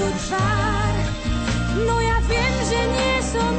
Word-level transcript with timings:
tvár. 0.00 0.94
No 1.86 2.00
ja 2.00 2.18
viem, 2.26 2.54
že 2.66 2.80
nie 2.94 3.16
som 3.22 3.54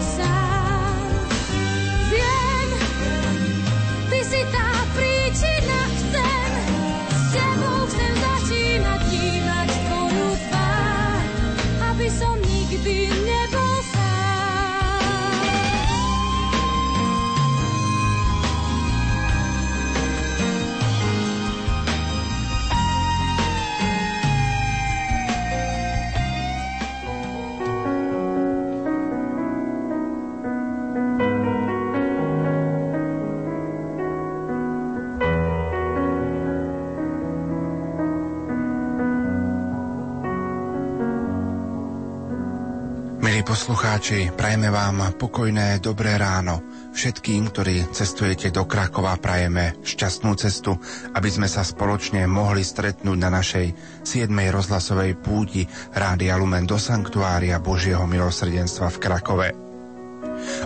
poslucháči, 43.86 44.34
prajeme 44.34 44.74
vám 44.74 45.14
pokojné 45.14 45.78
dobré 45.78 46.18
ráno. 46.18 46.58
Všetkým, 46.90 47.54
ktorí 47.54 47.86
cestujete 47.94 48.50
do 48.50 48.66
Krakova, 48.66 49.14
prajeme 49.22 49.78
šťastnú 49.86 50.34
cestu, 50.42 50.74
aby 51.14 51.30
sme 51.30 51.46
sa 51.46 51.62
spoločne 51.62 52.26
mohli 52.26 52.66
stretnúť 52.66 53.18
na 53.22 53.30
našej 53.30 53.78
7. 54.02 54.26
rozhlasovej 54.50 55.22
púti 55.22 55.70
Rádia 55.94 56.34
Lumen 56.34 56.66
do 56.66 56.82
Sanktuária 56.82 57.62
Božieho 57.62 58.10
milosrdenstva 58.10 58.90
v 58.90 58.98
Krakove. 58.98 59.48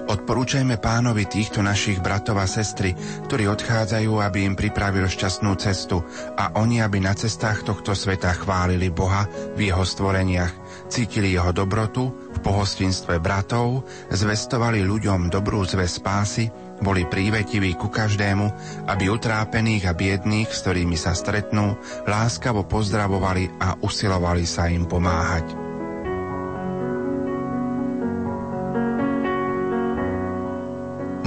Odporúčajme 0.08 0.80
pánovi 0.80 1.28
týchto 1.28 1.60
našich 1.60 2.00
bratov 2.00 2.40
a 2.40 2.48
sestry, 2.48 2.96
ktorí 3.28 3.52
odchádzajú, 3.52 4.12
aby 4.16 4.48
im 4.48 4.56
pripravil 4.56 5.06
šťastnú 5.12 5.60
cestu 5.60 6.02
a 6.40 6.56
oni, 6.56 6.80
aby 6.80 7.04
na 7.04 7.12
cestách 7.14 7.68
tohto 7.68 7.92
sveta 7.94 8.32
chválili 8.32 8.88
Boha 8.90 9.28
v 9.60 9.70
jeho 9.70 9.84
stvoreniach, 9.84 10.88
cítili 10.88 11.36
jeho 11.36 11.52
dobrotu, 11.52 12.29
po 12.40 12.56
hostinstve 12.56 13.22
bratov 13.22 13.86
zvestovali 14.10 14.82
ľuďom 14.82 15.30
dobrú 15.30 15.62
zväz 15.68 16.02
spásy, 16.02 16.50
boli 16.80 17.04
prívetiví 17.06 17.76
ku 17.76 17.92
každému, 17.92 18.48
aby 18.88 19.12
utrápených 19.12 19.92
a 19.92 19.94
biedných, 19.94 20.48
s 20.48 20.64
ktorými 20.64 20.96
sa 20.96 21.12
stretnú, 21.12 21.76
láskavo 22.08 22.64
pozdravovali 22.66 23.60
a 23.60 23.76
usilovali 23.84 24.48
sa 24.48 24.72
im 24.72 24.88
pomáhať. 24.88 25.46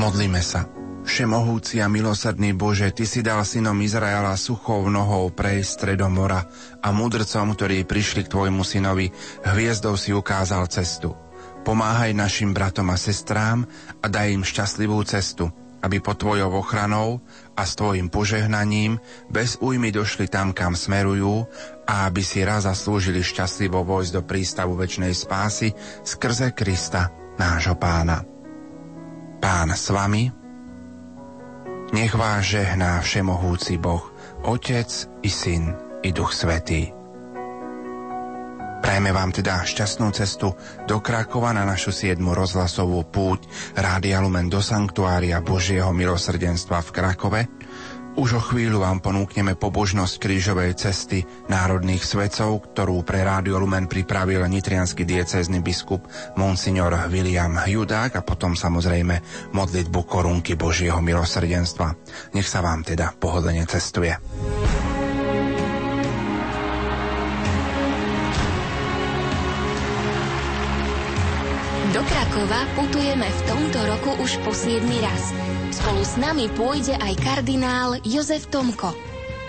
Modlíme 0.01 0.43
sa. 0.43 0.82
Všemohúci 1.03 1.83
a 1.83 1.91
milosrdný 1.91 2.55
Bože, 2.55 2.95
Ty 2.95 3.05
si 3.05 3.21
dal 3.27 3.43
synom 3.43 3.75
Izraela 3.83 4.39
suchou 4.39 4.87
nohou 4.87 5.35
prejsť 5.35 5.71
stredom 5.75 6.15
mora 6.15 6.47
a 6.79 6.89
mudrcom, 6.95 7.59
ktorí 7.59 7.83
prišli 7.83 8.23
k 8.23 8.31
Tvojmu 8.31 8.63
synovi, 8.63 9.11
hviezdou 9.43 9.99
si 9.99 10.15
ukázal 10.15 10.71
cestu. 10.71 11.19
Pomáhaj 11.67 12.15
našim 12.15 12.55
bratom 12.55 12.91
a 12.91 12.99
sestrám 12.99 13.67
a 14.03 14.07
daj 14.07 14.31
im 14.31 14.47
šťastlivú 14.47 14.99
cestu, 15.03 15.51
aby 15.83 15.99
pod 15.99 16.23
Tvojou 16.23 16.63
ochranou 16.63 17.19
a 17.59 17.67
s 17.67 17.75
Tvojim 17.75 18.07
požehnaním 18.07 19.03
bez 19.27 19.59
újmy 19.59 19.91
došli 19.91 20.31
tam, 20.31 20.55
kam 20.55 20.79
smerujú 20.79 21.47
a 21.83 22.07
aby 22.07 22.23
si 22.23 22.47
raz 22.47 22.67
zaslúžili 22.67 23.27
šťastlivo 23.27 23.83
vojsť 23.83 24.13
do 24.15 24.23
prístavu 24.23 24.79
väčšnej 24.79 25.15
spásy 25.15 25.75
skrze 26.07 26.55
Krista, 26.55 27.11
nášho 27.39 27.75
pána. 27.75 28.23
Pán 29.43 29.75
s 29.75 29.91
vami, 29.91 30.42
nech 31.93 32.17
vás 32.17 32.49
žehná 32.49 33.05
všemohúci 33.05 33.77
Boh, 33.77 34.03
Otec 34.49 34.89
i 35.23 35.31
Syn 35.31 35.77
i 36.01 36.11
Duch 36.11 36.33
Svetý. 36.33 36.89
Prajeme 38.83 39.15
vám 39.15 39.31
teda 39.31 39.63
šťastnú 39.63 40.11
cestu 40.11 40.59
do 40.91 40.99
Krakova 40.99 41.55
na 41.55 41.63
našu 41.63 41.95
siedmu 41.95 42.35
rozhlasovú 42.35 43.07
púť 43.07 43.47
Rádia 43.79 44.19
Lumen 44.19 44.51
do 44.51 44.59
Sanktuária 44.59 45.39
Božieho 45.39 45.95
milosrdenstva 45.95 46.83
v 46.83 46.91
Krakove. 46.91 47.41
Už 48.13 48.37
o 48.37 48.43
chvíľu 48.45 48.85
vám 48.85 49.01
ponúkneme 49.01 49.57
pobožnosť 49.57 50.21
krížovej 50.21 50.77
cesty 50.77 51.25
národných 51.49 52.05
svetcov, 52.05 52.61
ktorú 52.69 53.01
pre 53.09 53.25
Rádio 53.25 53.57
Lumen 53.57 53.89
pripravil 53.89 54.45
nitrianský 54.53 55.09
diecézny 55.09 55.65
biskup 55.65 56.05
Monsignor 56.37 56.93
William 57.09 57.57
Judák 57.65 58.21
a 58.21 58.23
potom 58.23 58.53
samozrejme 58.53 59.17
modlitbu 59.57 60.01
korunky 60.05 60.61
Božieho 60.61 61.01
milosrdenstva. 61.01 61.97
Nech 62.37 62.45
sa 62.45 62.61
vám 62.61 62.85
teda 62.85 63.17
pohodlne 63.17 63.65
cestuje. 63.65 64.13
Do 71.97 72.01
Krakova 72.05 72.61
putujeme 72.77 73.25
v 73.25 73.41
tomto 73.49 73.79
roku 73.89 74.11
už 74.21 74.37
po 74.45 74.53
7 74.53 74.85
raz. 75.01 75.33
Spolu 75.73 76.05
s 76.05 76.21
nami 76.21 76.53
pôjde 76.53 76.93
aj 77.01 77.17
kardinál 77.25 77.97
Jozef 78.05 78.45
Tomko. 78.53 78.93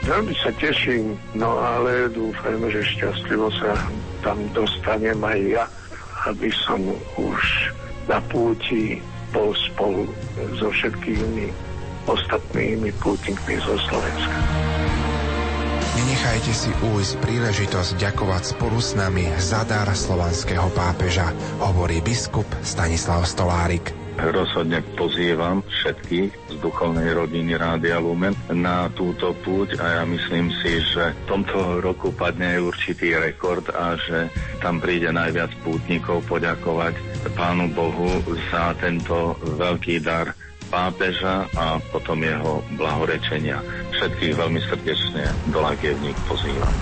Veľmi 0.07 0.31
sa 0.39 0.55
teším, 0.55 1.19
no 1.35 1.59
ale 1.59 2.07
dúfajme, 2.11 2.71
že 2.71 2.83
šťastlivo 2.95 3.51
sa 3.59 3.75
tam 4.23 4.39
dostanem 4.55 5.19
aj 5.19 5.39
ja, 5.43 5.63
aby 6.31 6.47
som 6.63 6.79
už 7.19 7.71
na 8.07 8.23
púti 8.31 9.03
bol 9.35 9.51
spolu 9.51 10.07
so 10.59 10.71
všetkými 10.71 11.51
ostatnými 12.07 12.91
pútnikmi 13.03 13.59
zo 13.59 13.75
Slovenska. 13.87 14.37
Nenechajte 15.99 16.51
si 16.55 16.71
újsť 16.71 17.13
príležitosť 17.19 17.91
ďakovať 17.99 18.43
spolu 18.55 18.79
s 18.79 18.95
nami 18.95 19.27
za 19.39 19.67
dar 19.67 19.91
slovanského 19.91 20.71
pápeža, 20.71 21.31
hovorí 21.59 21.99
biskup 21.99 22.47
Stanislav 22.63 23.27
Stolárik. 23.27 24.02
Rozhodne 24.13 24.85
pozývam 24.93 25.65
všetkých 25.65 26.31
z 26.53 26.55
duchovnej 26.61 27.17
rodiny 27.17 27.57
Rádia 27.57 27.97
Lumen 27.97 28.37
na 28.53 28.85
túto 28.93 29.33
púť 29.41 29.81
a 29.81 30.01
ja 30.01 30.03
myslím 30.05 30.53
si, 30.61 30.79
že 30.85 31.11
v 31.11 31.23
tomto 31.25 31.81
roku 31.81 32.13
padne 32.13 32.61
určitý 32.61 33.17
rekord 33.17 33.65
a 33.73 33.97
že 33.97 34.29
tam 34.61 34.77
príde 34.77 35.09
najviac 35.09 35.49
pútnikov 35.65 36.21
poďakovať 36.29 36.93
Pánu 37.33 37.73
Bohu 37.73 38.21
za 38.53 38.77
tento 38.77 39.33
veľký 39.57 40.03
dar 40.05 40.29
pápeža 40.73 41.45
a 41.53 41.77
potom 41.93 42.17
jeho 42.21 42.65
blahorečenia. 42.77 43.61
Všetkých 43.93 44.33
veľmi 44.33 44.61
srdečne 44.65 45.29
do 45.53 45.61
Lagievník 45.61 46.17
pozývam. 46.25 46.73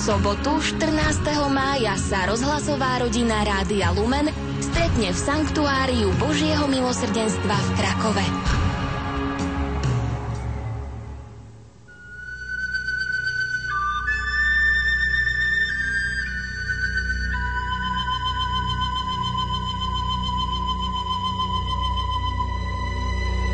Sobotu 0.00 0.56
14. 0.56 1.28
mája 1.52 1.92
sa 2.00 2.24
rozhlasová 2.24 3.04
rodina 3.04 3.44
Rádia 3.44 3.92
Lumen 3.92 4.32
stretne 4.64 5.12
v 5.12 5.18
Sanktuáriu 5.20 6.08
Božieho 6.16 6.64
milosrdenstva 6.72 7.52
v 7.52 7.68
Krakove. 7.76 8.24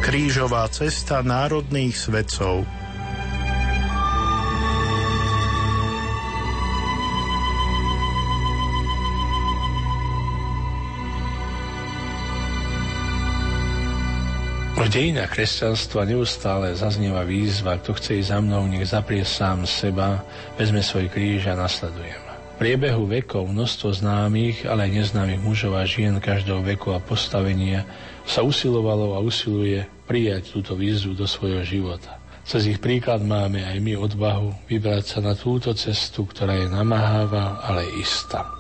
Krížová 0.07 0.71
cesta 0.71 1.27
národných 1.27 1.99
svetcov 1.99 2.76
V 14.87 14.95
dejinách 14.95 15.35
kresťanstva 15.35 16.07
neustále 16.07 16.71
zaznieva 16.79 17.27
výzva, 17.27 17.75
kto 17.75 17.99
chce 17.99 18.23
ísť 18.23 18.31
za 18.31 18.39
mnou, 18.39 18.71
nech 18.71 18.87
zaprie 18.87 19.27
sám 19.27 19.67
seba, 19.67 20.23
vezme 20.55 20.79
svoj 20.79 21.11
kríž 21.11 21.51
a 21.51 21.59
nasledujem. 21.59 22.23
V 22.55 22.63
priebehu 22.63 23.03
vekov 23.11 23.51
množstvo 23.51 23.91
známych, 23.91 24.63
ale 24.63 24.87
aj 24.87 24.95
neznámych 24.95 25.43
mužov 25.43 25.75
a 25.75 25.83
žien 25.83 26.23
každého 26.23 26.63
veku 26.63 26.95
a 26.95 27.03
postavenia 27.03 27.83
sa 28.31 28.47
usilovalo 28.47 29.19
a 29.19 29.23
usiluje 29.27 29.91
prijať 30.07 30.55
túto 30.55 30.79
výzvu 30.79 31.19
do 31.19 31.27
svojho 31.27 31.67
života. 31.67 32.23
Cez 32.47 32.71
ich 32.71 32.79
príklad 32.79 33.27
máme 33.27 33.67
aj 33.67 33.83
my 33.83 33.99
odvahu 33.99 34.71
vybrať 34.71 35.03
sa 35.03 35.19
na 35.19 35.35
túto 35.35 35.75
cestu, 35.75 36.31
ktorá 36.31 36.63
je 36.63 36.71
namáhavá, 36.71 37.59
ale 37.67 37.91
istá. 37.99 38.56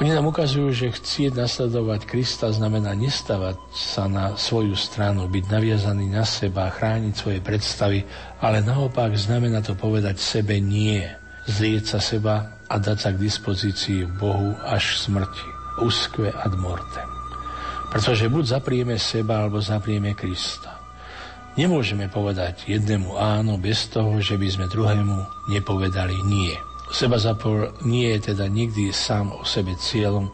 Oni 0.00 0.16
nám 0.16 0.32
ukazujú, 0.32 0.72
že 0.72 0.96
chcieť 0.96 1.36
nasledovať 1.36 2.08
Krista 2.08 2.48
znamená 2.48 2.96
nestavať 2.96 3.60
sa 3.68 4.08
na 4.08 4.32
svoju 4.32 4.72
stranu, 4.72 5.28
byť 5.28 5.44
naviazaný 5.52 6.08
na 6.08 6.24
seba, 6.24 6.72
chrániť 6.72 7.12
svoje 7.12 7.40
predstavy, 7.44 8.08
ale 8.40 8.64
naopak 8.64 9.12
znamená 9.12 9.60
to 9.60 9.76
povedať 9.76 10.16
sebe 10.16 10.56
nie, 10.56 11.04
zrieť 11.44 11.84
sa 11.84 12.00
seba 12.00 12.64
a 12.64 12.74
dať 12.80 12.96
sa 12.96 13.10
k 13.12 13.20
dispozícii 13.20 14.08
Bohu 14.16 14.56
až 14.64 14.96
smrti. 15.04 15.48
Uskve 15.84 16.32
ad 16.32 16.56
mortem. 16.56 17.08
Pretože 17.92 18.32
buď 18.32 18.56
zaprieme 18.56 18.96
seba, 18.96 19.44
alebo 19.44 19.60
zaprieme 19.60 20.16
Krista. 20.16 20.80
Nemôžeme 21.58 22.08
povedať 22.08 22.72
jednému 22.72 23.20
áno 23.20 23.60
bez 23.60 23.90
toho, 23.90 24.16
že 24.22 24.38
by 24.40 24.48
sme 24.48 24.66
druhému 24.70 25.50
nepovedali 25.52 26.16
nie. 26.24 26.69
Seba 26.90 27.22
zapor 27.22 27.78
nie 27.86 28.10
je 28.18 28.34
teda 28.34 28.50
nikdy 28.50 28.90
sám 28.90 29.30
o 29.30 29.46
sebe 29.46 29.78
cieľom, 29.78 30.30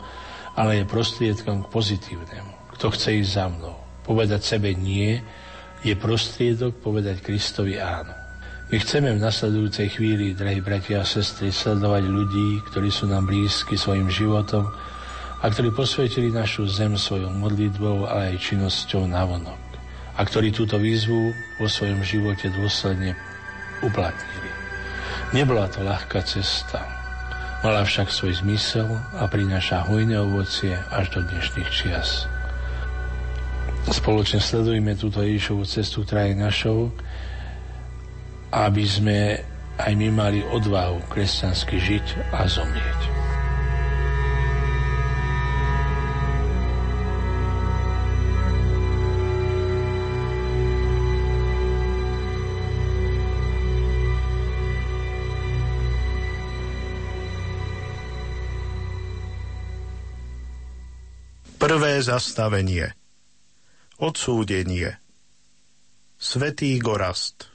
ale 0.57 0.83
je 0.83 0.89
prostriedkom 0.89 1.69
k 1.69 1.71
pozitívnemu. 1.71 2.53
Kto 2.77 2.93
chce 2.97 3.21
ísť 3.21 3.31
za 3.31 3.47
mnou? 3.53 3.77
Povedať 4.09 4.41
sebe 4.41 4.73
nie 4.73 5.21
je 5.85 5.95
prostriedok 5.95 6.81
povedať 6.81 7.21
Kristovi 7.21 7.77
áno. 7.77 8.13
My 8.67 8.83
chceme 8.83 9.15
v 9.15 9.23
nasledujúcej 9.23 9.95
chvíli, 9.95 10.35
drahí 10.35 10.59
bratia 10.59 11.05
a 11.05 11.07
sestry, 11.07 11.55
sledovať 11.55 12.03
ľudí, 12.09 12.65
ktorí 12.67 12.91
sú 12.91 13.07
nám 13.07 13.31
blízky 13.31 13.79
svojim 13.79 14.11
životom 14.11 14.67
a 15.39 15.45
ktorí 15.47 15.71
posvetili 15.71 16.35
našu 16.35 16.67
zem 16.67 16.99
svojou 16.99 17.31
modlitbou, 17.31 18.11
ale 18.11 18.35
aj 18.35 18.43
činnosťou 18.43 19.07
navonok 19.07 19.67
a 20.17 20.21
ktorí 20.25 20.51
túto 20.51 20.81
výzvu 20.81 21.31
vo 21.61 21.67
svojom 21.69 22.01
živote 22.01 22.49
dôsledne 22.49 23.13
uplatnili. 23.85 24.56
Nebola 25.35 25.67
to 25.67 25.83
ľahká 25.83 26.23
cesta, 26.23 26.83
mala 27.65 27.83
však 27.83 28.13
svoj 28.13 28.41
zmysel 28.45 28.87
a 29.17 29.27
prináša 29.27 29.87
hojné 29.89 30.21
ovocie 30.21 30.77
až 30.93 31.19
do 31.19 31.21
dnešných 31.27 31.71
čias. 31.73 32.31
Spoločne 33.87 34.43
sledujme 34.43 34.99
túto 34.99 35.23
Ježišovú 35.23 35.63
cestu, 35.63 36.03
ktorá 36.03 36.27
je 36.27 36.37
našou, 36.39 36.91
aby 38.51 38.83
sme 38.83 39.19
aj 39.77 39.93
my 39.95 40.09
mali 40.11 40.41
odvahu 40.43 41.07
kresťansky 41.13 41.77
žiť 41.79 42.07
a 42.35 42.49
zomrieť. 42.49 43.16
Zastavenie 62.05 62.93
Odsúdenie 63.97 65.01
Svetý 66.21 66.77
Gorast 66.81 67.49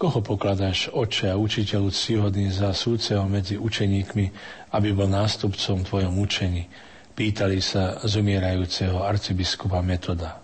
Koho 0.00 0.18
pokladáš, 0.18 0.90
oče 0.90 1.30
a 1.30 1.38
učiteľu 1.38 1.92
cíhodný 1.94 2.50
za 2.50 2.74
súceho 2.74 3.22
medzi 3.30 3.54
učeníkmi, 3.54 4.26
aby 4.74 4.88
bol 4.90 5.06
nástupcom 5.06 5.86
tvojom 5.86 6.18
učení? 6.18 6.66
Pýtali 7.12 7.62
sa 7.62 8.02
zomierajúceho 8.02 8.98
arcibiskupa 9.04 9.78
Metoda. 9.78 10.42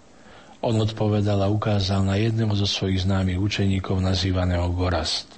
On 0.63 0.75
odpovedal 0.75 1.43
a 1.43 1.51
ukázal 1.51 2.03
na 2.03 2.19
jedného 2.19 2.51
zo 2.59 2.67
svojich 2.67 3.07
známych 3.07 3.39
učeníkov 3.39 4.03
nazývaného 4.03 4.67
Gorast. 4.75 5.38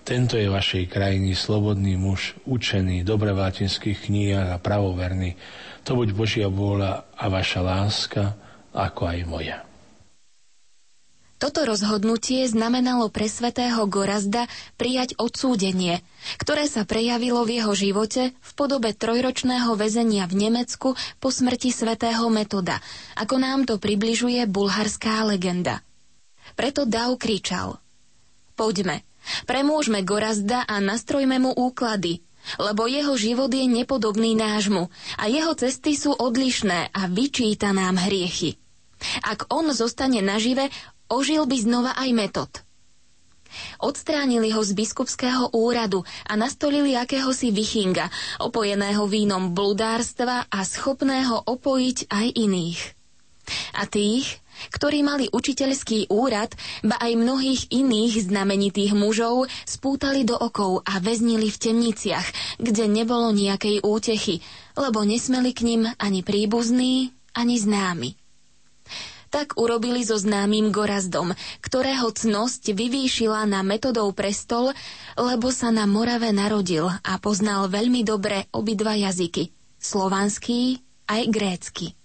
Tento 0.00 0.34
je 0.40 0.48
vašej 0.48 0.88
krajiny 0.88 1.36
slobodný 1.36 1.94
muž, 1.94 2.34
učený, 2.48 3.04
dobre 3.04 3.36
v 3.36 3.42
latinských 3.44 4.08
knihách 4.08 4.48
a 4.56 4.62
pravoverný. 4.62 5.36
To 5.84 5.96
buď 5.96 6.08
Božia 6.16 6.48
vôľa 6.48 7.04
a 7.14 7.24
vaša 7.28 7.60
láska, 7.60 8.34
ako 8.72 9.02
aj 9.06 9.20
moja. 9.28 9.58
Toto 11.40 11.64
rozhodnutie 11.64 12.44
znamenalo 12.44 13.08
pre 13.08 13.24
svätého 13.24 13.80
Gorazda 13.88 14.44
prijať 14.76 15.16
odsúdenie, 15.16 16.04
ktoré 16.36 16.68
sa 16.68 16.84
prejavilo 16.84 17.48
v 17.48 17.64
jeho 17.64 17.72
živote 17.72 18.36
v 18.36 18.50
podobe 18.52 18.92
trojročného 18.92 19.72
väzenia 19.72 20.28
v 20.28 20.36
Nemecku 20.36 20.92
po 21.16 21.28
smrti 21.32 21.72
svätého 21.72 22.28
Metoda, 22.28 22.84
ako 23.16 23.40
nám 23.40 23.64
to 23.64 23.80
približuje 23.80 24.44
bulharská 24.52 25.24
legenda. 25.24 25.80
Preto 26.60 26.84
Dau 26.84 27.16
kričal 27.16 27.80
Poďme, 28.52 29.08
premôžme 29.46 30.02
Gorazda 30.04 30.64
a 30.64 30.78
nastrojme 30.78 31.40
mu 31.40 31.50
úklady, 31.52 32.22
lebo 32.56 32.88
jeho 32.88 33.14
život 33.14 33.52
je 33.52 33.66
nepodobný 33.68 34.34
nášmu 34.34 34.88
a 35.20 35.24
jeho 35.28 35.52
cesty 35.54 35.94
sú 35.94 36.16
odlišné 36.16 36.90
a 36.90 37.02
vyčíta 37.06 37.70
nám 37.70 38.00
hriechy. 38.00 38.56
Ak 39.24 39.48
on 39.48 39.72
zostane 39.72 40.20
nažive, 40.20 40.68
ožil 41.08 41.44
by 41.48 41.56
znova 41.56 41.92
aj 41.96 42.10
metod. 42.12 42.50
Odstránili 43.82 44.54
ho 44.54 44.62
z 44.62 44.78
biskupského 44.78 45.50
úradu 45.50 46.06
a 46.22 46.38
nastolili 46.38 46.94
akéhosi 46.94 47.50
vichinga, 47.50 48.06
opojeného 48.38 49.10
vínom 49.10 49.50
bludárstva 49.50 50.46
a 50.46 50.62
schopného 50.62 51.42
opojiť 51.50 52.06
aj 52.06 52.26
iných. 52.30 52.80
A 53.74 53.82
tých, 53.90 54.38
ktorí 54.68 55.00
mali 55.00 55.32
učiteľský 55.32 56.12
úrad, 56.12 56.52
ba 56.84 57.00
aj 57.00 57.12
mnohých 57.16 57.62
iných 57.72 58.28
znamenitých 58.28 58.92
mužov 58.92 59.48
spútali 59.64 60.28
do 60.28 60.36
okov 60.36 60.84
a 60.84 61.00
väznili 61.00 61.48
v 61.48 61.60
temniciach, 61.60 62.58
kde 62.60 62.84
nebolo 62.84 63.32
nejakej 63.32 63.80
útechy, 63.80 64.44
lebo 64.76 65.00
nesmeli 65.08 65.56
k 65.56 65.64
ním 65.64 65.82
ani 65.96 66.20
príbuzní, 66.20 67.14
ani 67.32 67.56
známi 67.56 68.20
tak 69.30 69.54
urobili 69.54 70.02
so 70.02 70.18
známym 70.18 70.74
Gorazdom, 70.74 71.32
ktorého 71.62 72.10
cnosť 72.10 72.74
vyvýšila 72.74 73.46
na 73.46 73.62
metodou 73.62 74.10
prestol, 74.10 74.74
lebo 75.14 75.54
sa 75.54 75.70
na 75.70 75.86
Morave 75.86 76.34
narodil 76.34 76.90
a 76.90 77.12
poznal 77.22 77.70
veľmi 77.70 78.02
dobre 78.02 78.50
obidva 78.50 78.98
jazyky, 78.98 79.54
slovanský 79.78 80.82
aj 81.06 81.22
grécky. 81.30 81.99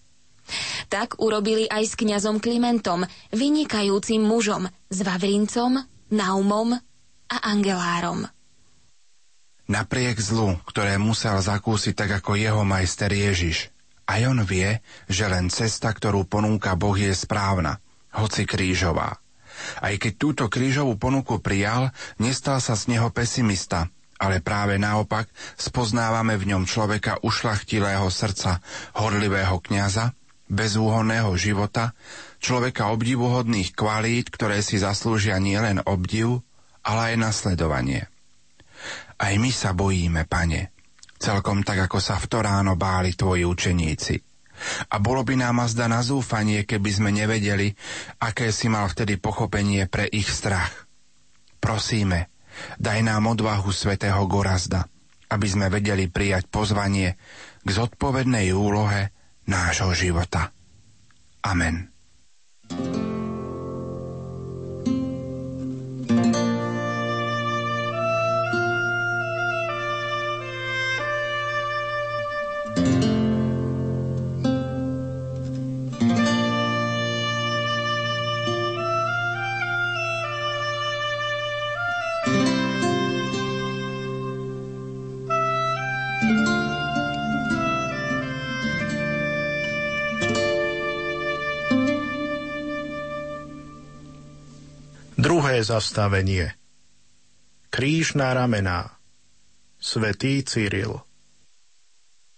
Tak 0.91 1.17
urobili 1.21 1.65
aj 1.65 1.83
s 1.83 1.93
kňazom 1.97 2.37
Klimentom, 2.37 3.05
vynikajúcim 3.33 4.21
mužom, 4.21 4.69
s 4.87 4.97
Vavrincom, 5.01 5.81
Naumom 6.13 6.77
a 7.29 7.37
Angelárom. 7.41 8.29
Napriek 9.65 10.21
zlu, 10.21 10.61
ktoré 10.69 11.01
musel 11.01 11.41
zakúsiť 11.41 11.93
tak 11.97 12.09
ako 12.21 12.37
jeho 12.37 12.61
majster 12.61 13.09
Ježiš, 13.09 13.73
aj 14.05 14.21
on 14.29 14.39
vie, 14.45 14.77
že 15.09 15.25
len 15.25 15.49
cesta, 15.49 15.89
ktorú 15.89 16.29
ponúka 16.29 16.77
Boh, 16.77 16.93
je 16.93 17.09
správna, 17.09 17.81
hoci 18.13 18.45
krížová. 18.45 19.17
Aj 19.81 19.93
keď 19.97 20.13
túto 20.13 20.43
krížovú 20.45 20.93
ponuku 21.01 21.41
prijal, 21.41 21.89
nestal 22.21 22.61
sa 22.61 22.77
z 22.77 22.93
neho 22.93 23.09
pesimista, 23.09 23.89
ale 24.21 24.45
práve 24.45 24.77
naopak 24.77 25.25
spoznávame 25.57 26.37
v 26.37 26.53
ňom 26.53 26.63
človeka 26.69 27.17
ušlachtilého 27.25 28.05
srdca, 28.13 28.61
horlivého 28.93 29.57
kniaza, 29.65 30.13
bezúhonného 30.55 31.35
života, 31.35 31.91
človeka 32.39 32.89
obdivuhodných 32.95 33.75
kvalít, 33.75 34.31
ktoré 34.31 34.63
si 34.63 34.79
zaslúžia 34.79 35.35
nielen 35.38 35.83
obdiv, 35.83 36.41
ale 36.81 37.13
aj 37.13 37.15
nasledovanie. 37.19 38.07
Aj 39.19 39.33
my 39.35 39.51
sa 39.51 39.75
bojíme, 39.75 40.24
pane, 40.27 40.71
celkom 41.19 41.63
tak, 41.63 41.88
ako 41.88 42.00
sa 42.00 42.15
v 42.15 42.25
to 42.31 42.39
ráno 42.39 42.79
báli 42.79 43.15
tvoji 43.15 43.43
učeníci. 43.43 44.15
A 44.91 45.03
bolo 45.03 45.27
by 45.27 45.35
nám 45.35 45.67
azda 45.67 45.91
na 45.91 46.00
zúfanie, 46.00 46.63
keby 46.63 46.89
sme 46.91 47.09
nevedeli, 47.12 47.75
aké 48.24 48.55
si 48.55 48.71
mal 48.71 48.88
vtedy 48.88 49.19
pochopenie 49.19 49.88
pre 49.91 50.07
ich 50.07 50.31
strach. 50.31 50.88
Prosíme, 51.59 52.31
daj 52.79 53.03
nám 53.03 53.27
odvahu 53.27 53.67
svätého 53.71 54.24
Gorazda, 54.31 54.88
aby 55.31 55.47
sme 55.50 55.67
vedeli 55.67 56.07
prijať 56.07 56.47
pozvanie 56.47 57.19
k 57.65 57.67
zodpovednej 57.67 58.53
úlohe 58.55 59.14
nášho 59.47 59.93
života. 59.93 60.51
Amen. 61.45 61.89
thank 62.65 62.95
you 62.97 63.14
zastavenie 95.65 96.53
Kríž 97.74 98.13
na 98.13 98.38
ramená 98.38 99.01
Svetý 99.81 100.45
Cyril 100.45 101.01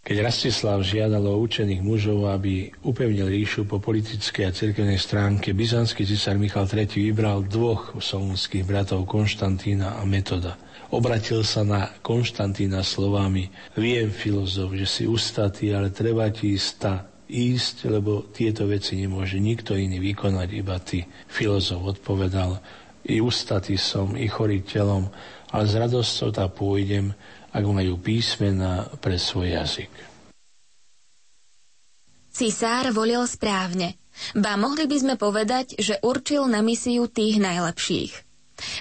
keď 0.07 0.23
Rastislav 0.23 0.79
žiadal 0.87 1.19
o 1.19 1.35
učených 1.43 1.83
mužov, 1.83 2.31
aby 2.31 2.71
upevnil 2.87 3.27
ríšu 3.27 3.67
po 3.67 3.83
politickej 3.83 4.47
a 4.47 4.55
cirkevnej 4.55 4.95
stránke, 4.95 5.51
byzantský 5.51 6.07
cisár 6.07 6.39
Michal 6.39 6.63
III 6.63 7.11
vybral 7.11 7.43
dvoch 7.43 7.91
solúnskych 7.99 8.63
bratov 8.63 9.03
Konštantína 9.03 9.99
a 9.99 10.07
Metoda. 10.07 10.55
Obratil 10.95 11.43
sa 11.43 11.67
na 11.67 11.91
Konštantína 11.99 12.87
slovami 12.87 13.51
Viem, 13.75 14.07
filozof, 14.07 14.79
že 14.79 14.87
si 14.87 15.03
ustatý, 15.03 15.75
ale 15.75 15.91
treba 15.91 16.31
ti 16.31 16.55
sta 16.55 17.03
ísť, 17.27 17.91
lebo 17.91 18.31
tieto 18.31 18.63
veci 18.63 18.95
nemôže 18.95 19.43
nikto 19.43 19.75
iný 19.75 19.99
vykonať, 19.99 20.49
iba 20.55 20.79
ty. 20.79 21.03
Filozof 21.27 21.83
odpovedal, 21.83 22.63
i 23.07 23.23
ustatý 23.23 23.79
som, 23.79 24.13
i 24.19 24.27
chorý 24.27 24.61
telom, 24.61 25.07
ale 25.51 25.63
s 25.63 25.73
radosťou 25.73 26.29
tá 26.35 26.51
pôjdem, 26.51 27.15
ak 27.55 27.63
majú 27.63 27.95
písmena 27.97 28.91
pre 28.99 29.15
svoj 29.15 29.55
jazyk. 29.55 29.91
Cisár 32.29 32.93
volil 32.93 33.25
správne, 33.25 33.97
ba 34.37 34.53
mohli 34.61 34.85
by 34.85 34.97
sme 35.01 35.15
povedať, 35.17 35.73
že 35.81 35.97
určil 36.05 36.45
na 36.45 36.61
misiu 36.61 37.09
tých 37.09 37.41
najlepších. 37.41 38.27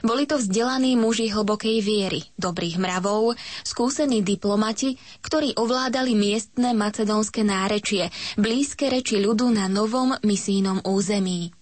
Boli 0.05 0.29
to 0.29 0.41
vzdelaní 0.41 0.97
muži 0.97 1.33
hlbokej 1.33 1.85
viery, 1.85 2.21
dobrých 2.37 2.77
mravov, 2.81 3.37
skúsení 3.65 4.25
diplomati, 4.25 4.97
ktorí 5.25 5.57
ovládali 5.57 6.17
miestne 6.17 6.73
macedónske 6.73 7.45
nárečie, 7.45 8.09
blízke 8.41 8.89
reči 8.93 9.21
ľudu 9.21 9.53
na 9.53 9.69
novom 9.69 10.17
misijnom 10.25 10.85
území. 10.85 11.56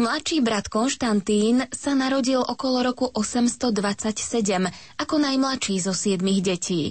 Mladší 0.00 0.40
brat 0.40 0.66
Konštantín 0.72 1.68
sa 1.68 1.92
narodil 1.92 2.40
okolo 2.40 2.82
roku 2.82 3.06
827 3.12 4.68
ako 4.98 5.14
najmladší 5.20 5.78
zo 5.82 5.92
siedmých 5.92 6.40
detí. 6.42 6.82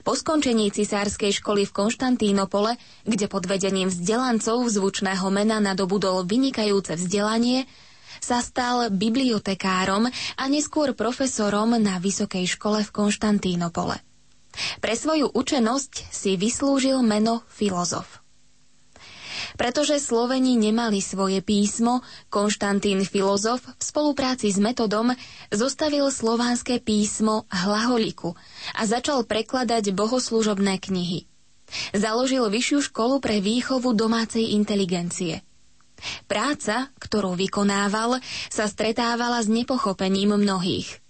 Po 0.00 0.16
skončení 0.16 0.72
cisárskej 0.72 1.42
školy 1.44 1.68
v 1.68 1.76
Konštantínopole, 1.76 2.80
kde 3.04 3.26
pod 3.28 3.44
vedením 3.44 3.92
vzdelancov 3.92 4.64
zvučného 4.64 5.28
mena 5.28 5.60
nadobudol 5.60 6.24
vynikajúce 6.24 6.96
vzdelanie, 6.96 7.68
sa 8.20 8.44
stal 8.44 8.92
bibliotekárom 8.92 10.08
a 10.36 10.44
neskôr 10.48 10.92
profesorom 10.92 11.76
na 11.80 11.96
vysokej 12.00 12.44
škole 12.48 12.84
v 12.84 12.90
Konštantínopole. 12.92 13.96
Pre 14.80 14.94
svoju 14.96 15.30
učenosť 15.32 16.10
si 16.10 16.34
vyslúžil 16.36 17.00
meno 17.00 17.44
filozof. 17.48 18.19
Pretože 19.60 20.00
Sloveni 20.00 20.56
nemali 20.56 21.04
svoje 21.04 21.44
písmo, 21.44 22.00
Konštantín 22.32 23.04
filozof 23.04 23.60
v 23.60 23.82
spolupráci 23.84 24.48
s 24.48 24.56
metodom 24.56 25.12
zostavil 25.52 26.08
slovanské 26.08 26.80
písmo 26.80 27.44
Hlaholiku 27.52 28.32
a 28.72 28.88
začal 28.88 29.28
prekladať 29.28 29.92
bohoslužobné 29.92 30.80
knihy. 30.80 31.28
Založil 31.92 32.48
vyššiu 32.48 32.88
školu 32.88 33.20
pre 33.20 33.44
výchovu 33.44 33.92
domácej 33.92 34.56
inteligencie. 34.56 35.44
Práca, 36.24 36.88
ktorú 36.96 37.36
vykonával, 37.36 38.24
sa 38.48 38.64
stretávala 38.64 39.44
s 39.44 39.52
nepochopením 39.52 40.40
mnohých. 40.40 41.04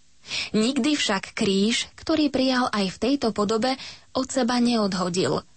Nikdy 0.58 0.98
však 0.98 1.38
kríž, 1.38 1.86
ktorý 1.94 2.34
prijal 2.34 2.66
aj 2.74 2.98
v 2.98 2.98
tejto 2.98 3.30
podobe, 3.30 3.78
od 4.10 4.26
seba 4.26 4.58
neodhodil– 4.58 5.46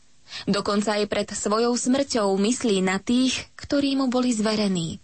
Dokonca 0.50 1.00
aj 1.00 1.06
pred 1.08 1.30
svojou 1.32 1.78
smrťou 1.78 2.36
myslí 2.38 2.82
na 2.84 3.00
tých, 3.00 3.48
ktorí 3.56 3.96
mu 3.98 4.08
boli 4.10 4.34
zverení. 4.34 5.00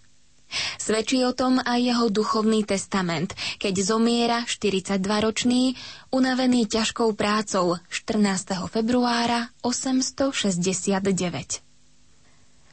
Svedčí 0.81 1.21
o 1.21 1.37
tom 1.37 1.61
aj 1.61 1.77
jeho 1.77 2.09
duchovný 2.09 2.65
testament, 2.65 3.37
keď 3.61 3.85
zomiera 3.85 4.41
42-ročný, 4.49 5.77
unavený 6.09 6.65
ťažkou 6.65 7.13
prácou 7.13 7.77
14. 7.93 8.57
februára 8.65 9.53
869. 9.61 11.61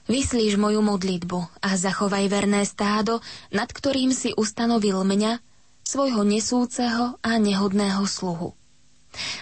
Vyslíš 0.07 0.55
moju 0.57 0.81
modlitbu 0.81 1.61
a 1.61 1.77
zachovaj 1.77 2.25
verné 2.33 2.65
stádo, 2.65 3.21
nad 3.53 3.69
ktorým 3.69 4.15
si 4.15 4.33
ustanovil 4.33 5.05
mňa, 5.05 5.45
svojho 5.85 6.25
nesúceho 6.25 7.21
a 7.21 7.37
nehodného 7.37 8.09
sluhu. 8.09 8.57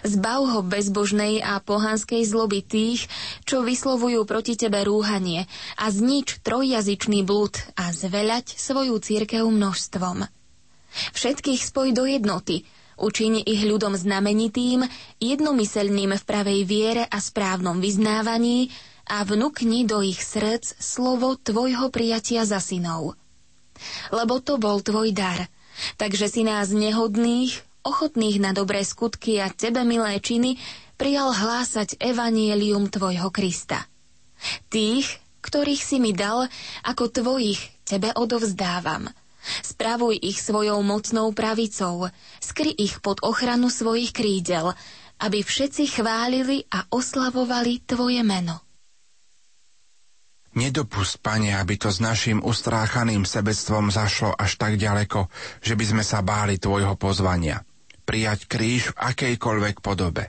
Zbav 0.03 0.41
ho 0.49 0.61
bezbožnej 0.63 1.43
a 1.43 1.59
pohanskej 1.61 2.23
zloby 2.25 2.63
tých, 2.63 3.07
čo 3.45 3.63
vyslovujú 3.63 4.25
proti 4.25 4.55
tebe 4.55 4.83
rúhanie 4.85 5.47
a 5.77 5.91
znič 5.91 6.41
trojjazyčný 6.43 7.27
blud 7.27 7.55
a 7.75 7.91
zveľať 7.91 8.55
svoju 8.55 8.97
církev 9.03 9.45
množstvom. 9.45 10.27
Všetkých 10.95 11.61
spoj 11.61 11.91
do 11.91 12.07
jednoty, 12.07 12.63
učiň 12.99 13.43
ich 13.43 13.67
ľudom 13.67 13.99
znamenitým, 13.99 14.87
jednomyselným 15.19 16.15
v 16.15 16.23
pravej 16.23 16.61
viere 16.63 17.05
a 17.11 17.19
správnom 17.19 17.83
vyznávaní 17.83 18.71
a 19.11 19.27
vnúkni 19.27 19.85
do 19.85 20.01
ich 20.01 20.23
srdc 20.23 20.79
slovo 20.79 21.35
tvojho 21.37 21.91
prijatia 21.91 22.47
za 22.47 22.63
synov. 22.63 23.19
Lebo 24.15 24.39
to 24.39 24.57
bol 24.57 24.79
tvoj 24.79 25.11
dar, 25.11 25.51
takže 25.99 26.31
si 26.31 26.47
nás 26.47 26.71
nehodných 26.71 27.74
ochotných 27.85 28.41
na 28.41 28.57
dobré 28.57 28.81
skutky 28.83 29.39
a 29.39 29.53
tebe 29.53 29.85
milé 29.85 30.17
činy, 30.19 30.57
prijal 30.97 31.37
hlásať 31.37 32.01
evanielium 32.01 32.89
tvojho 32.89 33.29
Krista. 33.29 33.85
Tých, 34.73 35.07
ktorých 35.45 35.83
si 35.85 36.01
mi 36.01 36.17
dal, 36.17 36.49
ako 36.83 37.13
tvojich 37.13 37.61
tebe 37.85 38.11
odovzdávam. 38.17 39.13
Spravuj 39.61 40.17
ich 40.25 40.41
svojou 40.41 40.81
mocnou 40.81 41.29
pravicou, 41.37 42.09
skry 42.41 42.73
ich 42.73 43.05
pod 43.05 43.21
ochranu 43.21 43.69
svojich 43.69 44.17
krídel, 44.17 44.73
aby 45.21 45.45
všetci 45.45 46.01
chválili 46.01 46.65
a 46.73 46.89
oslavovali 46.89 47.85
tvoje 47.85 48.25
meno. 48.25 48.65
Nedopust, 50.55 51.19
Pane, 51.19 51.51
aby 51.51 51.75
to 51.77 51.91
s 51.91 51.99
našim 51.99 52.39
ustráchaným 52.39 53.27
sebectvom 53.27 53.91
zašlo 53.91 54.33
až 54.33 54.55
tak 54.55 54.79
ďaleko, 54.79 55.27
že 55.61 55.75
by 55.75 55.85
sme 55.85 56.05
sa 56.07 56.23
báli 56.23 56.57
Tvojho 56.57 56.95
pozvania– 56.95 57.61
prijať 58.05 58.47
kríž 58.47 58.93
v 58.93 58.99
akejkoľvek 59.01 59.81
podobe. 59.81 60.29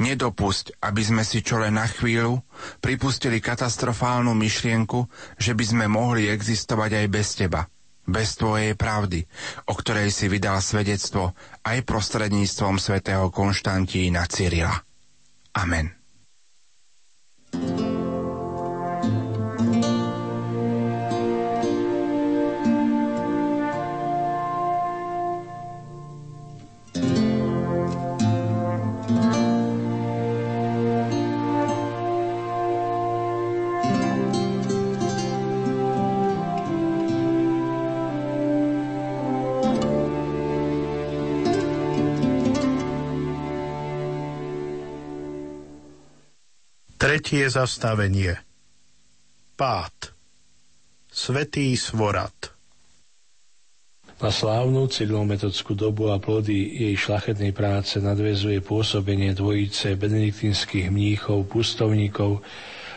Nedopusť, 0.00 0.80
aby 0.80 1.02
sme 1.04 1.22
si 1.22 1.44
čo 1.44 1.60
len 1.60 1.76
na 1.76 1.84
chvíľu 1.84 2.40
pripustili 2.80 3.38
katastrofálnu 3.38 4.32
myšlienku, 4.32 5.04
že 5.36 5.52
by 5.52 5.64
sme 5.64 5.86
mohli 5.92 6.32
existovať 6.32 7.04
aj 7.04 7.06
bez 7.12 7.28
teba, 7.36 7.68
bez 8.08 8.40
tvojej 8.40 8.72
pravdy, 8.72 9.28
o 9.68 9.76
ktorej 9.76 10.08
si 10.08 10.32
vydal 10.32 10.64
svedectvo 10.64 11.36
aj 11.68 11.84
prostredníctvom 11.84 12.80
svätého 12.80 13.28
Konštantína 13.28 14.24
Cyrila. 14.24 14.72
Amen. 15.52 15.92
thank 17.48 17.80
you 17.80 17.87
Tretie 46.98 47.46
zastavenie 47.46 48.34
Pád 49.54 50.10
Svetý 51.06 51.78
svorad 51.78 52.34
na 54.18 54.34
slávnu 54.34 54.90
cyrilometodskú 54.90 55.78
dobu 55.78 56.10
a 56.10 56.18
plody 56.18 56.58
jej 56.58 56.98
šlachetnej 56.98 57.54
práce 57.54 58.02
nadvezuje 58.02 58.58
pôsobenie 58.66 59.30
dvojice 59.30 59.94
benediktínskych 59.94 60.90
mníchov, 60.90 61.46
pustovníkov, 61.46 62.42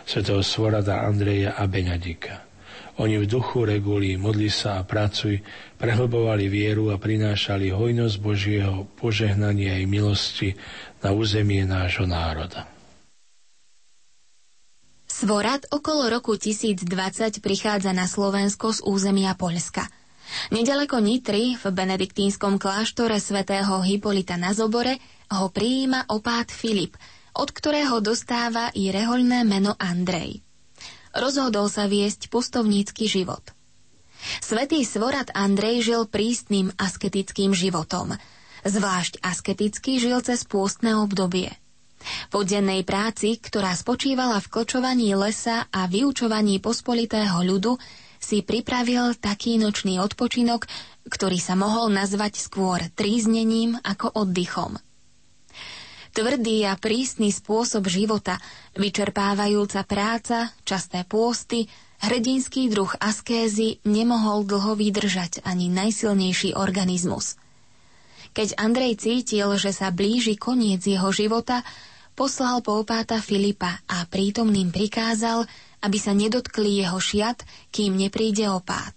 svetého 0.09 0.41
Svorada 0.41 1.05
Andreja 1.05 1.53
a 1.53 1.69
Beňadika. 1.69 2.41
Oni 2.97 3.21
v 3.21 3.29
duchu 3.29 3.69
reguli, 3.69 4.17
modli 4.17 4.49
sa 4.49 4.81
a 4.81 4.85
pracuj, 4.85 5.37
prehlbovali 5.77 6.49
vieru 6.49 6.89
a 6.89 6.97
prinášali 6.97 7.69
hojnosť 7.69 8.15
Božieho 8.17 8.89
požehnania 8.97 9.77
aj 9.77 9.85
milosti 9.85 10.49
na 11.05 11.13
územie 11.13 11.69
nášho 11.69 12.09
národa. 12.09 12.80
Svorad 15.21 15.69
okolo 15.69 16.09
roku 16.09 16.33
1020 16.33 16.81
prichádza 17.45 17.93
na 17.93 18.09
Slovensko 18.09 18.73
z 18.73 18.81
územia 18.81 19.37
Poľska. 19.37 19.85
Nedaleko 20.49 20.97
Nitry 20.97 21.53
v 21.61 21.69
benediktínskom 21.69 22.57
kláštore 22.57 23.21
svätého 23.21 23.85
Hipolita 23.85 24.33
na 24.41 24.57
Zobore 24.57 24.97
ho 25.29 25.45
prijíma 25.53 26.09
opát 26.09 26.49
Filip, 26.49 26.97
od 27.37 27.53
ktorého 27.53 28.01
dostáva 28.01 28.73
i 28.73 28.89
rehoľné 28.89 29.45
meno 29.45 29.77
Andrej. 29.77 30.41
Rozhodol 31.13 31.69
sa 31.69 31.85
viesť 31.85 32.25
pustovnícky 32.33 33.05
život. 33.05 33.45
Svetý 34.41 34.81
Svorad 34.81 35.29
Andrej 35.37 35.85
žil 35.85 36.09
prísnym 36.09 36.73
asketickým 36.81 37.53
životom. 37.53 38.17
Zvlášť 38.65 39.21
asketicky 39.21 40.01
žil 40.01 40.17
cez 40.25 40.49
pôstne 40.49 40.97
obdobie. 40.97 41.60
Po 42.33 42.41
dennej 42.41 42.81
práci, 42.83 43.37
ktorá 43.37 43.73
spočívala 43.77 44.41
v 44.41 44.49
kločovaní 44.49 45.13
lesa 45.13 45.69
a 45.69 45.85
vyučovaní 45.85 46.57
pospolitého 46.57 47.41
ľudu, 47.45 47.77
si 48.21 48.45
pripravil 48.45 49.17
taký 49.17 49.57
nočný 49.57 49.97
odpočinok, 49.97 50.69
ktorý 51.09 51.41
sa 51.41 51.57
mohol 51.57 51.89
nazvať 51.89 52.37
skôr 52.37 52.77
tríznením 52.93 53.81
ako 53.81 54.13
oddychom. 54.13 54.77
Tvrdý 56.11 56.67
a 56.67 56.75
prísny 56.75 57.31
spôsob 57.31 57.87
života, 57.87 58.35
vyčerpávajúca 58.75 59.87
práca, 59.87 60.51
časté 60.67 61.07
pôsty, 61.07 61.71
hrdinský 62.03 62.67
druh 62.67 62.91
askézy 62.99 63.79
nemohol 63.87 64.43
dlho 64.43 64.75
vydržať 64.75 65.39
ani 65.47 65.71
najsilnejší 65.71 66.59
organizmus. 66.59 67.39
Keď 68.35 68.59
Andrej 68.59 68.99
cítil, 68.99 69.55
že 69.55 69.71
sa 69.71 69.91
blíži 69.91 70.35
koniec 70.35 70.83
jeho 70.83 71.11
života, 71.15 71.63
poslal 72.13 72.61
poupáta 72.61 73.19
Filipa 73.19 73.81
a 73.87 74.05
prítomným 74.07 74.69
prikázal, 74.69 75.47
aby 75.81 75.97
sa 75.97 76.13
nedotkli 76.13 76.83
jeho 76.83 76.99
šiat, 77.01 77.43
kým 77.73 77.97
nepríde 77.97 78.45
opát. 78.47 78.93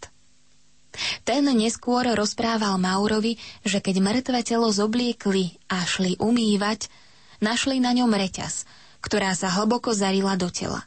Ten 1.27 1.43
neskôr 1.51 2.07
rozprával 2.15 2.79
Maurovi, 2.79 3.35
že 3.67 3.83
keď 3.83 3.99
mŕtve 3.99 4.41
telo 4.47 4.71
zobliekli 4.71 5.59
a 5.67 5.83
šli 5.83 6.15
umývať, 6.23 6.87
našli 7.43 7.83
na 7.83 7.91
ňom 7.91 8.15
reťaz, 8.15 8.63
ktorá 9.03 9.35
sa 9.35 9.51
hlboko 9.51 9.91
zarila 9.91 10.39
do 10.39 10.49
tela. 10.55 10.87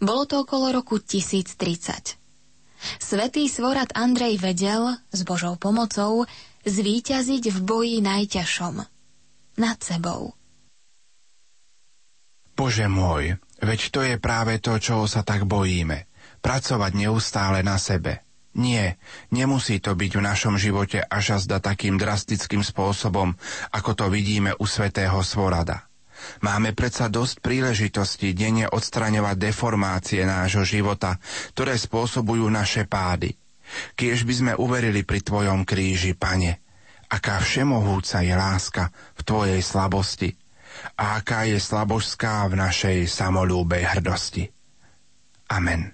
Bolo 0.00 0.24
to 0.24 0.42
okolo 0.42 0.72
roku 0.72 0.96
1030. 0.96 2.16
Svetý 2.98 3.46
svorad 3.46 3.94
Andrej 3.94 4.42
vedel, 4.42 4.98
s 5.14 5.20
Božou 5.22 5.54
pomocou, 5.54 6.26
zvíťaziť 6.66 7.44
v 7.52 7.58
boji 7.62 7.96
najťažšom. 8.02 8.74
Nad 9.60 9.78
sebou. 9.84 10.34
Bože 12.62 12.86
môj, 12.86 13.42
veď 13.58 13.80
to 13.90 14.00
je 14.06 14.22
práve 14.22 14.62
to, 14.62 14.78
čo 14.78 15.02
sa 15.10 15.26
tak 15.26 15.50
bojíme. 15.50 16.06
Pracovať 16.46 16.94
neustále 16.94 17.66
na 17.66 17.74
sebe. 17.74 18.22
Nie, 18.54 19.02
nemusí 19.34 19.82
to 19.82 19.98
byť 19.98 20.12
v 20.14 20.22
našom 20.22 20.54
živote 20.54 21.02
až 21.02 21.42
azda 21.42 21.58
takým 21.58 21.98
drastickým 21.98 22.62
spôsobom, 22.62 23.34
ako 23.74 23.90
to 23.98 24.06
vidíme 24.14 24.54
u 24.62 24.64
svätého 24.70 25.18
Svorada. 25.26 25.90
Máme 26.38 26.70
predsa 26.70 27.10
dosť 27.10 27.42
príležitostí 27.42 28.30
denne 28.30 28.70
odstraňovať 28.70 29.42
deformácie 29.42 30.22
nášho 30.22 30.62
života, 30.62 31.18
ktoré 31.58 31.74
spôsobujú 31.74 32.46
naše 32.46 32.86
pády. 32.86 33.34
Kiež 33.98 34.22
by 34.22 34.34
sme 34.38 34.52
uverili 34.54 35.02
pri 35.02 35.18
Tvojom 35.18 35.66
kríži, 35.66 36.14
Pane, 36.14 36.62
aká 37.10 37.42
všemohúca 37.42 38.22
je 38.22 38.34
láska 38.38 38.94
v 39.18 39.20
Tvojej 39.26 39.58
slabosti, 39.58 40.38
a 40.98 41.22
aká 41.22 41.44
je 41.48 41.58
slabožská 41.60 42.46
v 42.50 42.58
našej 42.58 42.98
samolúbej 43.06 43.86
hrdosti. 43.86 44.48
Amen. 45.52 45.92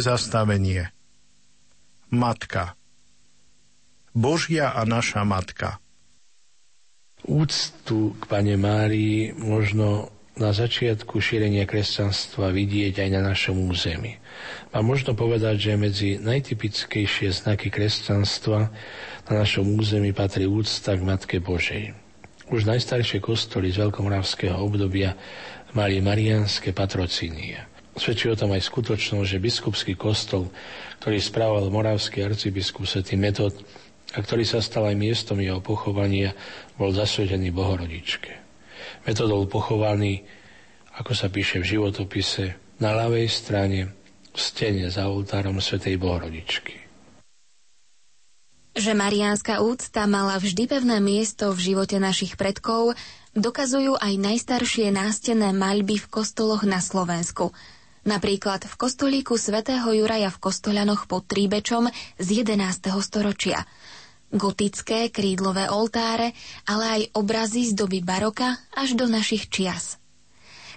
Zastavenie 0.00 0.90
Matka 2.08 2.78
Božia 4.16 4.72
a 4.72 4.82
naša 4.88 5.22
Matka 5.22 5.82
Úctu 7.26 8.14
k 8.16 8.22
Pane 8.30 8.56
Márii 8.56 9.34
možno 9.34 10.08
na 10.38 10.54
začiatku 10.54 11.18
šírenia 11.18 11.66
kresťanstva 11.66 12.54
vidieť 12.54 13.02
aj 13.02 13.08
na 13.10 13.20
našom 13.26 13.58
území. 13.66 14.22
A 14.70 14.86
možno 14.86 15.18
povedať, 15.18 15.58
že 15.58 15.72
medzi 15.74 16.10
najtypickejšie 16.22 17.34
znaky 17.34 17.74
kresťanstva 17.74 18.70
na 19.28 19.32
našom 19.34 19.66
území 19.74 20.14
patrí 20.14 20.46
úcta 20.46 20.94
k 20.94 21.02
Matke 21.02 21.36
Božej. 21.42 21.90
Už 22.48 22.64
najstaršie 22.64 23.18
kostoly 23.18 23.74
z 23.74 23.82
veľkomoravského 23.82 24.56
obdobia 24.56 25.18
mali 25.76 26.00
marianské 26.00 26.72
patrocínie. 26.72 27.77
Svedčí 27.98 28.30
o 28.30 28.38
tom 28.38 28.54
aj 28.54 28.62
skutočnosť, 28.62 29.26
že 29.26 29.42
biskupský 29.42 29.98
kostol, 29.98 30.54
ktorý 31.02 31.18
správal 31.18 31.66
moravský 31.66 32.22
arcibiskup 32.22 32.86
svätý 32.86 33.18
Metod 33.18 33.52
a 34.14 34.18
ktorý 34.22 34.46
sa 34.46 34.62
stal 34.62 34.86
aj 34.86 34.96
miestom 34.96 35.42
jeho 35.42 35.58
pochovania, 35.58 36.32
bol 36.78 36.94
zasvedený 36.94 37.50
Bohorodičke. 37.50 38.32
Metodol 39.02 39.50
pochovaný, 39.50 40.22
ako 40.94 41.12
sa 41.12 41.26
píše 41.26 41.58
v 41.58 41.74
životopise, 41.76 42.54
na 42.78 42.94
ľavej 42.94 43.26
strane 43.26 43.90
v 44.30 44.38
stene 44.38 44.86
za 44.86 45.10
oltárom 45.10 45.58
svätej 45.58 45.98
Bohorodičky. 45.98 46.78
Že 48.78 48.94
mariánska 48.94 49.58
úcta 49.58 50.06
mala 50.06 50.38
vždy 50.38 50.70
pevné 50.70 51.02
miesto 51.02 51.50
v 51.50 51.74
živote 51.74 51.98
našich 51.98 52.38
predkov, 52.38 52.94
dokazujú 53.34 53.98
aj 53.98 54.14
najstaršie 54.22 54.94
nástené 54.94 55.50
maľby 55.50 55.98
v 55.98 56.06
kostoloch 56.06 56.62
na 56.62 56.78
Slovensku. 56.78 57.50
Napríklad 58.06 58.66
v 58.66 58.74
kostolíku 58.78 59.34
svätého 59.34 59.90
Juraja 59.90 60.30
v 60.30 60.38
Kostolanoch 60.38 61.10
pod 61.10 61.26
Tríbečom 61.26 61.90
z 62.20 62.28
11. 62.46 62.92
storočia– 63.02 63.64
gotické 64.32 65.08
krídlové 65.08 65.72
oltáre, 65.72 66.36
ale 66.68 66.84
aj 66.84 67.02
obrazy 67.16 67.72
z 67.72 67.72
doby 67.72 68.04
baroka 68.04 68.60
až 68.76 68.92
do 68.92 69.08
našich 69.08 69.48
čias. 69.48 69.96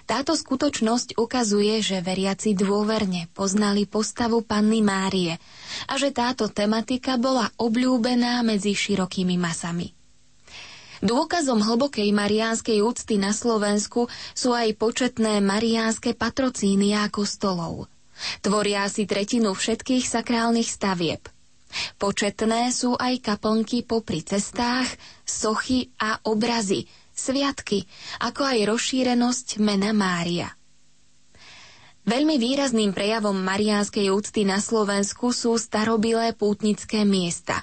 Táto 0.02 0.34
skutočnosť 0.34 1.14
ukazuje, 1.14 1.78
že 1.78 2.02
veriaci 2.02 2.58
dôverne 2.58 3.30
poznali 3.30 3.86
postavu 3.86 4.42
panny 4.42 4.82
Márie 4.82 5.38
a 5.86 5.94
že 5.94 6.10
táto 6.10 6.50
tematika 6.50 7.14
bola 7.14 7.46
obľúbená 7.54 8.42
medzi 8.42 8.74
širokými 8.74 9.38
masami. 9.38 9.94
Dôkazom 11.02 11.58
hlbokej 11.58 12.14
mariánskej 12.14 12.78
úcty 12.80 13.18
na 13.18 13.34
Slovensku 13.34 14.06
sú 14.32 14.54
aj 14.54 14.78
početné 14.78 15.42
mariánske 15.42 16.14
patrocíny 16.14 16.94
a 16.94 17.10
kostolov. 17.10 17.90
Tvoria 18.38 18.86
si 18.86 19.04
tretinu 19.04 19.52
všetkých 19.52 20.06
sakrálnych 20.06 20.70
stavieb– 20.70 21.26
Početné 21.96 22.68
sú 22.68 22.94
aj 23.00 23.24
kaplnky 23.24 23.84
popri 23.84 24.20
cestách, 24.20 24.88
sochy 25.24 25.88
a 25.96 26.20
obrazy, 26.28 26.84
sviatky, 27.16 27.88
ako 28.20 28.44
aj 28.44 28.58
rozšírenosť 28.68 29.46
mena 29.64 29.96
Mária. 29.96 30.52
Veľmi 32.02 32.34
výrazným 32.36 32.90
prejavom 32.90 33.38
mariánskej 33.38 34.10
úcty 34.10 34.42
na 34.42 34.58
Slovensku 34.58 35.30
sú 35.30 35.54
starobilé 35.54 36.34
pútnické 36.34 37.06
miesta. 37.06 37.62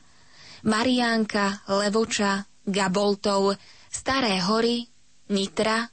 Mariánka, 0.64 1.60
Levoča, 1.68 2.48
Gaboltov, 2.70 3.58
Staré 3.90 4.38
hory, 4.46 4.86
Nitra, 5.34 5.90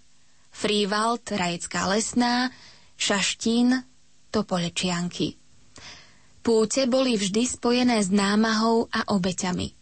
Frívald, 0.52 1.24
Rajecká 1.24 1.88
lesná, 1.92 2.52
Šaštín, 2.96 3.84
Topolečianky. 4.32 5.36
Púte 6.40 6.86
boli 6.86 7.18
vždy 7.18 7.42
spojené 7.42 7.98
s 8.00 8.08
námahou 8.08 8.86
a 8.88 9.08
obeťami. 9.10 9.74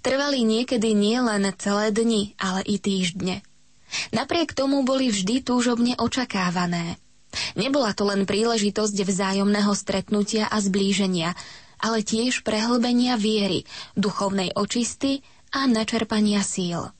Trvali 0.00 0.40
niekedy 0.42 0.96
nielen 0.96 1.44
celé 1.60 1.92
dni, 1.92 2.32
ale 2.40 2.64
i 2.64 2.80
týždne. 2.80 3.44
Napriek 4.12 4.52
tomu 4.56 4.84
boli 4.84 5.12
vždy 5.12 5.44
túžobne 5.44 5.96
očakávané. 5.96 6.96
Nebola 7.56 7.92
to 7.92 8.08
len 8.08 8.24
príležitosť 8.24 8.96
vzájomného 9.04 9.72
stretnutia 9.76 10.48
a 10.48 10.58
zblíženia, 10.60 11.36
ale 11.78 12.02
tiež 12.02 12.42
prehlbenia 12.42 13.14
viery, 13.20 13.68
duchovnej 13.94 14.56
očisty 14.56 15.22
a 15.54 15.68
načerpania 15.68 16.44
síl. 16.44 16.90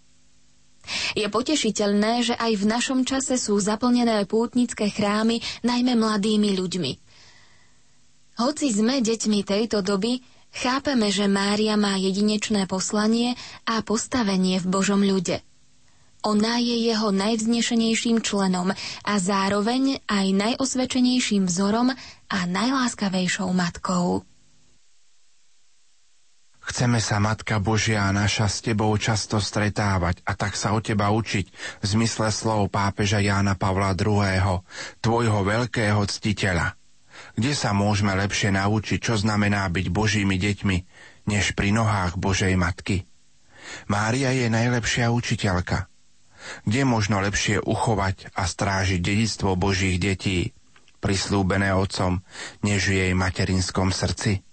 Je 1.13 1.29
potešiteľné, 1.29 2.33
že 2.33 2.35
aj 2.37 2.53
v 2.57 2.65
našom 2.65 3.05
čase 3.05 3.37
sú 3.37 3.61
zaplnené 3.61 4.25
pútnické 4.25 4.89
chrámy 4.89 5.45
najmä 5.61 5.97
mladými 5.97 6.57
ľuďmi– 6.57 6.93
hoci 8.39 8.71
sme 8.71 9.03
deťmi 9.03 9.43
tejto 9.43 9.83
doby, 9.83 10.23
chápeme, 10.55 11.11
že 11.11 11.27
Mária 11.27 11.75
má 11.75 11.99
jedinečné 11.99 12.71
poslanie 12.71 13.35
a 13.67 13.83
postavenie 13.83 14.63
v 14.63 14.67
Božom 14.71 15.03
ľude. 15.03 15.43
Ona 16.23 16.63
je 16.63 16.87
jeho 16.87 17.11
najvznešenejším 17.11 18.23
členom 18.23 18.71
a 19.03 19.13
zároveň 19.19 19.99
aj 20.07 20.27
najosvedčenejším 20.39 21.51
vzorom 21.51 21.91
a 22.31 22.39
najláskavejšou 22.47 23.51
matkou. 23.51 24.23
Chceme 26.69 27.01
sa, 27.01 27.17
Matka 27.17 27.57
Božia 27.65 28.05
naša, 28.13 28.45
s 28.45 28.61
Tebou 28.61 28.93
často 29.01 29.41
stretávať 29.41 30.21
a 30.29 30.37
tak 30.37 30.53
sa 30.53 30.77
o 30.77 30.85
Teba 30.85 31.09
učiť 31.09 31.47
v 31.81 31.85
zmysle 31.85 32.29
slov 32.29 32.69
pápeža 32.69 33.25
Jána 33.25 33.57
Pavla 33.57 33.97
II., 33.97 34.61
Tvojho 35.01 35.41
veľkého 35.49 36.05
ctiteľa. 36.05 36.77
Kde 37.41 37.57
sa 37.57 37.73
môžeme 37.73 38.13
lepšie 38.13 38.53
naučiť, 38.53 39.01
čo 39.01 39.17
znamená 39.17 39.65
byť 39.73 39.87
Božími 39.89 40.37
deťmi, 40.37 40.77
než 41.33 41.57
pri 41.57 41.73
nohách 41.73 42.21
Božej 42.21 42.53
Matky? 42.61 43.09
Mária 43.89 44.37
je 44.37 44.53
najlepšia 44.53 45.09
učiteľka. 45.09 45.89
Kde 46.69 46.85
možno 46.85 47.25
lepšie 47.25 47.65
uchovať 47.65 48.37
a 48.37 48.45
strážiť 48.45 49.01
dedictvo 49.01 49.57
Božích 49.57 49.97
detí, 49.97 50.53
prislúbené 51.01 51.73
Otcom, 51.73 52.21
než 52.61 52.93
v 52.93 53.09
jej 53.09 53.13
materinskom 53.17 53.89
srdci? 53.89 54.45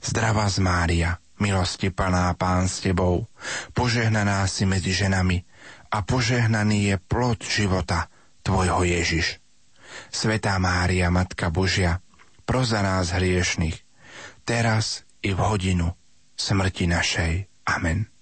Zdravá 0.00 0.48
z 0.48 0.58
Mária, 0.64 1.20
milosti 1.38 1.92
plná 1.92 2.34
Pán 2.34 2.68
s 2.68 2.80
Tebou, 2.80 3.28
požehnaná 3.76 4.46
si 4.48 4.64
medzi 4.64 4.92
ženami 4.92 5.44
a 5.92 6.02
požehnaný 6.02 6.94
je 6.94 6.96
plod 6.96 7.38
života 7.44 8.08
Tvojho 8.42 8.86
Ježiš. 8.86 9.42
Svetá 10.10 10.56
Mária, 10.58 11.10
Matka 11.10 11.50
Božia, 11.50 12.00
pro 12.46 12.62
za 12.62 12.82
nás 12.82 13.10
hriešných, 13.10 13.76
teraz 14.46 15.02
i 15.22 15.34
v 15.34 15.40
hodinu 15.40 15.92
smrti 16.38 16.86
našej. 16.86 17.32
Amen. 17.66 18.15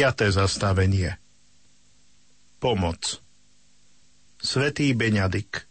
Piaté 0.00 0.32
zastavenie 0.32 1.12
Pomoc 2.56 3.20
Svetý 4.40 4.96
Beňadik 4.96 5.68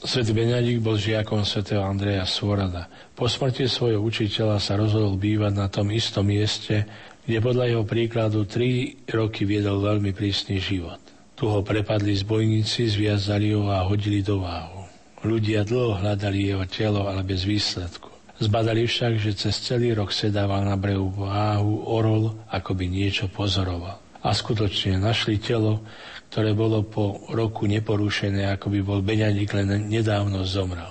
Svetý 0.00 0.32
Beňadik 0.32 0.80
bol 0.80 0.96
žiakom 0.96 1.44
svätého 1.44 1.84
Andreja 1.84 2.24
Svorada. 2.24 2.88
Po 3.12 3.28
smrti 3.28 3.68
svojho 3.68 4.00
učiteľa 4.00 4.64
sa 4.64 4.80
rozhodol 4.80 5.20
bývať 5.20 5.52
na 5.60 5.68
tom 5.68 5.92
istom 5.92 6.24
mieste, 6.24 6.88
kde 7.28 7.44
podľa 7.44 7.68
jeho 7.68 7.84
príkladu 7.84 8.48
tri 8.48 8.96
roky 9.12 9.44
viedol 9.44 9.84
veľmi 9.84 10.16
prísny 10.16 10.56
život. 10.56 11.04
Tu 11.36 11.44
ho 11.44 11.60
prepadli 11.60 12.16
zbojníci, 12.16 12.88
zviazali 12.88 13.52
ho 13.52 13.68
a 13.68 13.84
hodili 13.84 14.24
do 14.24 14.40
váhu. 14.40 14.88
Ľudia 15.20 15.68
dlho 15.68 16.00
hľadali 16.00 16.48
jeho 16.48 16.64
telo, 16.64 17.12
ale 17.12 17.28
bez 17.28 17.44
výsledku. 17.44 18.13
Zbadali 18.34 18.90
však, 18.90 19.22
že 19.22 19.38
cez 19.38 19.54
celý 19.62 19.94
rok 19.94 20.10
sedával 20.10 20.66
na 20.66 20.74
brehu 20.74 21.06
váhu 21.06 21.86
orol, 21.86 22.34
ako 22.50 22.74
by 22.74 22.84
niečo 22.90 23.30
pozoroval. 23.30 24.02
A 24.26 24.34
skutočne 24.34 24.98
našli 24.98 25.38
telo, 25.38 25.86
ktoré 26.34 26.50
bolo 26.50 26.82
po 26.82 27.30
roku 27.30 27.70
neporušené, 27.70 28.50
ako 28.58 28.74
by 28.74 28.80
bol 28.82 29.00
Beňadik 29.06 29.54
len 29.54 29.86
nedávno 29.86 30.42
zomrel. 30.42 30.90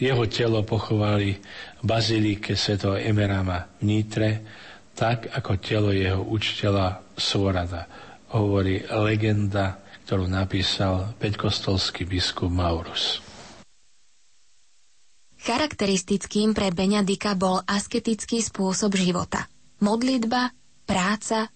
Jeho 0.00 0.24
telo 0.30 0.64
pochovali 0.64 1.36
v 1.36 1.84
bazilike 1.84 2.56
Sv. 2.56 2.80
Emerama 3.02 3.68
v 3.76 3.82
Nitre, 3.84 4.30
tak 4.96 5.28
ako 5.28 5.60
telo 5.60 5.90
jeho 5.92 6.24
učiteľa 6.24 7.18
Svorada, 7.18 7.84
hovorí 8.32 8.80
legenda, 8.88 9.82
ktorú 10.08 10.24
napísal 10.24 11.12
peťkostolský 11.20 12.08
biskup 12.08 12.48
Maurus. 12.48 13.27
Charakteristickým 15.48 16.52
pre 16.52 16.68
Beňadika 16.68 17.32
bol 17.32 17.64
asketický 17.64 18.44
spôsob 18.44 19.00
života. 19.00 19.48
Modlitba, 19.80 20.52
práca, 20.84 21.48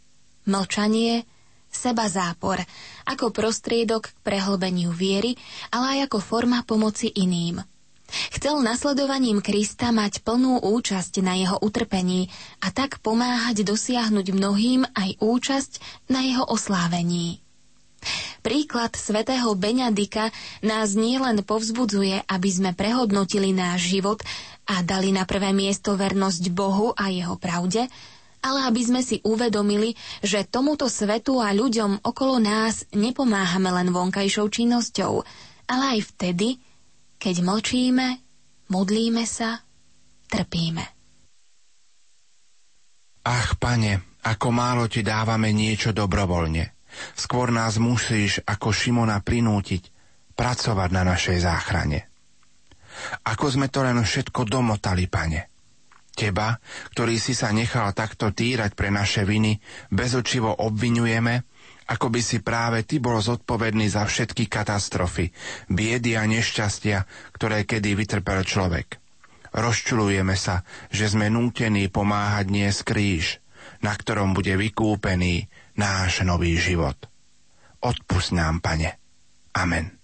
mlčanie, 0.48 1.28
seba 1.68 2.09
zápor, 2.09 2.57
ako 3.05 3.37
prostriedok 3.37 4.09
k 4.09 4.16
prehlbeniu 4.24 4.96
viery, 4.96 5.37
ale 5.68 6.00
aj 6.00 6.09
ako 6.09 6.18
forma 6.24 6.64
pomoci 6.64 7.12
iným. 7.12 7.61
Chcel 8.33 8.64
nasledovaním 8.64 9.44
Krista 9.44 9.92
mať 9.92 10.24
plnú 10.24 10.64
účasť 10.64 11.20
na 11.20 11.37
jeho 11.37 11.61
utrpení 11.61 12.33
a 12.64 12.72
tak 12.72 12.96
pomáhať 13.05 13.61
dosiahnuť 13.61 14.33
mnohým 14.33 14.88
aj 14.88 15.20
účasť 15.20 15.72
na 16.09 16.24
jeho 16.24 16.48
oslávení. 16.48 17.44
Príklad 18.42 18.94
svätého 18.98 19.54
Beňadika 19.54 20.34
nás 20.66 20.98
nielen 20.98 21.46
povzbudzuje, 21.46 22.26
aby 22.26 22.48
sme 22.50 22.70
prehodnotili 22.74 23.54
náš 23.54 23.94
život 23.94 24.20
a 24.66 24.82
dali 24.82 25.14
na 25.14 25.22
prvé 25.22 25.54
miesto 25.54 25.94
vernosť 25.94 26.50
Bohu 26.50 26.90
a 26.94 27.10
jeho 27.10 27.38
pravde, 27.38 27.86
ale 28.42 28.66
aby 28.66 28.82
sme 28.82 29.00
si 29.06 29.22
uvedomili, 29.22 29.94
že 30.20 30.42
tomuto 30.42 30.90
svetu 30.90 31.38
a 31.38 31.54
ľuďom 31.54 32.02
okolo 32.02 32.42
nás 32.42 32.82
nepomáhame 32.90 33.70
len 33.70 33.94
vonkajšou 33.94 34.50
činnosťou, 34.50 35.22
ale 35.70 35.84
aj 35.98 36.00
vtedy, 36.14 36.58
keď 37.22 37.46
mlčíme, 37.46 38.18
modlíme 38.66 39.22
sa, 39.22 39.62
trpíme. 40.26 40.82
Ach, 43.22 43.54
pane, 43.54 44.18
ako 44.26 44.48
málo 44.50 44.90
ti 44.90 45.06
dávame 45.06 45.54
niečo 45.54 45.94
dobrovoľne. 45.94 46.81
Skôr 47.16 47.50
nás 47.52 47.81
musíš 47.81 48.40
ako 48.44 48.72
Šimona 48.72 49.20
prinútiť 49.20 49.88
pracovať 50.33 50.90
na 50.92 51.02
našej 51.07 51.38
záchrane. 51.44 52.12
Ako 53.24 53.48
sme 53.48 53.72
to 53.72 53.85
len 53.85 54.00
všetko 54.00 54.44
domotali, 54.44 55.09
pane. 55.09 55.48
Teba, 56.12 56.61
ktorý 56.92 57.16
si 57.16 57.33
sa 57.33 57.48
nechal 57.57 57.88
takto 57.96 58.37
týrať 58.37 58.76
pre 58.76 58.92
naše 58.92 59.24
viny, 59.24 59.57
bezočivo 59.88 60.52
obvinujeme, 60.61 61.48
ako 61.88 62.12
by 62.12 62.20
si 62.20 62.44
práve 62.44 62.85
ty 62.85 63.00
bol 63.00 63.16
zodpovedný 63.16 63.88
za 63.88 64.05
všetky 64.05 64.44
katastrofy, 64.48 65.33
biedy 65.72 66.20
a 66.20 66.28
nešťastia, 66.28 67.05
ktoré 67.33 67.64
kedy 67.64 67.96
vytrpel 67.96 68.44
človek. 68.44 69.00
Rozčulujeme 69.52 70.37
sa, 70.37 70.64
že 70.88 71.12
sme 71.12 71.28
nútení 71.28 71.88
pomáhať 71.92 72.46
nie 72.48 72.68
kríž, 72.72 73.40
na 73.85 73.92
ktorom 73.92 74.33
bude 74.33 74.57
vykúpený 74.57 75.51
náš 75.76 76.20
nový 76.20 76.56
život. 76.56 76.96
Odpust 77.80 78.32
nám, 78.32 78.61
pane. 78.61 78.96
Amen. 79.54 80.01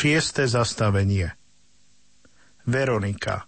Šiesté 0.00 0.48
zastavenie 0.48 1.28
Veronika 2.64 3.44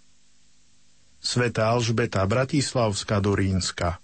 Sveta 1.17 1.73
Alžbeta 1.73 2.21
Bratislavská 2.29 3.17
Durínska 3.17 3.97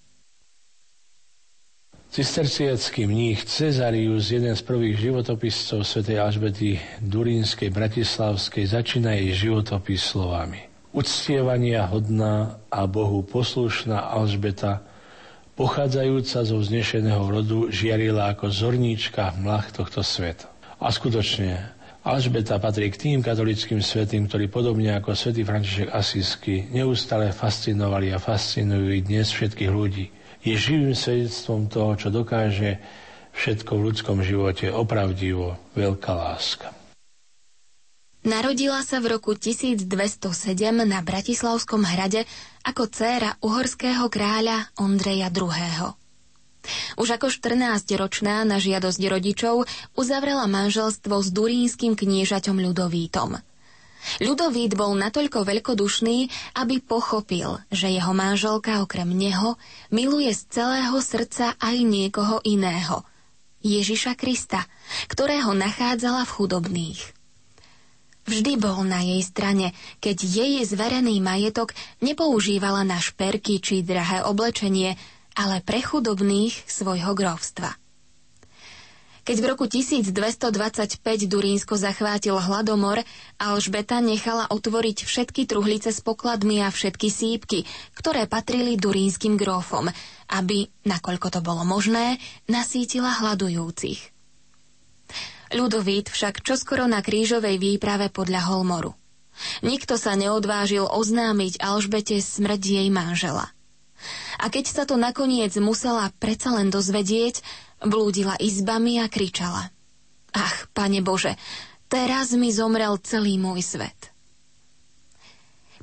Cisterciacký 2.09 3.05
mních 3.05 3.45
Cezarius, 3.45 4.33
jeden 4.33 4.57
z 4.57 4.65
prvých 4.65 4.97
životopiscov 4.97 5.85
svätej 5.85 6.17
Alžbety 6.17 6.81
Durínskej 7.05 7.69
Bratislavskej, 7.69 8.65
začína 8.65 9.13
jej 9.13 9.45
životopis 9.45 10.01
slovami. 10.01 10.65
Uctievania 10.89 11.85
hodná 11.85 12.57
a 12.73 12.89
Bohu 12.89 13.21
poslušná 13.29 14.09
Alžbeta, 14.09 14.81
pochádzajúca 15.53 16.49
zo 16.49 16.57
vznešeného 16.57 17.29
rodu, 17.29 17.69
žiarila 17.69 18.33
ako 18.33 18.49
zorníčka 18.49 19.37
v 19.37 19.45
mlach 19.45 19.69
tohto 19.69 20.01
sveta. 20.01 20.49
A 20.81 20.89
skutočne, 20.89 21.77
Alžbeta 21.99 22.55
patrí 22.63 22.87
k 22.87 22.95
tým 22.95 23.19
katolickým 23.19 23.83
svetým, 23.83 24.31
ktorí 24.31 24.47
podobne 24.47 24.95
ako 24.95 25.11
svätý 25.19 25.43
František 25.43 25.91
Asisky 25.91 26.63
neustále 26.71 27.35
fascinovali 27.35 28.15
a 28.15 28.23
fascinujú 28.23 29.03
dnes 29.03 29.27
všetkých 29.27 29.67
ľudí. 29.67 30.07
Je 30.39 30.55
živým 30.55 30.95
svedectvom 30.95 31.67
toho, 31.67 31.99
čo 31.99 32.07
dokáže 32.07 32.79
všetko 33.35 33.71
v 33.75 33.83
ľudskom 33.91 34.23
živote 34.23 34.71
opravdivo 34.71 35.59
veľká 35.75 36.11
láska. 36.15 36.71
Narodila 38.23 38.79
sa 38.79 39.03
v 39.03 39.19
roku 39.19 39.35
1207 39.35 39.83
na 40.87 41.03
Bratislavskom 41.03 41.83
hrade 41.83 42.23
ako 42.63 42.87
dcéra 42.87 43.35
uhorského 43.43 44.07
kráľa 44.07 44.71
Ondreja 44.79 45.27
II. 45.27 45.98
Už 46.99 47.15
ako 47.15 47.31
14-ročná 47.31 48.43
na 48.43 48.59
žiadosť 48.59 49.01
rodičov 49.07 49.65
uzavrela 49.95 50.45
manželstvo 50.45 51.15
s 51.23 51.29
durínskym 51.31 51.95
kniežaťom 51.95 52.59
Ľudovítom. 52.59 53.39
Ľudovít 54.23 54.79
bol 54.79 54.95
natoľko 54.95 55.43
veľkodušný, 55.43 56.17
aby 56.55 56.79
pochopil, 56.79 57.59
že 57.67 57.91
jeho 57.91 58.15
manželka 58.15 58.79
okrem 58.79 59.11
neho 59.11 59.59
miluje 59.91 60.31
z 60.31 60.41
celého 60.47 60.95
srdca 61.03 61.59
aj 61.59 61.75
niekoho 61.83 62.39
iného. 62.47 63.03
Ježiša 63.59 64.15
Krista, 64.15 64.63
ktorého 65.11 65.51
nachádzala 65.51 66.23
v 66.23 66.31
chudobných. 66.31 67.01
Vždy 68.23 68.61
bol 68.61 68.85
na 68.85 69.03
jej 69.03 69.25
strane, 69.25 69.73
keď 69.99 70.17
jej 70.21 70.53
zverený 70.63 71.19
majetok 71.19 71.73
nepoužívala 71.99 72.85
na 72.85 73.01
šperky 73.01 73.59
či 73.59 73.83
drahé 73.83 74.23
oblečenie, 74.23 74.95
ale 75.39 75.63
pre 75.63 75.79
chudobných 75.79 76.67
svojho 76.67 77.15
grovstva. 77.15 77.71
Keď 79.23 79.37
v 79.39 79.45
roku 79.45 79.69
1225 79.69 80.99
Durínsko 81.29 81.77
zachvátil 81.77 82.33
hladomor, 82.33 83.05
Alžbeta 83.37 84.01
nechala 84.01 84.49
otvoriť 84.49 85.05
všetky 85.05 85.45
truhlice 85.45 85.93
s 85.93 86.01
pokladmi 86.01 86.65
a 86.65 86.73
všetky 86.73 87.07
sípky, 87.07 87.61
ktoré 87.93 88.25
patrili 88.25 88.73
durínskym 88.73 89.37
grófom, 89.37 89.85
aby, 90.33 90.65
nakoľko 90.81 91.27
to 91.29 91.39
bolo 91.45 91.61
možné, 91.61 92.17
nasítila 92.49 93.21
hľadujúcich. 93.21 94.01
Ľudovít 95.53 96.09
však 96.09 96.41
čoskoro 96.41 96.89
na 96.89 97.05
krížovej 97.05 97.61
výprave 97.61 98.09
podľa 98.09 98.49
Holmoru. 98.49 98.97
Nikto 99.61 99.93
sa 100.01 100.17
neodvážil 100.17 100.89
oznámiť 100.89 101.61
Alžbete 101.61 102.17
smrť 102.17 102.61
jej 102.65 102.89
manžela– 102.89 103.53
a 104.39 104.45
keď 104.47 104.65
sa 104.65 104.83
to 104.87 104.95
nakoniec 104.95 105.51
musela 105.59 106.11
predsa 106.17 106.55
len 106.55 106.71
dozvedieť, 106.71 107.41
blúdila 107.83 108.35
izbami 108.39 108.99
a 108.99 109.07
kričala. 109.07 109.71
Ach, 110.35 110.69
pane 110.75 111.01
Bože, 111.01 111.35
teraz 111.89 112.35
mi 112.35 112.53
zomrel 112.53 112.99
celý 113.01 113.39
môj 113.41 113.65
svet. 113.65 114.13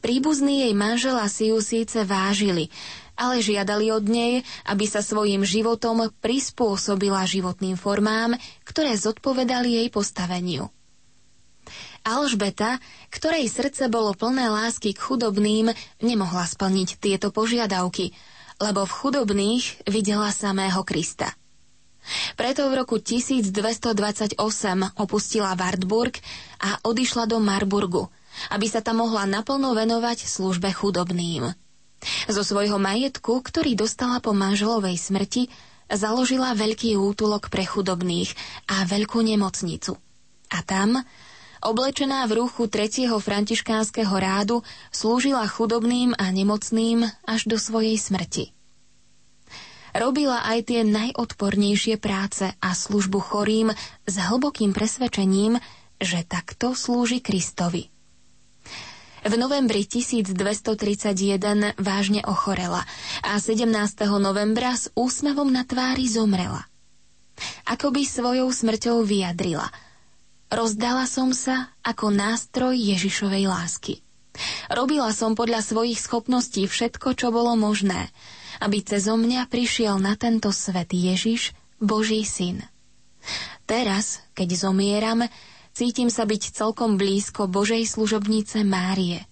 Príbuzní 0.04 0.68
jej 0.68 0.74
manžela 0.76 1.26
si 1.26 1.50
ju 1.50 1.58
síce 1.58 2.04
vážili, 2.04 2.70
ale 3.16 3.40
žiadali 3.40 3.90
od 3.90 4.04
nej, 4.06 4.44
aby 4.68 4.84
sa 4.84 5.00
svojim 5.00 5.42
životom 5.42 6.12
prispôsobila 6.20 7.24
životným 7.24 7.80
formám, 7.80 8.36
ktoré 8.68 8.92
zodpovedali 8.94 9.82
jej 9.82 9.88
postaveniu. 9.88 10.68
Alžbeta, 12.06 12.78
ktorej 13.10 13.50
srdce 13.50 13.90
bolo 13.90 14.14
plné 14.14 14.46
lásky 14.46 14.94
k 14.94 15.02
chudobným, 15.02 15.74
nemohla 15.98 16.46
splniť 16.46 17.02
tieto 17.02 17.34
požiadavky, 17.34 18.14
lebo 18.62 18.86
v 18.86 18.92
chudobných 18.94 19.90
videla 19.90 20.30
samého 20.30 20.86
Krista. 20.86 21.34
Preto 22.38 22.70
v 22.70 22.78
roku 22.78 23.02
1228 23.02 24.38
opustila 25.02 25.58
Wartburg 25.58 26.14
a 26.62 26.78
odišla 26.86 27.26
do 27.26 27.42
Marburgu, 27.42 28.06
aby 28.54 28.70
sa 28.70 28.78
tam 28.78 29.02
mohla 29.02 29.26
naplno 29.26 29.74
venovať 29.74 30.30
službe 30.30 30.70
chudobným. 30.70 31.50
Zo 32.30 32.42
svojho 32.46 32.78
majetku, 32.78 33.42
ktorý 33.42 33.74
dostala 33.74 34.22
po 34.22 34.30
manželovej 34.30 34.94
smrti, 34.94 35.50
založila 35.90 36.54
veľký 36.54 36.94
útulok 36.94 37.50
pre 37.50 37.66
chudobných 37.66 38.30
a 38.70 38.86
veľkú 38.86 39.26
nemocnicu. 39.26 39.98
A 40.54 40.62
tam 40.62 41.02
Oblečená 41.66 42.22
v 42.30 42.46
ruchu 42.46 42.70
tretieho 42.70 43.18
františkánskeho 43.18 44.14
rádu 44.14 44.62
slúžila 44.94 45.42
chudobným 45.50 46.14
a 46.14 46.30
nemocným 46.30 47.02
až 47.26 47.50
do 47.50 47.58
svojej 47.58 47.98
smrti. 47.98 48.54
Robila 49.90 50.46
aj 50.46 50.70
tie 50.70 50.86
najodpornejšie 50.86 51.98
práce 51.98 52.46
a 52.46 52.70
službu 52.70 53.18
chorým 53.18 53.74
s 54.06 54.14
hlbokým 54.14 54.70
presvedčením, 54.70 55.58
že 55.98 56.22
takto 56.22 56.78
slúži 56.78 57.18
Kristovi. 57.18 57.90
V 59.26 59.34
novembri 59.34 59.82
1231 59.82 61.74
vážne 61.82 62.22
ochorela 62.30 62.86
a 63.26 63.42
17. 63.42 63.66
novembra 64.22 64.78
s 64.78 64.86
úsmevom 64.94 65.50
na 65.50 65.66
tvári 65.66 66.06
zomrela. 66.06 66.62
Ako 67.66 67.90
by 67.90 68.06
svojou 68.06 68.54
smrťou 68.54 69.02
vyjadrila. 69.02 69.66
Rozdala 70.46 71.10
som 71.10 71.34
sa 71.34 71.74
ako 71.82 72.14
nástroj 72.14 72.78
Ježišovej 72.78 73.50
lásky. 73.50 73.94
Robila 74.70 75.10
som 75.10 75.34
podľa 75.34 75.64
svojich 75.64 75.98
schopností 75.98 76.70
všetko, 76.70 77.18
čo 77.18 77.34
bolo 77.34 77.58
možné, 77.58 78.12
aby 78.62 78.84
cezo 78.84 79.18
mňa 79.18 79.50
prišiel 79.50 79.98
na 79.98 80.14
tento 80.14 80.54
svet 80.54 80.92
Ježiš, 80.92 81.56
Boží 81.82 82.22
syn. 82.22 82.62
Teraz, 83.66 84.22
keď 84.38 84.54
zomieram, 84.54 85.26
cítim 85.74 86.12
sa 86.12 86.22
byť 86.22 86.54
celkom 86.54 86.94
blízko 86.94 87.50
Božej 87.50 87.82
služobnice 87.88 88.62
Márie, 88.62 89.26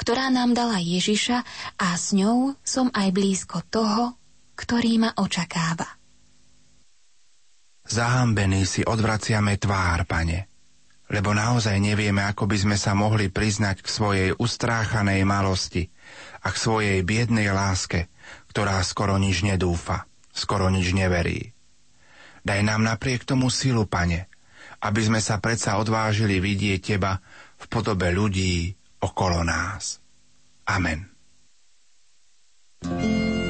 ktorá 0.00 0.32
nám 0.32 0.56
dala 0.56 0.80
Ježiša 0.80 1.44
a 1.76 1.88
s 1.92 2.16
ňou 2.16 2.56
som 2.64 2.88
aj 2.94 3.12
blízko 3.12 3.60
toho, 3.68 4.16
ktorý 4.56 5.02
ma 5.02 5.10
očakáva. 5.18 6.00
Zahambený 7.84 8.64
si 8.64 8.80
odvraciame 8.80 9.60
tvár, 9.60 10.08
pane, 10.08 10.53
lebo 11.14 11.30
naozaj 11.30 11.78
nevieme, 11.78 12.26
ako 12.26 12.50
by 12.50 12.56
sme 12.58 12.74
sa 12.74 12.90
mohli 12.98 13.30
priznať 13.30 13.86
k 13.86 13.88
svojej 13.88 14.30
ustráchanej 14.34 15.22
malosti 15.22 15.86
a 16.42 16.50
k 16.50 16.56
svojej 16.58 16.98
biednej 17.06 17.54
láske, 17.54 18.10
ktorá 18.50 18.82
skoro 18.82 19.14
nič 19.14 19.46
nedúfa, 19.46 20.10
skoro 20.34 20.66
nič 20.66 20.90
neverí. 20.90 21.54
Daj 22.42 22.60
nám 22.66 22.82
napriek 22.82 23.22
tomu 23.22 23.46
silu, 23.46 23.86
pane, 23.86 24.26
aby 24.82 25.00
sme 25.06 25.22
sa 25.22 25.38
predsa 25.38 25.78
odvážili 25.78 26.42
vidieť 26.42 26.80
Teba 26.82 27.22
v 27.62 27.64
podobe 27.70 28.10
ľudí 28.10 28.74
okolo 28.98 29.46
nás. 29.46 30.02
Amen. 30.66 31.14
thank 32.84 33.38
you 33.38 33.43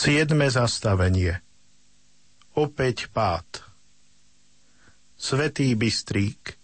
Siedme 0.00 0.48
zastavenie. 0.48 1.44
Opäť 2.56 3.12
pád. 3.12 3.68
Svetý 5.12 5.76
Bystrík. 5.76 6.56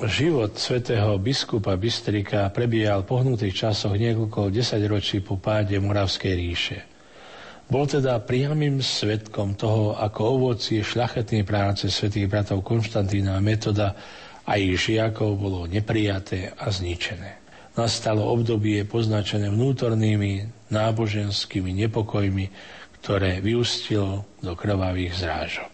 Život 0.00 0.56
svätého 0.56 1.20
biskupa 1.20 1.76
Bystrika 1.76 2.48
prebiehal 2.48 3.04
v 3.04 3.12
pohnutých 3.12 3.68
časoch 3.68 3.92
niekoľko 3.92 4.48
desaťročí 4.56 5.20
po 5.20 5.36
páde 5.36 5.76
Moravskej 5.76 6.32
ríše. 6.32 6.80
Bol 7.68 7.84
teda 7.84 8.24
priamým 8.24 8.80
svetkom 8.80 9.52
toho, 9.52 10.00
ako 10.00 10.20
ovocie 10.32 10.80
šľachetnej 10.80 11.44
práce 11.44 11.92
svätých 11.92 12.24
bratov 12.24 12.64
Konštantína 12.64 13.36
a 13.36 13.44
Metoda 13.44 13.92
a 14.48 14.56
ich 14.56 14.80
žiakov 14.80 15.36
bolo 15.36 15.68
neprijaté 15.68 16.56
a 16.56 16.72
zničené. 16.72 17.36
Nastalo 17.76 18.24
obdobie 18.32 18.88
poznačené 18.88 19.52
vnútornými 19.52 20.55
náboženskými 20.70 21.70
nepokojmi, 21.86 22.50
ktoré 23.00 23.38
vyústilo 23.38 24.26
do 24.42 24.58
krvavých 24.58 25.14
zrážok. 25.14 25.70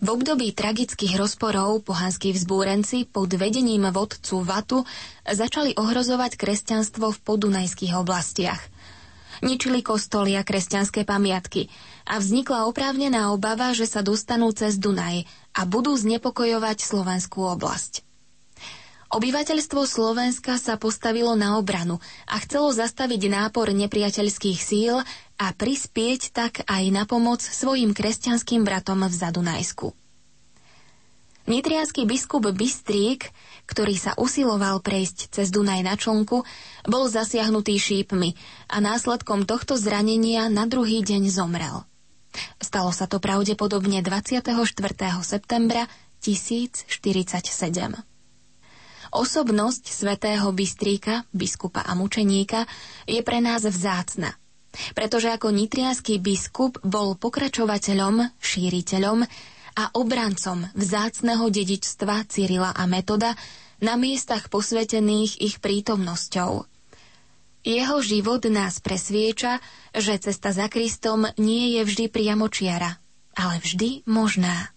V 0.00 0.08
období 0.08 0.56
tragických 0.56 1.20
rozporov 1.20 1.84
pohanskí 1.84 2.32
vzbúrenci 2.32 3.04
pod 3.04 3.28
vedením 3.36 3.84
vodcu 3.92 4.40
Vatu 4.40 4.88
začali 5.28 5.76
ohrozovať 5.76 6.40
kresťanstvo 6.40 7.12
v 7.12 7.18
podunajských 7.20 7.92
oblastiach. 8.00 8.64
Ničili 9.44 9.84
kostoly 9.84 10.40
a 10.40 10.44
kresťanské 10.44 11.04
pamiatky 11.04 11.68
a 12.08 12.16
vznikla 12.16 12.64
oprávnená 12.72 13.28
obava, 13.28 13.76
že 13.76 13.84
sa 13.84 14.00
dostanú 14.00 14.56
cez 14.56 14.80
Dunaj 14.80 15.28
a 15.52 15.68
budú 15.68 15.92
znepokojovať 15.92 16.80
slovenskú 16.80 17.44
oblasť. 17.44 18.09
Obyvateľstvo 19.10 19.90
Slovenska 19.90 20.54
sa 20.54 20.78
postavilo 20.78 21.34
na 21.34 21.58
obranu 21.58 21.98
a 22.30 22.38
chcelo 22.38 22.70
zastaviť 22.70 23.26
nápor 23.26 23.74
nepriateľských 23.74 24.58
síl 24.62 25.02
a 25.34 25.46
prispieť 25.50 26.30
tak 26.30 26.62
aj 26.70 26.84
na 26.94 27.02
pomoc 27.10 27.42
svojim 27.42 27.90
kresťanským 27.90 28.62
bratom 28.62 29.02
v 29.02 29.10
Zadunajsku. 29.10 29.90
Nitrianský 31.50 32.06
biskup 32.06 32.54
Bystrík, 32.54 33.34
ktorý 33.66 33.98
sa 33.98 34.14
usiloval 34.14 34.78
prejsť 34.78 35.34
cez 35.34 35.50
Dunaj 35.50 35.82
na 35.82 35.98
člnku, 35.98 36.46
bol 36.86 37.10
zasiahnutý 37.10 37.82
šípmi 37.82 38.38
a 38.70 38.78
následkom 38.78 39.42
tohto 39.42 39.74
zranenia 39.74 40.46
na 40.46 40.70
druhý 40.70 41.02
deň 41.02 41.26
zomrel. 41.34 41.82
Stalo 42.62 42.94
sa 42.94 43.10
to 43.10 43.18
pravdepodobne 43.18 44.06
24. 44.06 44.54
septembra 45.26 45.90
1047. 46.22 48.09
Osobnosť 49.10 49.90
svätého 49.90 50.46
Bystríka, 50.54 51.26
biskupa 51.34 51.82
a 51.82 51.98
mučeníka, 51.98 52.70
je 53.10 53.18
pre 53.26 53.42
nás 53.42 53.66
vzácna, 53.66 54.38
pretože 54.94 55.26
ako 55.34 55.50
nitrianský 55.50 56.22
biskup 56.22 56.78
bol 56.86 57.18
pokračovateľom, 57.18 58.38
šíriteľom 58.38 59.26
a 59.74 59.84
obrancom 59.98 60.62
vzácneho 60.78 61.50
dedičstva 61.50 62.22
Cyrila 62.30 62.70
a 62.70 62.86
Metoda 62.86 63.34
na 63.82 63.98
miestach 63.98 64.46
posvetených 64.46 65.42
ich 65.42 65.56
prítomnosťou. 65.58 66.70
Jeho 67.60 67.96
život 68.00 68.46
nás 68.48 68.80
presvieča, 68.80 69.60
že 69.92 70.16
cesta 70.16 70.54
za 70.54 70.70
Kristom 70.72 71.28
nie 71.36 71.76
je 71.76 71.82
vždy 71.84 72.04
priamočiara, 72.08 72.96
ale 73.36 73.60
vždy 73.60 74.06
možná. 74.08 74.72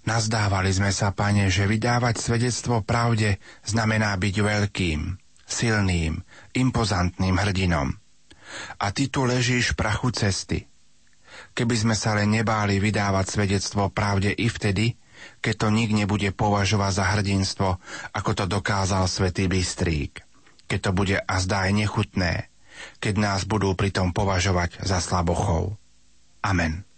Nazdávali 0.00 0.72
sme 0.72 0.90
sa, 0.96 1.12
pane, 1.12 1.52
že 1.52 1.68
vydávať 1.68 2.16
svedectvo 2.16 2.80
pravde 2.80 3.36
znamená 3.68 4.16
byť 4.16 4.34
veľkým, 4.40 5.00
silným, 5.44 6.24
impozantným 6.56 7.36
hrdinom. 7.36 7.92
A 8.80 8.86
ty 8.90 9.12
tu 9.12 9.28
ležíš 9.28 9.76
prachu 9.76 10.10
cesty. 10.10 10.66
Keby 11.54 11.74
sme 11.76 11.94
sa 11.94 12.16
len 12.16 12.32
nebáli 12.32 12.80
vydávať 12.82 13.26
svedectvo 13.28 13.92
pravde 13.92 14.32
i 14.32 14.48
vtedy, 14.48 14.96
keď 15.44 15.54
to 15.56 15.68
nik 15.68 15.92
nebude 15.92 16.32
považovať 16.32 16.92
za 16.96 17.04
hrdinstvo, 17.16 17.68
ako 18.16 18.30
to 18.32 18.44
dokázal 18.48 19.04
svätý 19.04 19.46
Bystrík. 19.46 20.24
Keď 20.64 20.78
to 20.80 20.90
bude 20.96 21.16
a 21.20 21.34
zdá 21.42 21.68
aj 21.68 21.72
nechutné, 21.76 22.32
keď 23.02 23.14
nás 23.20 23.40
budú 23.44 23.76
pritom 23.76 24.16
považovať 24.16 24.80
za 24.80 25.02
slabochov. 25.02 25.76
Amen. 26.40 26.88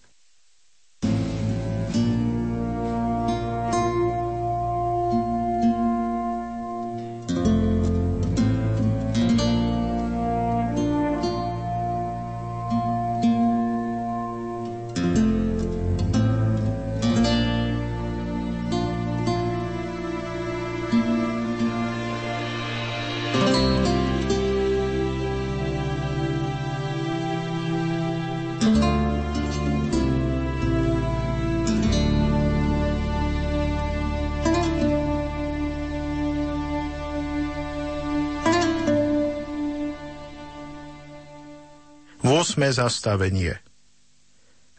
Zastavenie. 42.72 43.60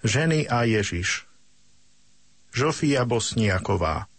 Ženy 0.04 0.50
a 0.52 0.68
Ježiš. 0.68 1.30
Žofia 2.52 3.08
Bosniaková. 3.08 4.12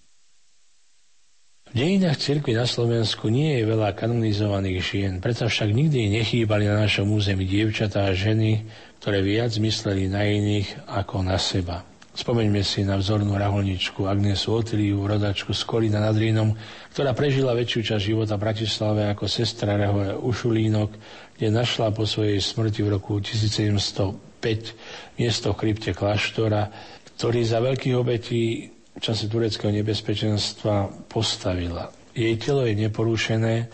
V 1.75 1.83
dejinách 1.83 2.23
cirkvi 2.23 2.55
na 2.55 2.71
Slovensku 2.71 3.27
nie 3.31 3.59
je 3.59 3.67
veľa 3.67 3.99
kanonizovaných 3.99 4.79
žien, 4.79 5.13
preto 5.19 5.51
však 5.51 5.75
nikdy 5.75 6.07
nechýbali 6.23 6.71
na 6.71 6.87
našom 6.87 7.11
území 7.11 7.45
dievčatá 7.51 8.07
a 8.07 8.15
ženy, 8.15 8.63
ktoré 9.03 9.27
viac 9.27 9.51
mysleli 9.59 10.07
na 10.07 10.23
iných 10.23 10.87
ako 10.87 11.27
na 11.27 11.35
seba. 11.35 11.83
Spomeňme 12.15 12.63
si 12.63 12.87
na 12.87 12.95
vzornú 12.95 13.35
raholničku 13.35 14.07
Agnesu 14.07 14.55
Otiliu, 14.55 15.03
rodačku 15.03 15.51
z 15.51 15.67
Kolína 15.67 15.99
nad 15.99 16.15
Rínom, 16.15 16.55
ktorá 16.95 17.11
prežila 17.11 17.59
väčšiu 17.59 17.91
časť 17.91 18.05
života 18.07 18.39
v 18.39 18.45
Bratislave 18.47 19.11
ako 19.11 19.27
sestra 19.27 19.75
Rehole 19.75 20.15
Ušulínok, 20.15 20.95
kde 21.35 21.49
našla 21.51 21.91
po 21.91 22.07
svojej 22.07 22.39
smrti 22.39 22.87
v 22.87 22.95
roku 22.95 23.19
1705 23.19 25.19
miesto 25.19 25.51
v 25.51 25.59
krypte 25.59 25.91
kláštora, 25.91 26.71
ktorý 27.19 27.43
za 27.43 27.59
veľkých 27.59 27.99
obetí 27.99 28.71
v 28.95 29.01
čase 29.03 29.27
tureckého 29.27 29.75
nebezpečenstva 29.75 31.11
postavila. 31.11 31.91
Jej 32.15 32.39
telo 32.39 32.63
je 32.63 32.79
neporušené, 32.79 33.67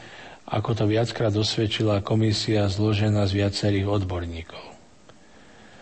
ako 0.48 0.72
to 0.72 0.88
viackrát 0.88 1.28
dosvedčila 1.28 2.00
komisia 2.00 2.72
zložená 2.72 3.28
z 3.28 3.44
viacerých 3.44 4.00
odborníkov. 4.00 4.69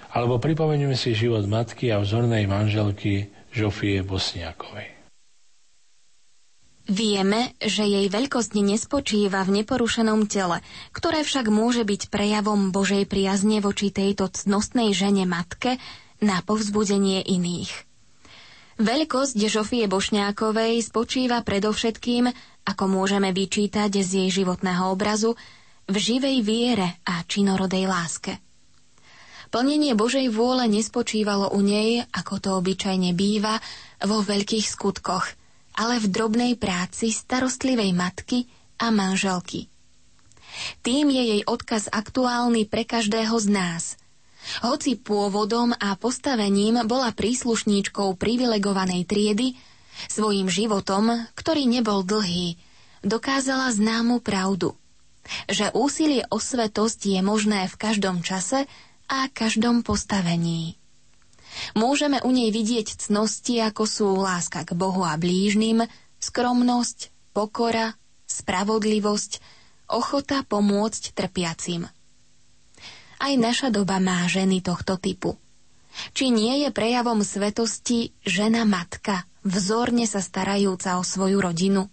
Alebo 0.08 0.40
pripomenieme 0.40 0.96
si 0.96 1.12
život 1.12 1.44
matky 1.44 1.92
a 1.92 2.00
vzornej 2.00 2.48
manželky 2.48 3.28
Žofie 3.52 4.00
Bosniakovej. 4.04 4.98
Vieme, 6.88 7.52
že 7.60 7.84
jej 7.84 8.08
veľkosť 8.08 8.56
nespočíva 8.64 9.44
v 9.44 9.60
neporušenom 9.60 10.24
tele, 10.24 10.64
ktoré 10.96 11.20
však 11.20 11.52
môže 11.52 11.84
byť 11.84 12.08
prejavom 12.08 12.72
Božej 12.72 13.04
priazne 13.04 13.60
voči 13.60 13.92
tejto 13.92 14.32
cnostnej 14.32 14.96
žene 14.96 15.28
matke 15.28 15.76
na 16.24 16.40
povzbudenie 16.40 17.20
iných. 17.28 17.68
Veľkosť 18.80 19.36
Žofie 19.36 19.84
Bošňákovej 19.84 20.80
spočíva 20.80 21.44
predovšetkým, 21.44 22.32
ako 22.64 22.84
môžeme 22.88 23.36
vyčítať 23.36 23.92
z 23.92 24.24
jej 24.24 24.40
životného 24.40 24.88
obrazu, 24.88 25.36
v 25.88 25.96
živej 25.96 26.40
viere 26.40 26.96
a 27.04 27.20
činorodej 27.20 27.84
láske. 27.84 28.47
Plnenie 29.48 29.96
Božej 29.96 30.28
vôle 30.28 30.68
nespočívalo 30.68 31.52
u 31.56 31.60
nej, 31.64 32.04
ako 32.12 32.34
to 32.38 32.50
obyčajne 32.60 33.16
býva, 33.16 33.60
vo 34.04 34.20
veľkých 34.20 34.66
skutkoch, 34.68 35.26
ale 35.80 35.98
v 35.98 36.06
drobnej 36.12 36.52
práci 36.60 37.10
starostlivej 37.10 37.96
matky 37.96 38.44
a 38.78 38.92
manželky. 38.92 39.66
Tým 40.84 41.08
je 41.08 41.22
jej 41.36 41.42
odkaz 41.48 41.88
aktuálny 41.88 42.68
pre 42.68 42.84
každého 42.84 43.36
z 43.40 43.48
nás– 43.48 43.84
hoci 44.64 44.96
pôvodom 44.96 45.76
a 45.76 45.94
postavením 45.98 46.80
bola 46.88 47.12
príslušníčkou 47.12 48.16
privilegovanej 48.16 49.04
triedy, 49.04 49.46
svojim 50.06 50.46
životom, 50.46 51.26
ktorý 51.34 51.66
nebol 51.66 52.06
dlhý, 52.06 52.54
dokázala 53.02 53.74
známu 53.74 54.22
pravdu, 54.22 54.78
že 55.50 55.74
úsilie 55.74 56.24
o 56.30 56.38
svetosť 56.38 57.18
je 57.18 57.20
možné 57.20 57.66
v 57.66 57.74
každom 57.76 58.22
čase 58.22 58.70
a 59.08 59.26
každom 59.32 59.82
postavení. 59.82 60.76
Môžeme 61.74 62.22
u 62.22 62.30
nej 62.30 62.52
vidieť 62.52 63.08
cnosti, 63.08 63.58
ako 63.58 63.82
sú 63.88 64.08
láska 64.20 64.62
k 64.62 64.76
Bohu 64.78 65.02
a 65.02 65.18
blížnym, 65.18 65.88
skromnosť, 66.22 67.10
pokora, 67.34 67.96
spravodlivosť, 68.28 69.42
ochota 69.88 70.44
pomôcť 70.44 71.16
trpiacim– 71.16 71.88
aj 73.18 73.34
naša 73.34 73.68
doba 73.74 73.98
má 73.98 74.22
ženy 74.30 74.62
tohto 74.62 74.94
typu. 74.94 75.34
Či 76.14 76.30
nie 76.30 76.62
je 76.62 76.70
prejavom 76.70 77.26
svetosti 77.26 78.14
žena 78.22 78.62
matka, 78.62 79.26
vzorne 79.42 80.06
sa 80.06 80.22
starajúca 80.22 80.94
o 80.94 81.02
svoju 81.02 81.42
rodinu? 81.42 81.90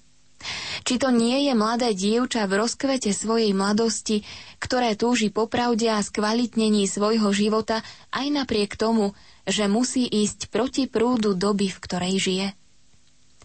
Či 0.85 1.01
to 1.01 1.09
nie 1.09 1.49
je 1.49 1.53
mladé 1.57 1.93
dievča 1.97 2.45
v 2.45 2.61
rozkvete 2.61 3.11
svojej 3.11 3.51
mladosti, 3.51 4.21
ktoré 4.61 4.93
túži 4.93 5.33
po 5.33 5.49
pravde 5.49 5.89
a 5.89 6.01
skvalitnení 6.01 6.85
svojho 6.85 7.29
života 7.35 7.81
aj 8.13 8.27
napriek 8.31 8.77
tomu, 8.77 9.17
že 9.45 9.69
musí 9.69 10.05
ísť 10.09 10.49
proti 10.49 10.89
prúdu 10.89 11.37
doby, 11.37 11.69
v 11.69 11.81
ktorej 11.81 12.15
žije? 12.17 12.47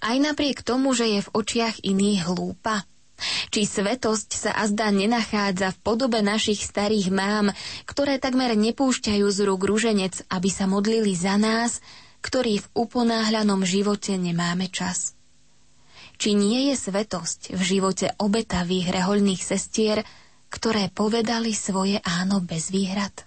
Aj 0.00 0.16
napriek 0.16 0.64
tomu, 0.64 0.96
že 0.96 1.06
je 1.12 1.20
v 1.20 1.32
očiach 1.36 1.84
iných 1.84 2.24
hlúpa? 2.24 2.88
Či 3.52 3.68
svetosť 3.68 4.30
sa 4.32 4.50
azda 4.56 4.88
nenachádza 4.88 5.76
v 5.76 5.78
podobe 5.84 6.24
našich 6.24 6.64
starých 6.64 7.12
mám, 7.12 7.52
ktoré 7.84 8.16
takmer 8.16 8.56
nepúšťajú 8.56 9.26
z 9.28 9.38
rúk 9.44 9.68
ruženec, 9.68 10.24
aby 10.32 10.48
sa 10.48 10.64
modlili 10.64 11.12
za 11.12 11.36
nás, 11.36 11.84
ktorí 12.24 12.64
v 12.64 12.70
uponáhľanom 12.72 13.60
živote 13.64 14.16
nemáme 14.16 14.72
čas? 14.72 15.19
Či 16.20 16.36
nie 16.36 16.68
je 16.68 16.76
svetosť 16.76 17.56
v 17.56 17.60
živote 17.64 18.12
obetavých 18.20 18.92
rehoľných 18.92 19.40
sestier, 19.40 20.04
ktoré 20.52 20.92
povedali 20.92 21.56
svoje 21.56 21.96
áno 22.04 22.44
bez 22.44 22.68
výhrad? 22.68 23.24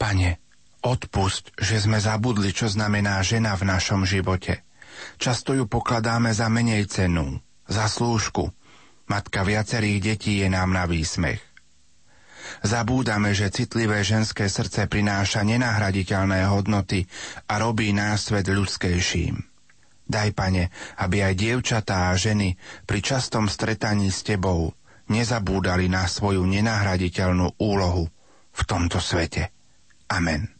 Pane, 0.00 0.40
odpusť, 0.80 1.60
že 1.60 1.76
sme 1.84 2.00
zabudli, 2.00 2.56
čo 2.56 2.72
znamená 2.72 3.20
žena 3.20 3.52
v 3.52 3.68
našom 3.68 4.08
živote. 4.08 4.64
Často 5.20 5.52
ju 5.52 5.68
pokladáme 5.68 6.32
za 6.32 6.48
menej 6.48 6.88
cenu, 6.88 7.36
za 7.68 7.84
slúžku. 7.84 8.48
Matka 9.04 9.44
viacerých 9.44 10.00
detí 10.00 10.40
je 10.40 10.48
nám 10.48 10.72
na 10.72 10.88
výsmech. 10.88 11.44
Zabúdame, 12.64 13.36
že 13.36 13.52
citlivé 13.52 14.00
ženské 14.00 14.48
srdce 14.48 14.88
prináša 14.88 15.44
nenahraditeľné 15.44 16.48
hodnoty 16.48 17.04
a 17.44 17.60
robí 17.60 17.92
nás 17.92 18.32
svet 18.32 18.48
ľudskejším. 18.48 19.49
Daj, 20.10 20.34
pane, 20.34 20.74
aby 20.98 21.22
aj 21.22 21.34
dievčatá 21.38 22.10
a 22.10 22.18
ženy 22.18 22.58
pri 22.82 22.98
častom 22.98 23.46
stretaní 23.46 24.10
s 24.10 24.26
tebou 24.26 24.74
nezabúdali 25.06 25.86
na 25.86 26.10
svoju 26.10 26.42
nenahraditeľnú 26.50 27.62
úlohu 27.62 28.10
v 28.50 28.62
tomto 28.66 28.98
svete. 28.98 29.54
Amen. 30.10 30.59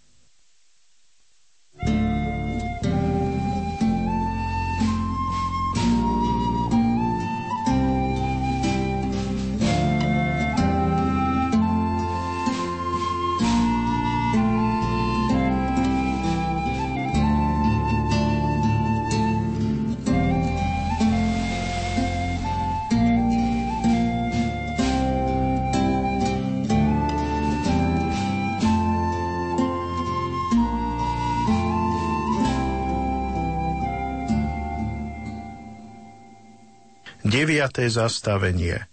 Deviaté 37.41 37.89
zastavenie 37.89 38.85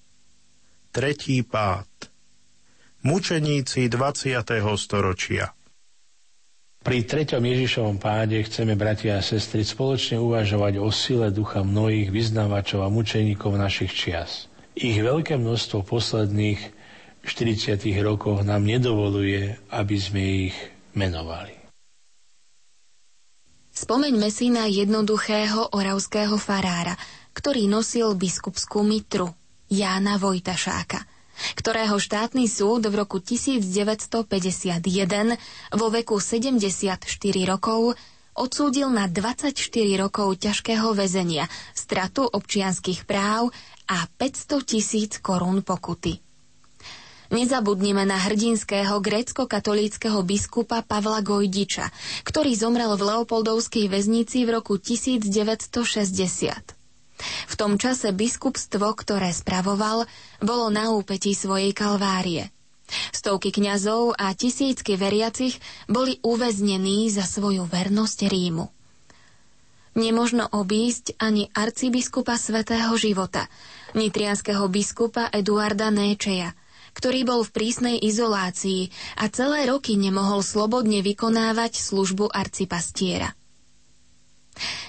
Tretí 0.96 1.44
pád 1.44 2.08
Mučeníci 3.04 3.92
20. 3.92 4.40
storočia 4.80 5.52
Pri 6.80 7.04
treťom 7.04 7.44
Ježišovom 7.44 8.00
páde 8.00 8.40
chceme, 8.48 8.80
bratia 8.80 9.20
a 9.20 9.26
sestry, 9.28 9.68
spoločne 9.68 10.24
uvažovať 10.24 10.80
o 10.80 10.88
sile 10.96 11.28
ducha 11.28 11.60
mnohých 11.60 12.08
vyznávačov 12.08 12.88
a 12.88 12.88
mučeníkov 12.88 13.60
našich 13.60 13.92
čias. 13.92 14.48
Ich 14.80 14.96
veľké 14.96 15.36
množstvo 15.36 15.84
posledných 15.84 16.72
40 17.28 17.84
rokoch 18.00 18.48
nám 18.48 18.64
nedovoluje, 18.64 19.60
aby 19.76 19.96
sme 20.00 20.24
ich 20.48 20.56
menovali. 20.96 21.52
Spomeňme 23.76 24.32
si 24.32 24.48
na 24.56 24.72
jednoduchého 24.72 25.76
oravského 25.76 26.40
farára– 26.40 26.96
ktorý 27.38 27.70
nosil 27.70 28.18
biskupskú 28.18 28.82
mitru, 28.82 29.30
Jána 29.70 30.18
Vojtašáka, 30.18 31.06
ktorého 31.54 32.02
štátny 32.02 32.50
súd 32.50 32.90
v 32.90 32.98
roku 32.98 33.22
1951 33.22 34.82
vo 35.78 35.88
veku 35.94 36.18
74 36.18 37.06
rokov 37.46 37.94
odsúdil 38.34 38.90
na 38.90 39.06
24 39.06 39.54
rokov 40.02 40.42
ťažkého 40.42 40.98
väzenia, 40.98 41.46
stratu 41.78 42.26
občianských 42.26 43.06
práv 43.06 43.54
a 43.86 44.10
500 44.18 44.66
tisíc 44.66 45.22
korún 45.22 45.62
pokuty. 45.62 46.18
Nezabudnime 47.28 48.08
na 48.08 48.24
hrdinského 48.24 49.04
grécko-katolíckého 49.04 50.24
biskupa 50.24 50.80
Pavla 50.80 51.20
Gojdiča, 51.20 51.92
ktorý 52.24 52.56
zomrel 52.56 52.96
v 52.96 53.04
Leopoldovskej 53.04 53.92
väznici 53.92 54.48
v 54.48 54.58
roku 54.64 54.80
1960. 54.80 56.77
V 57.22 57.54
tom 57.58 57.82
čase 57.82 58.14
biskupstvo, 58.14 58.94
ktoré 58.94 59.34
spravoval, 59.34 60.06
bolo 60.40 60.70
na 60.70 60.94
úpetí 60.94 61.34
svojej 61.34 61.74
kalvárie. 61.74 62.54
Stovky 63.12 63.52
kňazov 63.52 64.16
a 64.16 64.32
tisícky 64.32 64.96
veriacich 64.96 65.60
boli 65.92 66.24
uväznení 66.24 67.12
za 67.12 67.28
svoju 67.28 67.68
vernosť 67.68 68.20
Rímu. 68.32 68.66
Nemožno 69.98 70.46
obísť 70.54 71.18
ani 71.18 71.50
arcibiskupa 71.52 72.38
svätého 72.38 72.94
života, 72.96 73.50
nitrianského 73.98 74.70
biskupa 74.70 75.26
Eduarda 75.34 75.90
Néčeja, 75.90 76.54
ktorý 76.98 77.30
bol 77.30 77.42
v 77.46 77.54
prísnej 77.54 77.98
izolácii 78.02 78.90
a 79.22 79.30
celé 79.30 79.70
roky 79.70 79.98
nemohol 79.98 80.42
slobodne 80.42 81.06
vykonávať 81.06 81.78
službu 81.78 82.30
arcipastiera. 82.30 83.37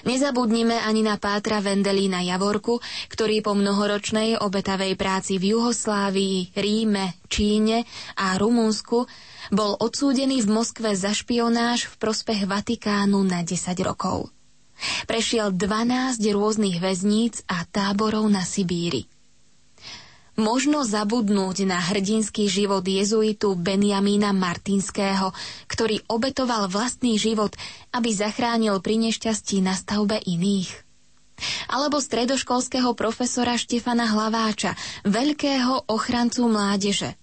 Nezabudnime 0.07 0.79
ani 0.81 1.05
na 1.05 1.19
Pátra 1.19 1.59
Vendelína 1.59 2.23
Javorku, 2.23 2.81
ktorý 3.11 3.43
po 3.43 3.53
mnohoročnej 3.53 4.39
obetavej 4.39 4.95
práci 4.95 5.37
v 5.37 5.55
Juhoslávii, 5.55 6.55
Ríme, 6.55 7.19
Číne 7.29 7.85
a 8.17 8.35
Rumunsku 8.39 9.05
bol 9.49 9.71
odsúdený 9.77 10.45
v 10.45 10.49
Moskve 10.49 10.93
za 10.93 11.13
špionáž 11.13 11.89
v 11.89 11.95
prospech 11.97 12.45
Vatikánu 12.45 13.21
na 13.25 13.41
10 13.41 13.73
rokov. 13.81 14.29
Prešiel 15.05 15.51
12 15.51 16.23
rôznych 16.31 16.79
väzníc 16.79 17.43
a 17.51 17.67
táborov 17.67 18.25
na 18.31 18.47
Sibíri. 18.47 19.18
Možno 20.39 20.87
zabudnúť 20.87 21.67
na 21.67 21.83
hrdinský 21.83 22.47
život 22.47 22.87
jezuitu 22.87 23.59
Benjamína 23.59 24.31
Martinského, 24.31 25.35
ktorý 25.67 25.99
obetoval 26.07 26.71
vlastný 26.71 27.19
život, 27.19 27.51
aby 27.91 28.15
zachránil 28.15 28.79
pri 28.79 29.03
nešťastí 29.03 29.59
na 29.59 29.75
stavbe 29.75 30.15
iných. 30.15 30.71
Alebo 31.67 31.99
stredoškolského 31.99 32.95
profesora 32.95 33.59
Štefana 33.59 34.07
Hlaváča, 34.07 34.79
veľkého 35.03 35.91
ochrancu 35.91 36.47
mládeže. 36.47 37.19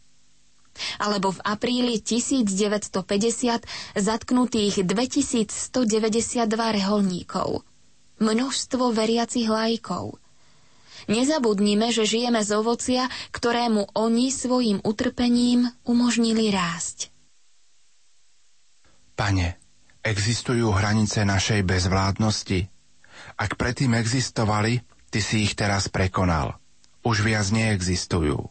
Alebo 1.01 1.33
v 1.33 1.41
apríli 1.41 2.05
1950 2.05 3.97
zatknutých 3.97 4.85
2192 4.85 6.53
reholníkov. 6.53 7.65
Množstvo 8.21 8.93
veriacich 8.93 9.49
lajkov– 9.49 10.21
Nezabudnime, 11.07 11.95
že 11.95 12.03
žijeme 12.03 12.43
z 12.43 12.51
ovocia, 12.55 13.03
ktorému 13.31 13.95
oni 13.95 14.29
svojim 14.29 14.83
utrpením 14.83 15.71
umožnili 15.83 16.51
rásť. 16.51 17.15
Pane, 19.15 19.57
existujú 20.03 20.75
hranice 20.75 21.23
našej 21.23 21.63
bezvládnosti? 21.63 22.69
Ak 23.39 23.55
predtým 23.55 23.97
existovali, 23.97 24.83
Ty 25.07 25.23
si 25.23 25.47
ich 25.47 25.55
teraz 25.55 25.87
prekonal. 25.89 26.59
Už 27.01 27.23
viac 27.23 27.47
neexistujú. 27.49 28.51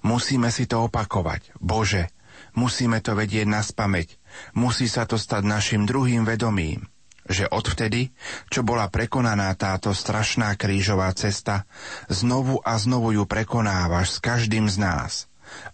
Musíme 0.00 0.48
si 0.48 0.64
to 0.64 0.86
opakovať. 0.86 1.50
Bože, 1.58 2.06
musíme 2.54 3.02
to 3.02 3.18
vedieť 3.18 3.44
na 3.44 3.60
spameť. 3.60 4.14
Musí 4.54 4.86
sa 4.86 5.04
to 5.04 5.18
stať 5.18 5.42
našim 5.42 5.82
druhým 5.84 6.22
vedomím 6.22 6.86
že 7.26 7.46
odvtedy, 7.46 8.10
čo 8.50 8.66
bola 8.66 8.90
prekonaná 8.90 9.54
táto 9.54 9.94
strašná 9.94 10.58
krížová 10.58 11.10
cesta, 11.14 11.68
znovu 12.10 12.58
a 12.62 12.74
znovu 12.78 13.14
ju 13.14 13.24
prekonávaš 13.26 14.18
s 14.18 14.22
každým 14.22 14.66
z 14.66 14.76
nás, 14.82 15.12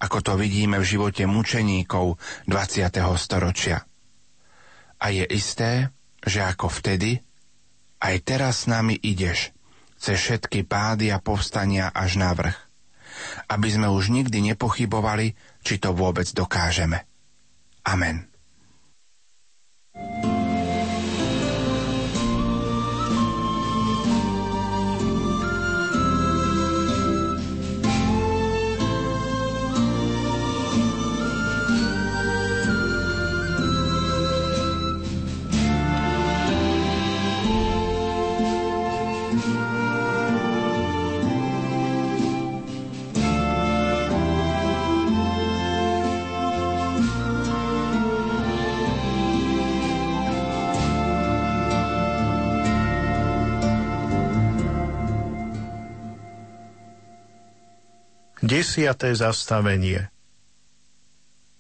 ako 0.03 0.21
to 0.21 0.33
vidíme 0.37 0.77
v 0.77 0.89
živote 0.89 1.25
mučeníkov 1.25 2.21
20. 2.51 2.93
storočia. 3.17 3.85
A 4.99 5.15
je 5.15 5.25
isté, 5.31 5.95
že 6.21 6.43
ako 6.43 6.69
vtedy, 6.69 7.23
aj 8.03 8.15
teraz 8.27 8.67
s 8.67 8.71
nami 8.71 8.99
ideš, 8.99 9.55
cez 9.99 10.19
všetky 10.19 10.67
pády 10.67 11.11
a 11.11 11.19
povstania 11.19 11.91
až 11.91 12.19
na 12.21 12.31
vrch, 12.35 12.59
aby 13.51 13.69
sme 13.71 13.91
už 13.91 14.15
nikdy 14.15 14.55
nepochybovali, 14.55 15.35
či 15.63 15.83
to 15.83 15.91
vôbec 15.91 16.27
dokážeme. 16.31 17.03
Amen. 17.89 18.29
thank 19.99 20.25
you 20.25 20.28
10. 58.59 58.91
zastavenie 59.15 60.11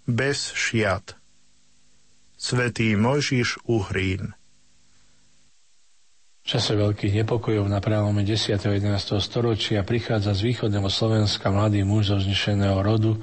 Bez 0.02 0.50
šiat 0.50 1.14
Svetý 2.34 2.98
Mojžiš 2.98 3.62
Uhrín 3.70 4.34
v 6.42 6.46
čase 6.50 6.74
veľkých 6.74 7.22
nepokojov 7.22 7.70
na 7.70 7.78
prelome 7.78 8.26
10. 8.26 8.50
a 8.50 8.70
11. 8.74 9.14
storočia 9.22 9.86
prichádza 9.86 10.34
z 10.34 10.50
východného 10.50 10.90
Slovenska 10.90 11.54
mladý 11.54 11.86
muž 11.86 12.10
zo 12.10 12.18
vznešeného 12.18 12.82
rodu, 12.82 13.14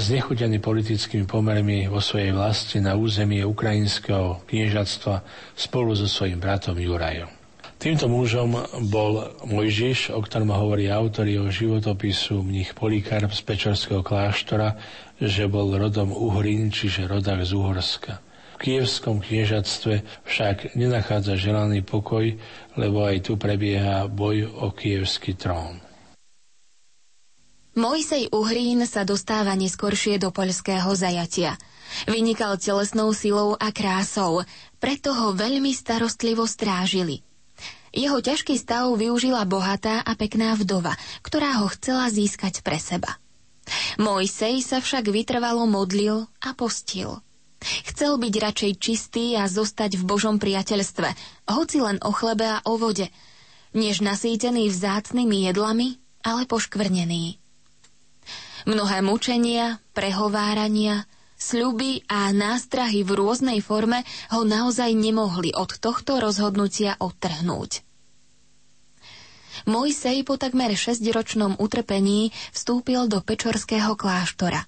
znechutený 0.00 0.56
politickými 0.62 1.28
pomermi 1.28 1.92
vo 1.92 2.00
svojej 2.00 2.32
vlasti 2.32 2.80
na 2.80 2.96
územie 2.96 3.44
ukrajinského 3.44 4.48
kniežatstva 4.48 5.20
spolu 5.60 5.92
so 5.92 6.08
svojím 6.08 6.40
bratom 6.40 6.78
Jurajom. 6.80 7.39
Týmto 7.80 8.12
mužom 8.12 8.60
bol 8.92 9.40
Mojžiš, 9.48 10.12
o 10.12 10.20
ktorom 10.20 10.52
hovorí 10.52 10.92
autor 10.92 11.24
jeho 11.24 11.48
životopisu 11.48 12.44
mních 12.44 12.76
Polikarp 12.76 13.32
z 13.32 13.40
Pečorského 13.40 14.04
kláštora, 14.04 14.76
že 15.16 15.48
bol 15.48 15.72
rodom 15.72 16.12
Uhrin, 16.12 16.68
čiže 16.68 17.08
rodak 17.08 17.40
z 17.40 17.56
Uhorska. 17.56 18.20
V 18.60 18.68
kievskom 18.68 19.24
kniežatstve 19.24 20.04
však 20.28 20.76
nenachádza 20.76 21.40
želaný 21.40 21.80
pokoj, 21.80 22.36
lebo 22.76 23.00
aj 23.00 23.24
tu 23.24 23.40
prebieha 23.40 24.04
boj 24.12 24.44
o 24.60 24.76
kievský 24.76 25.40
trón. 25.40 25.80
Mojsej 27.80 28.28
Uhrín 28.28 28.84
sa 28.84 29.08
dostáva 29.08 29.56
neskoršie 29.56 30.20
do 30.20 30.28
poľského 30.28 30.92
zajatia. 30.92 31.56
Vynikal 32.04 32.60
telesnou 32.60 33.16
silou 33.16 33.56
a 33.56 33.72
krásou, 33.72 34.44
preto 34.76 35.16
ho 35.16 35.32
veľmi 35.32 35.72
starostlivo 35.72 36.44
strážili– 36.44 37.24
jeho 37.90 38.18
ťažký 38.22 38.54
stav 38.54 38.90
využila 38.94 39.42
bohatá 39.46 40.02
a 40.02 40.12
pekná 40.14 40.54
vdova, 40.54 40.94
ktorá 41.26 41.62
ho 41.62 41.66
chcela 41.74 42.06
získať 42.10 42.62
pre 42.62 42.78
seba. 42.78 43.18
Mojsej 43.98 44.62
sa 44.62 44.78
však 44.82 45.10
vytrvalo 45.10 45.66
modlil 45.66 46.26
a 46.42 46.50
postil. 46.54 47.22
Chcel 47.60 48.16
byť 48.16 48.34
radšej 48.40 48.72
čistý 48.80 49.36
a 49.36 49.44
zostať 49.44 50.00
v 50.00 50.06
Božom 50.08 50.40
priateľstve, 50.40 51.08
hoci 51.50 51.78
len 51.84 52.00
o 52.00 52.10
chlebe 52.10 52.48
a 52.48 52.62
o 52.64 52.80
vode, 52.80 53.12
než 53.76 54.00
nasýtený 54.00 54.72
vzácnými 54.72 55.50
jedlami, 55.52 56.00
ale 56.24 56.48
poškvrnený. 56.48 57.36
Mnohé 58.64 59.04
mučenia, 59.04 59.80
prehovárania, 59.92 61.04
sľuby 61.40 62.04
a 62.06 62.30
nástrahy 62.30 63.00
v 63.00 63.16
rôznej 63.16 63.58
forme 63.64 64.04
ho 64.30 64.44
naozaj 64.44 64.92
nemohli 64.92 65.56
od 65.56 65.80
tohto 65.80 66.20
rozhodnutia 66.20 67.00
odtrhnúť. 67.00 67.82
Mojsej 69.64 70.24
po 70.24 70.40
takmer 70.40 70.72
šesťročnom 70.72 71.60
utrpení 71.60 72.32
vstúpil 72.52 73.08
do 73.08 73.20
Pečorského 73.20 73.96
kláštora. 73.96 74.64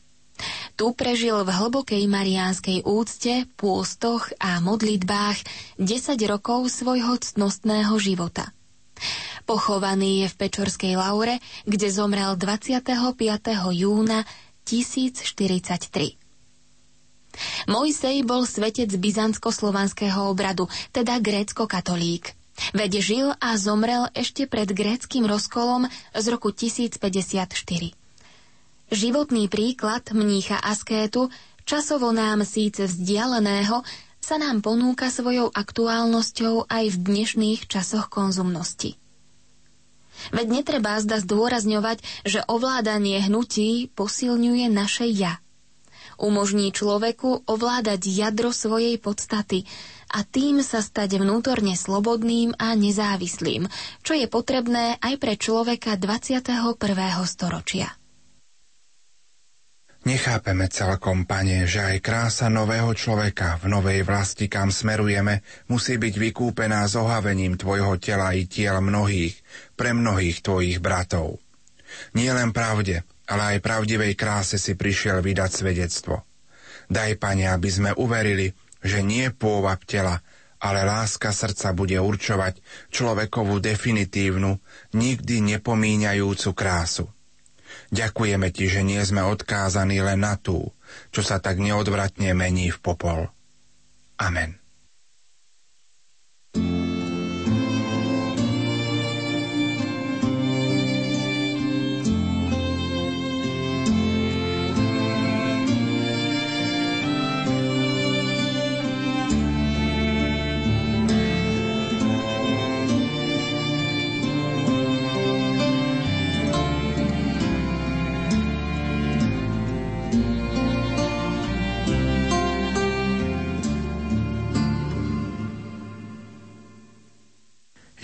Tu 0.74 0.90
prežil 0.96 1.36
v 1.44 1.50
hlbokej 1.52 2.02
mariánskej 2.08 2.82
úcte, 2.88 3.46
pôstoch 3.54 4.32
a 4.40 4.58
modlitbách 4.58 5.38
10 5.78 6.16
rokov 6.26 6.72
svojho 6.72 7.20
ctnostného 7.20 7.94
života. 8.00 8.50
Pochovaný 9.44 10.26
je 10.26 10.28
v 10.32 10.38
Pečorskej 10.46 10.94
laure, 10.94 11.38
kde 11.66 11.88
zomrel 11.90 12.38
25. 12.38 12.82
júna 13.74 14.24
1043. 14.64 16.21
Mojsej 17.66 18.22
bol 18.26 18.44
svetec 18.44 18.92
byzantsko-slovanského 18.92 20.28
obradu, 20.28 20.68
teda 20.92 21.18
grécko-katolík. 21.18 22.36
Veď 22.76 22.92
žil 23.00 23.28
a 23.40 23.56
zomrel 23.56 24.06
ešte 24.12 24.44
pred 24.46 24.68
gréckým 24.68 25.24
rozkolom 25.24 25.88
z 26.12 26.26
roku 26.28 26.52
1054. 26.52 27.48
Životný 28.92 29.48
príklad 29.48 30.04
mnícha 30.12 30.60
askétu, 30.60 31.32
časovo 31.64 32.12
nám 32.12 32.44
síce 32.44 32.84
vzdialeného, 32.84 33.80
sa 34.22 34.36
nám 34.38 34.62
ponúka 34.62 35.08
svojou 35.10 35.50
aktuálnosťou 35.50 36.70
aj 36.70 36.84
v 36.94 36.96
dnešných 37.00 37.60
časoch 37.66 38.06
konzumnosti. 38.12 38.94
Veď 40.30 40.62
netreba 40.62 41.00
zda 41.02 41.18
zdôrazňovať, 41.24 42.04
že 42.22 42.44
ovládanie 42.46 43.18
hnutí 43.26 43.90
posilňuje 43.96 44.70
naše 44.70 45.08
ja– 45.08 45.40
umožní 46.22 46.70
človeku 46.70 47.50
ovládať 47.50 48.06
jadro 48.06 48.54
svojej 48.54 48.96
podstaty 49.02 49.66
a 50.14 50.22
tým 50.22 50.62
sa 50.62 50.78
stať 50.78 51.18
vnútorne 51.18 51.74
slobodným 51.74 52.54
a 52.56 52.78
nezávislým, 52.78 53.66
čo 54.06 54.14
je 54.14 54.30
potrebné 54.30 55.02
aj 55.02 55.14
pre 55.18 55.34
človeka 55.34 55.98
21. 55.98 56.54
storočia. 57.26 57.90
Nechápeme 60.02 60.66
celkom, 60.66 61.30
pane, 61.30 61.62
že 61.62 61.78
aj 61.78 62.02
krása 62.02 62.50
nového 62.50 62.90
človeka 62.90 63.62
v 63.62 63.70
novej 63.70 64.02
vlasti, 64.02 64.50
kam 64.50 64.74
smerujeme, 64.74 65.46
musí 65.70 65.94
byť 65.94 66.14
vykúpená 66.18 66.82
zohavením 66.90 67.54
tvojho 67.54 68.02
tela 68.02 68.34
i 68.34 68.50
tiel 68.50 68.82
mnohých, 68.82 69.38
pre 69.78 69.94
mnohých 69.94 70.42
tvojich 70.42 70.82
bratov. 70.82 71.38
Nie 72.18 72.34
len 72.34 72.50
pravde, 72.50 73.06
ale 73.32 73.56
aj 73.56 73.64
pravdivej 73.64 74.12
kráse 74.12 74.60
si 74.60 74.76
prišiel 74.76 75.24
vydať 75.24 75.50
svedectvo. 75.50 76.20
Daj, 76.92 77.16
pane, 77.16 77.48
aby 77.48 77.68
sme 77.72 77.90
uverili, 77.96 78.52
že 78.84 79.00
nie 79.00 79.32
pôvab 79.32 79.80
tela, 79.88 80.20
ale 80.60 80.84
láska 80.84 81.32
srdca 81.32 81.72
bude 81.72 81.96
určovať 81.96 82.60
človekovú 82.92 83.58
definitívnu, 83.58 84.60
nikdy 84.92 85.40
nepomíňajúcu 85.56 86.50
krásu. 86.52 87.08
Ďakujeme 87.88 88.52
ti, 88.52 88.68
že 88.68 88.84
nie 88.84 89.00
sme 89.00 89.24
odkázaní 89.24 90.04
len 90.04 90.20
na 90.20 90.36
tú, 90.36 90.70
čo 91.10 91.24
sa 91.24 91.40
tak 91.40 91.56
neodvratne 91.56 92.36
mení 92.36 92.68
v 92.68 92.78
popol. 92.78 93.32
Amen. 94.20 94.61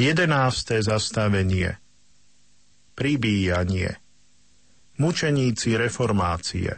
Jedenácté 0.09 0.81
zastavenie. 0.81 1.77
Pribíjanie. 2.97 4.01
Mučeníci 4.97 5.77
reformácie. 5.77 6.73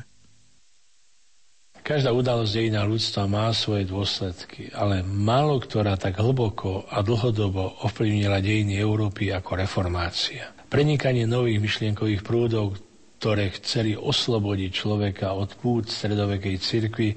Každá 1.79 2.11
udalosť 2.11 2.51
dejina 2.59 2.83
ľudstva 2.83 3.31
má 3.31 3.55
svoje 3.55 3.87
dôsledky, 3.87 4.75
ale 4.75 5.07
málo 5.07 5.63
ktorá 5.63 5.95
tak 5.95 6.19
hlboko 6.19 6.91
a 6.91 7.07
dlhodobo 7.07 7.87
ovplyvnila 7.87 8.43
dejiny 8.43 8.83
Európy 8.83 9.31
ako 9.31 9.63
reformácia. 9.63 10.51
Prenikanie 10.67 11.23
nových 11.23 11.63
myšlienkových 11.63 12.27
prúdov, 12.27 12.83
ktoré 13.23 13.55
chceli 13.63 13.95
oslobodiť 13.95 14.71
človeka 14.75 15.39
od 15.39 15.55
pút 15.55 15.87
stredovekej 15.87 16.57
cirkvi, 16.59 17.15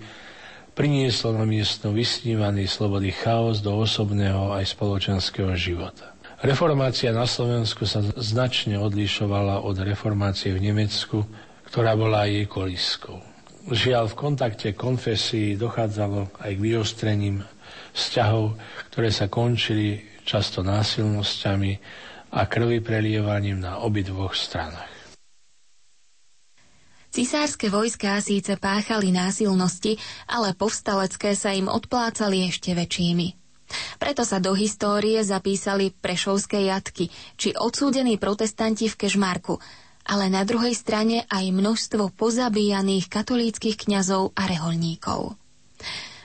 prinieslo 0.73 1.37
na 1.37 1.45
miesto 1.45 1.93
vysnívaný 1.93 2.65
slobody 2.65 3.13
chaos 3.13 3.61
do 3.61 3.77
osobného 3.77 4.57
aj 4.57 4.73
spoločenského 4.73 5.53
života. 5.53 6.13
Reformácia 6.43 7.15
na 7.15 7.23
Slovensku 7.23 7.87
sa 7.87 8.03
značne 8.19 8.75
odlišovala 8.75 9.63
od 9.63 9.79
reformácie 9.79 10.51
v 10.51 10.73
Nemecku, 10.73 11.23
ktorá 11.71 11.95
bola 11.95 12.27
jej 12.27 12.43
koliskou. 12.49 13.23
Žiaľ, 13.71 14.11
v 14.11 14.19
kontakte 14.19 14.67
konfesí 14.75 15.55
dochádzalo 15.55 16.35
aj 16.43 16.51
k 16.51 16.59
vyostrením 16.59 17.47
vzťahov, 17.95 18.59
ktoré 18.91 19.07
sa 19.07 19.31
končili 19.31 20.03
často 20.27 20.59
násilnosťami 20.67 21.71
a 22.35 22.43
krvi 22.43 22.83
prelievaním 22.83 23.63
na 23.63 23.79
obidvoch 23.79 24.35
stranách. 24.35 25.02
Cisárske 27.13 27.69
vojská 27.69 28.17
síce 28.25 28.57
páchali 28.57 29.13
násilnosti, 29.13 30.01
ale 30.25 30.57
povstalecké 30.57 31.37
sa 31.37 31.53
im 31.53 31.69
odplácali 31.69 32.49
ešte 32.49 32.73
väčšími. 32.73 33.37
Preto 34.01 34.25
sa 34.25 34.41
do 34.41 34.57
histórie 34.57 35.21
zapísali 35.21 35.93
prešovské 35.93 36.65
jatky 36.73 37.13
či 37.37 37.53
odsúdení 37.53 38.17
protestanti 38.17 38.89
v 38.89 38.97
Kežmarku, 38.97 39.61
ale 40.09 40.25
na 40.33 40.41
druhej 40.41 40.73
strane 40.73 41.29
aj 41.29 41.53
množstvo 41.53 42.17
pozabíjaných 42.17 43.05
katolíckých 43.13 43.77
kňazov 43.85 44.33
a 44.33 44.49
reholníkov. 44.49 45.37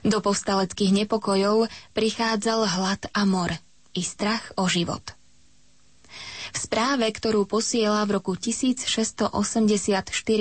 Do 0.09 0.19
povstaleckých 0.25 1.05
nepokojov 1.05 1.69
prichádzal 1.93 2.61
hlad 2.65 3.03
a 3.13 3.29
mor 3.29 3.53
i 3.93 4.01
strach 4.01 4.57
o 4.57 4.65
život. 4.65 5.18
V 6.53 6.57
správe, 6.57 7.05
ktorú 7.13 7.45
posiela 7.45 8.01
v 8.09 8.21
roku 8.21 8.33
1684 8.33 9.33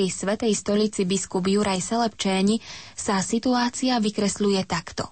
Svetej 0.07 0.53
stolici 0.55 1.03
biskup 1.03 1.43
Juraj 1.43 1.83
Selepčéni, 1.83 2.63
sa 2.95 3.19
situácia 3.19 3.99
vykresľuje 3.99 4.61
takto. 4.63 5.11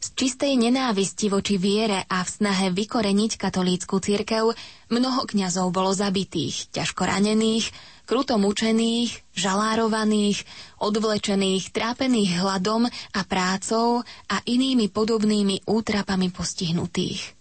Z 0.00 0.16
čistej 0.16 0.56
nenávisti 0.56 1.28
voči 1.28 1.60
viere 1.60 2.08
a 2.08 2.24
v 2.24 2.28
snahe 2.32 2.72
vykoreniť 2.72 3.36
katolícku 3.36 4.00
cirkev 4.00 4.56
mnoho 4.88 5.28
kňazov 5.28 5.68
bolo 5.76 5.92
zabitých, 5.92 6.72
ťažko 6.72 7.04
ranených, 7.04 7.68
kruto 8.08 8.40
mučených, 8.40 9.12
žalárovaných, 9.36 10.40
odvlečených, 10.80 11.68
trápených 11.76 12.32
hladom 12.40 12.88
a 12.88 13.20
prácou 13.28 14.00
a 14.32 14.36
inými 14.48 14.88
podobnými 14.88 15.68
útrapami 15.68 16.32
postihnutých 16.32 17.39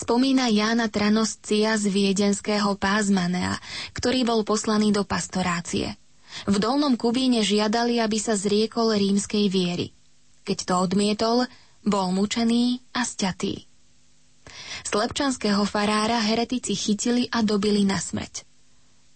spomína 0.00 0.48
Jána 0.48 0.88
Tranoscia 0.88 1.76
z 1.76 1.84
viedenského 1.92 2.72
pázmanea, 2.80 3.60
ktorý 3.92 4.24
bol 4.24 4.40
poslaný 4.48 4.96
do 4.96 5.04
pastorácie. 5.04 6.00
V 6.48 6.56
Dolnom 6.56 6.96
Kubíne 6.96 7.44
žiadali, 7.44 8.00
aby 8.00 8.16
sa 8.16 8.32
zriekol 8.32 8.96
rímskej 8.96 9.52
viery. 9.52 9.92
Keď 10.48 10.58
to 10.64 10.74
odmietol, 10.80 11.44
bol 11.84 12.16
mučený 12.16 12.80
a 12.96 13.04
sťatý. 13.04 13.68
Slepčanského 14.88 15.62
farára 15.68 16.18
heretici 16.24 16.72
chytili 16.72 17.28
a 17.28 17.44
dobili 17.44 17.84
na 17.84 18.00
smrť. 18.00 18.48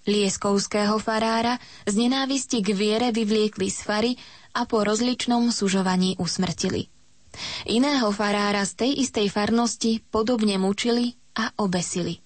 Lieskovského 0.05 1.01
farára 1.01 1.57
z 1.89 1.97
nenávisti 1.97 2.61
k 2.61 2.77
viere 2.77 3.09
vyvliekli 3.09 3.73
z 3.73 3.79
fary 3.81 4.13
a 4.53 4.69
po 4.69 4.85
rozličnom 4.85 5.49
sužovaní 5.49 6.21
usmrtili. 6.21 6.94
Iného 7.67 8.09
farára 8.15 8.63
z 8.65 8.85
tej 8.85 8.91
istej 9.05 9.27
farnosti 9.31 10.03
podobne 10.09 10.59
mučili 10.61 11.15
a 11.35 11.51
obesili. 11.59 12.23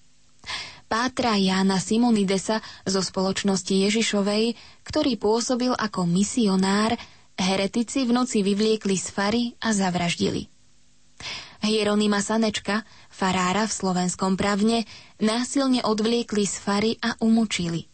Pátra 0.89 1.37
Jána 1.37 1.77
Simonidesa 1.77 2.65
zo 2.81 3.05
spoločnosti 3.05 3.69
Ježišovej, 3.69 4.57
ktorý 4.81 5.21
pôsobil 5.21 5.69
ako 5.69 6.09
misionár, 6.09 6.97
heretici 7.37 8.09
v 8.09 8.11
noci 8.17 8.41
vyvliekli 8.41 8.97
z 8.97 9.07
fary 9.13 9.43
a 9.61 9.69
zavraždili. 9.69 10.49
Hieronima 11.59 12.23
Sanečka, 12.23 12.87
farára 13.11 13.67
v 13.67 13.75
slovenskom 13.75 14.39
pravne, 14.39 14.87
násilne 15.19 15.83
odvliekli 15.83 16.47
z 16.47 16.55
fary 16.57 16.91
a 17.03 17.19
umučili. 17.19 17.85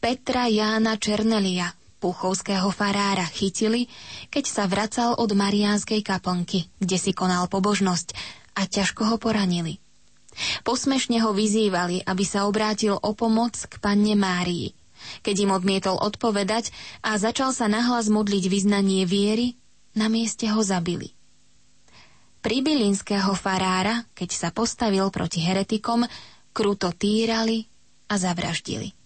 Petra 0.00 0.48
Jána 0.48 0.96
Černelia, 0.96 1.68
puchovského 2.00 2.72
farára 2.72 3.28
chytili, 3.28 3.86
keď 4.32 4.44
sa 4.48 4.64
vracal 4.64 5.14
od 5.20 5.30
Mariánskej 5.36 6.00
kaplnky, 6.00 6.72
kde 6.80 6.96
si 6.96 7.12
konal 7.12 7.46
pobožnosť 7.46 8.16
a 8.56 8.64
ťažko 8.64 9.14
ho 9.14 9.16
poranili. 9.20 9.78
Posmešne 10.64 11.20
ho 11.20 11.36
vyzývali, 11.36 12.02
aby 12.08 12.24
sa 12.24 12.48
obrátil 12.48 12.96
o 12.96 13.12
pomoc 13.12 13.54
k 13.68 13.76
panne 13.78 14.16
Márii. 14.16 14.72
Keď 15.20 15.36
im 15.44 15.50
odmietol 15.52 15.96
odpovedať 16.00 16.72
a 17.04 17.16
začal 17.20 17.52
sa 17.52 17.68
nahlas 17.68 18.08
modliť 18.08 18.44
vyznanie 18.48 19.04
viery, 19.04 19.60
na 19.96 20.06
mieste 20.06 20.46
ho 20.48 20.60
zabili. 20.62 21.12
Pribylinského 22.40 23.36
farára, 23.36 24.06
keď 24.16 24.30
sa 24.32 24.48
postavil 24.48 25.12
proti 25.12 25.44
heretikom, 25.44 26.08
kruto 26.56 26.88
týrali 26.94 27.68
a 28.08 28.16
zavraždili. 28.16 28.99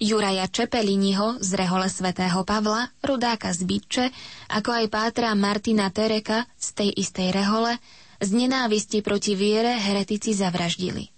Juraja 0.00 0.48
Čepeliniho 0.48 1.44
z 1.44 1.60
rehole 1.60 1.92
svätého 1.92 2.40
Pavla, 2.48 2.88
rodáka 3.04 3.52
z 3.52 3.68
Byče, 3.68 4.06
ako 4.48 4.72
aj 4.72 4.86
pátra 4.88 5.36
Martina 5.36 5.92
Tereka 5.92 6.48
z 6.56 6.68
tej 6.72 6.90
istej 6.96 7.28
rehole, 7.36 7.76
z 8.16 8.32
nenávisti 8.32 9.04
proti 9.04 9.36
viere 9.36 9.76
heretici 9.76 10.32
zavraždili. 10.32 11.12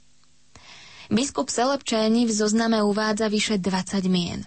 Biskup 1.14 1.47
Selepčéni 1.47 2.26
v 2.26 2.35
zozname 2.35 2.83
uvádza 2.83 3.30
vyše 3.30 3.62
20 3.62 4.03
mien. 4.11 4.43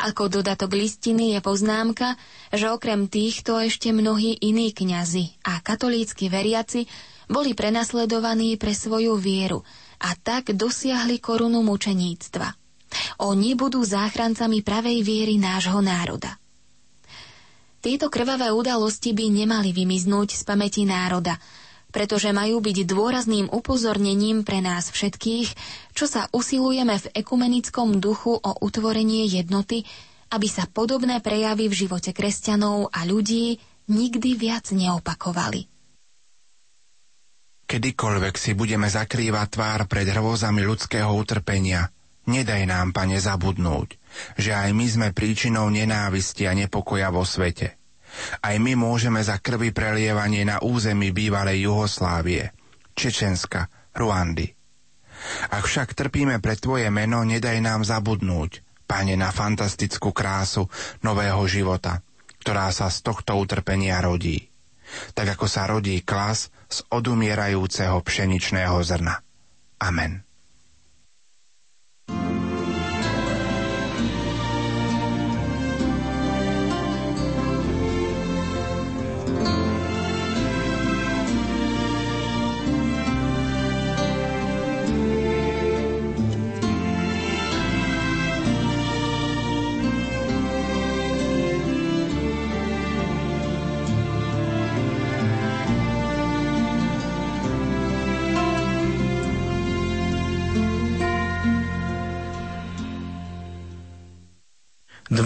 Ako 0.00 0.32
dodatok 0.32 0.72
listiny 0.72 1.36
je 1.36 1.44
poznámka, 1.44 2.16
že 2.48 2.72
okrem 2.72 3.04
týchto 3.04 3.60
ešte 3.60 3.92
mnohí 3.92 4.32
iní 4.40 4.72
kňazi 4.72 5.44
a 5.44 5.60
katolícky 5.60 6.32
veriaci 6.32 6.88
boli 7.28 7.52
prenasledovaní 7.52 8.56
pre 8.56 8.72
svoju 8.72 9.20
vieru 9.20 9.60
a 10.00 10.16
tak 10.16 10.56
dosiahli 10.56 11.20
korunu 11.20 11.60
mučeníctva. 11.60 12.67
Oni 13.20 13.58
budú 13.58 13.82
záchrancami 13.82 14.62
pravej 14.62 15.02
viery 15.02 15.34
nášho 15.36 15.78
národa. 15.82 16.38
Tieto 17.78 18.10
krvavé 18.10 18.50
udalosti 18.50 19.14
by 19.14 19.26
nemali 19.30 19.70
vymiznúť 19.70 20.34
z 20.34 20.42
pamäti 20.42 20.82
národa, 20.82 21.38
pretože 21.88 22.34
majú 22.34 22.60
byť 22.60 22.84
dôrazným 22.84 23.46
upozornením 23.48 24.42
pre 24.42 24.60
nás 24.60 24.90
všetkých, 24.92 25.48
čo 25.94 26.04
sa 26.04 26.26
usilujeme 26.34 26.98
v 26.98 27.06
ekumenickom 27.16 28.02
duchu 28.02 28.34
o 28.34 28.50
utvorenie 28.60 29.24
jednoty, 29.30 29.86
aby 30.28 30.48
sa 30.50 30.68
podobné 30.68 31.24
prejavy 31.24 31.72
v 31.72 31.78
živote 31.86 32.12
kresťanov 32.12 32.92
a 32.92 33.08
ľudí 33.08 33.56
nikdy 33.88 34.36
viac 34.36 34.68
neopakovali. 34.68 35.64
Kedykoľvek 37.68 38.34
si 38.36 38.56
budeme 38.56 38.88
zakrývať 38.88 39.46
tvár 39.60 39.80
pred 39.88 40.08
hrôzami 40.08 40.64
ľudského 40.64 41.08
utrpenia, 41.12 41.92
nedaj 42.28 42.68
nám, 42.68 42.92
pane, 42.92 43.16
zabudnúť, 43.16 43.96
že 44.36 44.52
aj 44.52 44.70
my 44.76 44.86
sme 44.86 45.08
príčinou 45.16 45.72
nenávisti 45.72 46.44
a 46.44 46.52
nepokoja 46.52 47.08
vo 47.08 47.24
svete. 47.24 47.80
Aj 48.44 48.56
my 48.56 48.72
môžeme 48.76 49.20
za 49.24 49.40
krvi 49.40 49.72
prelievanie 49.72 50.44
na 50.44 50.60
území 50.60 51.12
bývalej 51.12 51.68
Juhoslávie, 51.68 52.52
Čečenska, 52.92 53.68
Ruandy. 53.96 54.52
Ak 55.50 55.66
však 55.66 55.98
trpíme 55.98 56.38
pre 56.38 56.54
Tvoje 56.54 56.88
meno, 56.94 57.26
nedaj 57.26 57.58
nám 57.58 57.82
zabudnúť, 57.82 58.62
Pane, 58.88 59.20
na 59.20 59.28
fantastickú 59.28 60.16
krásu 60.16 60.64
nového 61.04 61.44
života, 61.44 62.00
ktorá 62.40 62.72
sa 62.72 62.88
z 62.88 63.04
tohto 63.04 63.36
utrpenia 63.36 64.00
rodí. 64.00 64.48
Tak 65.12 65.36
ako 65.36 65.44
sa 65.44 65.68
rodí 65.68 66.00
klas 66.00 66.48
z 66.72 66.80
odumierajúceho 66.88 68.00
pšeničného 68.00 68.80
zrna. 68.80 69.20
Amen. 69.84 70.27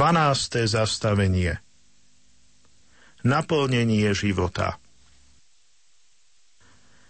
12. 0.02 0.66
zastavenie 0.66 1.62
Naplnenie 3.22 4.10
života 4.10 4.74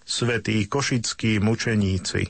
Svetí 0.05 0.69
košickí 0.69 1.41
mučeníci 1.41 2.29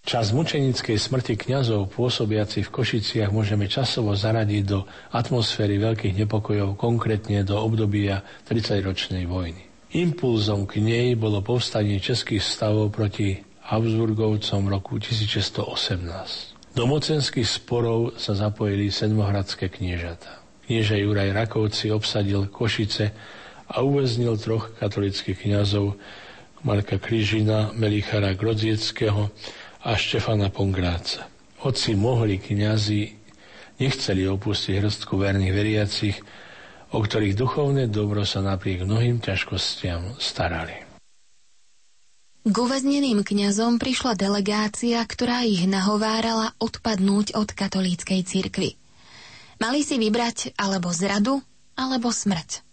Čas 0.00 0.32
mučenickej 0.32 0.96
smrti 0.96 1.36
kňazov 1.36 1.92
pôsobiaci 1.92 2.64
v 2.64 2.72
Košiciach 2.72 3.28
môžeme 3.28 3.68
časovo 3.68 4.16
zaradiť 4.16 4.62
do 4.64 4.88
atmosféry 5.12 5.76
veľkých 5.76 6.16
nepokojov, 6.16 6.80
konkrétne 6.80 7.44
do 7.44 7.60
obdobia 7.60 8.24
30-ročnej 8.48 9.28
vojny. 9.28 9.92
Impulzom 9.92 10.64
k 10.64 10.80
nej 10.80 11.20
bolo 11.20 11.44
povstanie 11.44 12.00
českých 12.00 12.40
stavov 12.40 12.88
proti 12.88 13.44
Habsburgovcom 13.68 14.72
roku 14.72 14.96
1618. 14.96 16.51
Do 16.72 16.88
mocenských 16.88 17.44
sporov 17.44 18.16
sa 18.16 18.32
zapojili 18.32 18.88
sedmohradské 18.88 19.68
kniežata. 19.68 20.40
Knieža 20.64 20.96
Juraj 21.04 21.36
Rakovci 21.36 21.92
obsadil 21.92 22.48
Košice 22.48 23.12
a 23.68 23.84
uväznil 23.84 24.40
troch 24.40 24.72
katolických 24.80 25.36
kňazov 25.36 26.00
Marka 26.64 26.96
Kryžina, 26.96 27.76
Melichara 27.76 28.32
Grodzieckého 28.32 29.28
a 29.84 29.90
Štefana 30.00 30.48
Pongráca. 30.48 31.28
Hoci 31.60 31.92
mohli 31.92 32.40
kňazi 32.40 33.20
nechceli 33.76 34.24
opustiť 34.24 34.80
hrstku 34.80 35.12
verných 35.20 35.52
veriacich, 35.52 36.16
o 36.96 37.04
ktorých 37.04 37.36
duchovné 37.36 37.92
dobro 37.92 38.24
sa 38.24 38.40
napriek 38.40 38.88
mnohým 38.88 39.20
ťažkostiam 39.20 40.16
starali. 40.16 40.81
K 42.42 42.56
uväzneným 42.58 43.22
kňazom 43.22 43.78
prišla 43.78 44.18
delegácia, 44.18 44.98
ktorá 44.98 45.46
ich 45.46 45.62
nahovárala 45.70 46.50
odpadnúť 46.58 47.38
od 47.38 47.54
katolíckej 47.54 48.26
cirkvy. 48.26 48.74
Mali 49.62 49.86
si 49.86 49.94
vybrať 49.94 50.58
alebo 50.58 50.90
zradu, 50.90 51.38
alebo 51.78 52.10
smrť. 52.10 52.66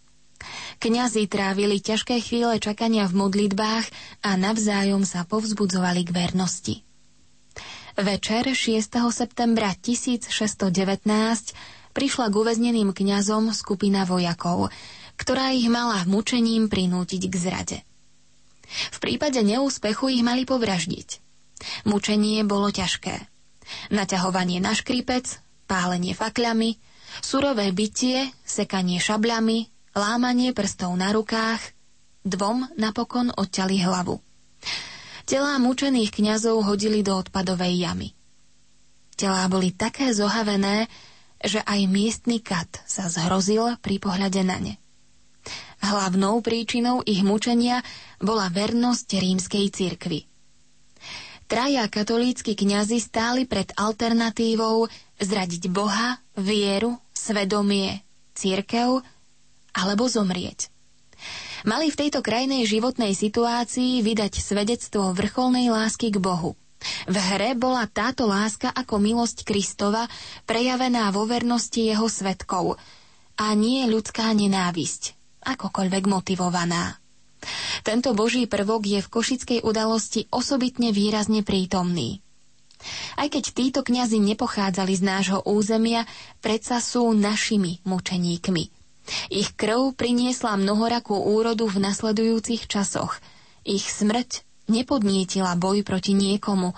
Kňazi 0.81 1.29
trávili 1.29 1.77
ťažké 1.85 2.17
chvíle 2.17 2.57
čakania 2.57 3.05
v 3.05 3.21
modlitbách 3.21 3.85
a 4.25 4.33
navzájom 4.41 5.05
sa 5.05 5.21
povzbudzovali 5.29 6.01
k 6.01 6.17
vernosti. 6.17 6.75
Večer 7.93 8.49
6. 8.49 8.89
septembra 9.13 9.69
1619 9.77 10.73
prišla 11.93 12.25
k 12.25 12.35
uväzneným 12.41 12.89
kňazom 12.89 13.53
skupina 13.53 14.01
vojakov, 14.01 14.73
ktorá 15.13 15.53
ich 15.53 15.69
mala 15.69 16.01
mučením 16.09 16.73
prinútiť 16.73 17.21
k 17.29 17.35
zrade. 17.37 17.77
V 18.69 18.97
prípade 19.01 19.41
neúspechu 19.41 20.13
ich 20.13 20.21
mali 20.21 20.45
povraždiť. 20.45 21.19
Mučenie 21.89 22.45
bolo 22.47 22.71
ťažké. 22.71 23.15
Naťahovanie 23.93 24.63
na 24.63 24.73
škripec, 24.73 25.41
pálenie 25.69 26.17
fakľami, 26.17 26.79
surové 27.21 27.69
bytie, 27.75 28.29
sekanie 28.45 28.97
šabľami, 28.97 29.69
lámanie 29.97 30.55
prstov 30.55 30.95
na 30.95 31.13
rukách, 31.13 31.61
dvom 32.25 32.73
napokon 32.79 33.33
odťali 33.33 33.77
hlavu. 33.83 34.17
Telá 35.29 35.61
mučených 35.61 36.09
kňazov 36.09 36.65
hodili 36.65 37.05
do 37.05 37.13
odpadovej 37.21 37.85
jamy. 37.85 38.17
Telá 39.13 39.45
boli 39.45 39.75
také 39.75 40.09
zohavené, 40.15 40.89
že 41.43 41.61
aj 41.61 41.85
miestny 41.85 42.41
kat 42.41 42.81
sa 42.89 43.11
zhrozil 43.11 43.77
pri 43.83 44.01
pohľade 44.01 44.41
na 44.41 44.57
ne. 44.57 44.73
Hlavnou 45.79 46.43
príčinou 46.43 47.01
ich 47.07 47.23
mučenia 47.23 47.79
bola 48.19 48.51
vernosť 48.51 49.07
rímskej 49.15 49.65
cirkvi. 49.71 50.19
Traja 51.49 51.89
katolícky 51.89 52.53
kňazi 52.53 53.01
stáli 53.01 53.49
pred 53.49 53.73
alternatívou 53.73 54.85
zradiť 55.17 55.73
Boha, 55.73 56.21
vieru, 56.37 57.01
svedomie, 57.09 58.05
církev 58.37 59.01
alebo 59.73 60.05
zomrieť. 60.05 60.69
Mali 61.67 61.91
v 61.91 61.99
tejto 62.05 62.23
krajnej 62.23 62.63
životnej 62.63 63.11
situácii 63.11 63.99
vydať 63.99 64.39
svedectvo 64.39 65.11
vrcholnej 65.11 65.67
lásky 65.73 66.13
k 66.13 66.21
Bohu. 66.21 66.55
V 67.11 67.15
hre 67.19 67.59
bola 67.59 67.83
táto 67.91 68.23
láska 68.23 68.71
ako 68.71 69.03
milosť 69.03 69.43
Kristova 69.43 70.07
prejavená 70.47 71.11
vo 71.11 71.27
vernosti 71.27 71.91
jeho 71.91 72.07
svetkov 72.07 72.79
a 73.35 73.51
nie 73.51 73.83
ľudská 73.83 74.31
nenávisť, 74.31 75.18
akokoľvek 75.43 76.03
motivovaná. 76.07 76.99
Tento 77.87 78.11
boží 78.11 78.45
prvok 78.45 78.83
je 78.83 78.99
v 78.99 79.11
košickej 79.11 79.59
udalosti 79.63 80.27
osobitne 80.27 80.91
výrazne 80.91 81.41
prítomný. 81.41 82.19
Aj 83.19 83.27
keď 83.27 83.43
títo 83.51 83.79
kňazi 83.83 84.19
nepochádzali 84.23 84.93
z 84.95 85.03
nášho 85.03 85.39
územia, 85.43 86.07
predsa 86.39 86.79
sú 86.79 87.11
našimi 87.11 87.83
mučeníkmi. 87.83 88.63
Ich 89.33 89.57
krv 89.57 89.97
priniesla 89.97 90.55
mnohorakú 90.55 91.15
úrodu 91.17 91.67
v 91.67 91.81
nasledujúcich 91.81 92.69
časoch. 92.69 93.19
Ich 93.67 93.89
smrť 93.89 94.47
nepodnietila 94.69 95.57
boj 95.59 95.83
proti 95.83 96.15
niekomu, 96.15 96.71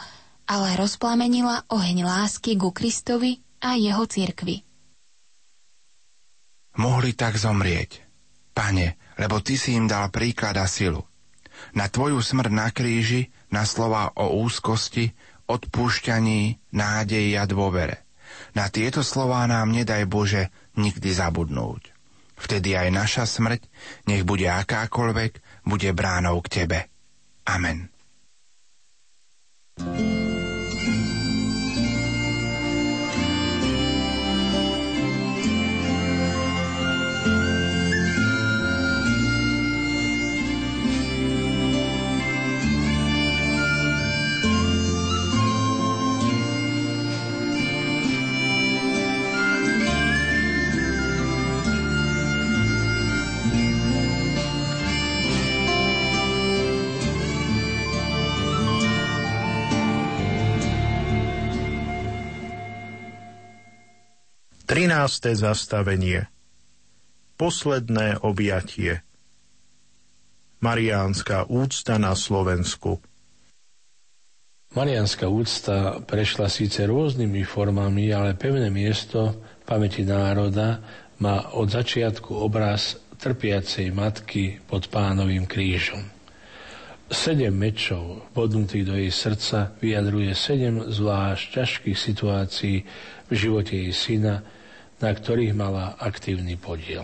ale 0.47 0.73
rozplamenila 0.79 1.69
oheň 1.69 2.07
lásky 2.07 2.57
ku 2.57 2.73
Kristovi 2.73 3.37
a 3.61 3.77
jeho 3.77 4.03
cirkvi. 4.07 4.63
Mohli 6.79 7.11
tak 7.13 7.35
zomrieť, 7.35 8.00
Pane, 8.51 8.99
lebo 9.15 9.39
Ty 9.39 9.55
si 9.55 9.75
im 9.75 9.87
dal 9.87 10.11
príklad 10.11 10.59
a 10.59 10.67
silu. 10.67 11.03
Na 11.77 11.87
Tvoju 11.87 12.19
smrť 12.19 12.51
na 12.51 12.67
kríži, 12.73 13.29
na 13.53 13.63
slova 13.63 14.11
o 14.17 14.33
úzkosti, 14.41 15.13
odpúšťaní, 15.47 16.71
nádeji 16.73 17.37
a 17.37 17.45
dôvere. 17.45 18.03
Na 18.55 18.71
tieto 18.71 19.03
slová 19.03 19.43
nám 19.47 19.71
nedaj 19.71 20.07
Bože 20.07 20.51
nikdy 20.79 21.11
zabudnúť. 21.11 21.91
Vtedy 22.41 22.73
aj 22.73 22.89
naša 22.89 23.23
smrť, 23.29 23.69
nech 24.09 24.25
bude 24.25 24.49
akákoľvek, 24.49 25.63
bude 25.67 25.89
bránou 25.93 26.41
k 26.41 26.47
Tebe. 26.63 26.79
Amen. 27.45 27.91
thank 29.81 29.99
you 29.99 30.30
13. 64.71 65.35
zastavenie 65.35 66.31
Posledné 67.35 68.23
objatie 68.23 69.03
Mariánska 70.63 71.43
úcta 71.51 71.99
na 71.99 72.15
Slovensku 72.15 73.03
Mariánska 74.71 75.27
úcta 75.27 75.99
prešla 76.07 76.47
síce 76.47 76.87
rôznymi 76.87 77.43
formami, 77.43 78.15
ale 78.15 78.39
pevné 78.39 78.71
miesto 78.71 79.43
v 79.43 79.63
pamäti 79.67 80.07
národa 80.07 80.79
má 81.19 81.51
od 81.51 81.67
začiatku 81.67 82.31
obraz 82.31 82.95
trpiacej 83.19 83.91
matky 83.91 84.63
pod 84.71 84.87
pánovým 84.87 85.51
krížom. 85.51 86.07
Sedem 87.11 87.59
mečov 87.59 88.23
bodnutých 88.31 88.87
do 88.87 88.95
jej 88.95 89.11
srdca 89.11 89.75
vyjadruje 89.83 90.31
sedem 90.31 90.79
zvlášť 90.87 91.59
ťažkých 91.59 91.97
situácií 91.99 92.87
v 93.27 93.31
živote 93.35 93.75
jej 93.75 93.91
syna, 93.91 94.60
na 95.01 95.11
ktorých 95.11 95.53
mala 95.57 95.97
aktívny 95.97 96.55
podiel. 96.55 97.03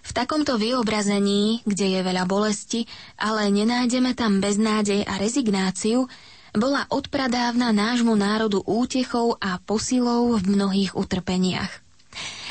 V 0.00 0.10
takomto 0.16 0.56
vyobrazení, 0.56 1.60
kde 1.68 1.98
je 1.98 2.00
veľa 2.00 2.24
bolesti, 2.24 2.88
ale 3.20 3.52
nenájdeme 3.52 4.16
tam 4.16 4.40
beznádej 4.40 5.04
a 5.04 5.20
rezignáciu, 5.20 6.08
bola 6.50 6.88
odpradávna 6.90 7.70
nášmu 7.70 8.16
národu 8.18 8.64
útechou 8.66 9.38
a 9.38 9.60
posilou 9.62 10.34
v 10.40 10.44
mnohých 10.50 10.98
utrpeniach. 10.98 11.70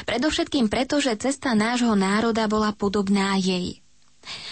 Predovšetkým 0.07 0.71
preto, 0.71 1.03
že 1.03 1.19
cesta 1.19 1.51
nášho 1.51 1.91
národa 1.99 2.47
bola 2.47 2.71
podobná 2.71 3.36
jej. 3.36 3.84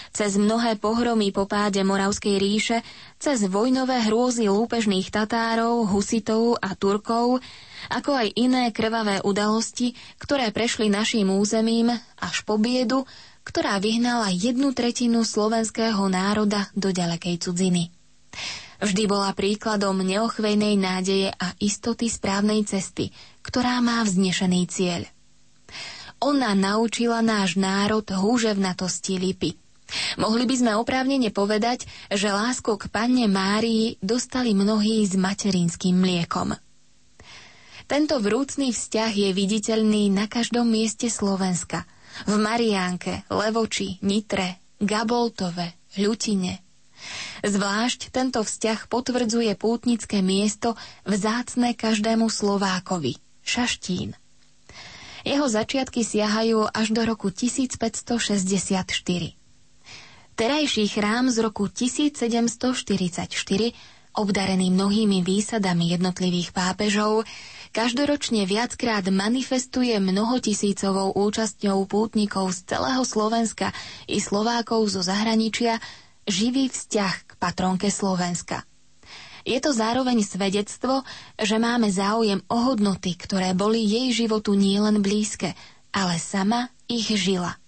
Cez 0.08 0.40
mnohé 0.40 0.80
pohromy 0.80 1.28
po 1.30 1.44
páde 1.44 1.84
Moravskej 1.84 2.36
ríše, 2.40 2.80
cez 3.20 3.44
vojnové 3.44 4.08
hrôzy 4.08 4.48
lúpežných 4.48 5.12
Tatárov, 5.12 5.84
Husitov 5.88 6.56
a 6.64 6.72
Turkov, 6.72 7.44
ako 7.92 8.10
aj 8.16 8.28
iné 8.36 8.72
krvavé 8.72 9.20
udalosti, 9.20 9.92
ktoré 10.16 10.50
prešli 10.50 10.88
našim 10.88 11.28
územím 11.28 11.92
až 12.18 12.36
po 12.42 12.56
biedu, 12.56 13.04
ktorá 13.44 13.80
vyhnala 13.80 14.28
jednu 14.32 14.76
tretinu 14.76 15.24
slovenského 15.24 16.04
národa 16.08 16.68
do 16.76 16.92
ďalekej 16.92 17.40
cudziny. 17.40 17.88
Vždy 18.78 19.10
bola 19.10 19.34
príkladom 19.34 19.98
neochvejnej 20.04 20.78
nádeje 20.78 21.34
a 21.34 21.50
istoty 21.58 22.06
správnej 22.06 22.62
cesty, 22.62 23.10
ktorá 23.42 23.82
má 23.82 24.04
vznešený 24.06 24.60
cieľ. 24.70 25.02
Ona 26.22 26.54
naučila 26.54 27.22
náš 27.22 27.58
národ 27.58 28.06
húževnatosti 28.06 29.18
lipy– 29.18 29.50
Mohli 30.20 30.44
by 30.44 30.56
sme 30.60 30.72
oprávnene 30.76 31.32
povedať, 31.32 31.88
že 32.12 32.28
lásku 32.28 32.76
k 32.76 32.92
panne 32.92 33.24
Márii 33.24 33.96
dostali 34.04 34.52
mnohí 34.52 35.00
s 35.04 35.16
materinským 35.16 35.96
mliekom. 35.96 36.52
Tento 37.88 38.20
vrúcný 38.20 38.76
vzťah 38.76 39.12
je 39.16 39.30
viditeľný 39.32 40.12
na 40.12 40.28
každom 40.28 40.68
mieste 40.68 41.08
Slovenska. 41.08 41.88
V 42.28 42.36
Mariánke, 42.36 43.24
Levoči, 43.32 43.96
Nitre, 44.04 44.60
Gaboltove, 44.76 45.72
Ľutine. 45.96 46.60
Zvlášť 47.40 48.12
tento 48.12 48.44
vzťah 48.44 48.92
potvrdzuje 48.92 49.56
pútnické 49.56 50.20
miesto 50.20 50.76
vzácne 51.08 51.72
každému 51.72 52.28
Slovákovi, 52.28 53.16
Šaštín. 53.40 54.12
Jeho 55.24 55.48
začiatky 55.48 56.04
siahajú 56.04 56.68
až 56.68 56.92
do 56.92 57.08
roku 57.08 57.32
1564. 57.32 59.37
Terajší 60.38 60.86
chrám 60.94 61.34
z 61.34 61.42
roku 61.42 61.66
1744, 61.66 62.62
obdarený 64.14 64.70
mnohými 64.70 65.26
výsadami 65.26 65.90
jednotlivých 65.90 66.54
pápežov, 66.54 67.26
každoročne 67.74 68.46
viackrát 68.46 69.02
manifestuje 69.10 69.98
mnohotisícovou 69.98 71.10
účastňou 71.18 71.90
pútnikov 71.90 72.54
z 72.54 72.70
celého 72.70 73.02
Slovenska 73.02 73.74
i 74.06 74.22
Slovákov 74.22 74.86
zo 74.94 75.02
zahraničia 75.02 75.82
živý 76.22 76.70
vzťah 76.70 77.14
k 77.26 77.30
patronke 77.42 77.90
Slovenska. 77.90 78.62
Je 79.42 79.58
to 79.58 79.74
zároveň 79.74 80.22
svedectvo, 80.22 81.02
že 81.34 81.58
máme 81.58 81.90
záujem 81.90 82.38
o 82.46 82.62
hodnoty, 82.62 83.18
ktoré 83.18 83.58
boli 83.58 83.82
jej 83.82 84.14
životu 84.14 84.54
nielen 84.54 85.02
blízke, 85.02 85.58
ale 85.90 86.14
sama 86.22 86.70
ich 86.86 87.10
žila. 87.10 87.58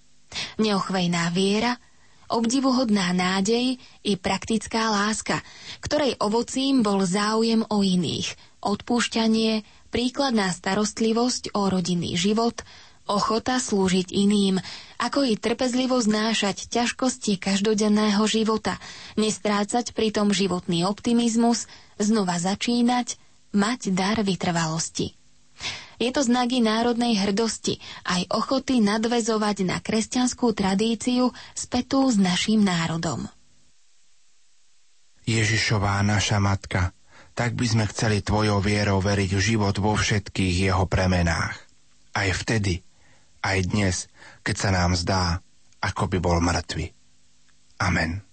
Neochvejná 0.62 1.34
viera– 1.34 1.74
obdivuhodná 2.31 3.11
nádej 3.12 3.76
i 4.07 4.12
praktická 4.16 4.89
láska, 4.89 5.43
ktorej 5.83 6.16
ovocím 6.22 6.81
bol 6.81 7.03
záujem 7.05 7.66
o 7.66 7.83
iných, 7.83 8.33
odpúšťanie, 8.62 9.66
príkladná 9.91 10.55
starostlivosť 10.55 11.53
o 11.53 11.68
rodinný 11.68 12.14
život, 12.14 12.62
ochota 13.11 13.59
slúžiť 13.59 14.14
iným, 14.14 14.62
ako 15.03 15.26
i 15.26 15.35
trpezlivo 15.35 15.99
znášať 15.99 16.70
ťažkosti 16.70 17.37
každodenného 17.43 18.22
života, 18.31 18.78
nestrácať 19.18 19.91
pritom 19.91 20.31
životný 20.31 20.87
optimizmus, 20.87 21.66
znova 21.99 22.39
začínať, 22.39 23.18
mať 23.51 23.91
dar 23.91 24.22
vytrvalosti. 24.22 25.19
Je 26.00 26.08
to 26.08 26.24
znaky 26.24 26.64
národnej 26.64 27.20
hrdosti, 27.20 27.76
aj 28.08 28.24
ochoty 28.32 28.80
nadvezovať 28.80 29.68
na 29.68 29.76
kresťanskú 29.84 30.56
tradíciu 30.56 31.28
spätú 31.52 32.08
s 32.08 32.16
našim 32.16 32.64
národom. 32.64 33.28
Ježišová 35.28 36.00
naša 36.00 36.40
matka, 36.40 36.96
tak 37.36 37.52
by 37.52 37.66
sme 37.68 37.84
chceli 37.92 38.24
tvojou 38.24 38.64
vierou 38.64 38.98
veriť 39.04 39.30
v 39.36 39.44
život 39.44 39.76
vo 39.76 39.92
všetkých 39.94 40.72
jeho 40.72 40.88
premenách. 40.88 41.54
Aj 42.16 42.28
vtedy, 42.32 42.80
aj 43.44 43.58
dnes, 43.68 43.96
keď 44.40 44.56
sa 44.56 44.70
nám 44.72 44.96
zdá, 44.96 45.44
ako 45.84 46.08
by 46.11 46.18
bol 46.18 46.38
mŕtvy. 46.40 46.92
Amen. 47.80 48.30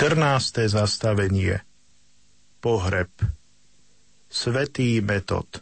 14. 0.00 0.72
zastavenie 0.72 1.60
Pohreb 2.64 3.12
Svetý 4.32 5.04
metod 5.04 5.60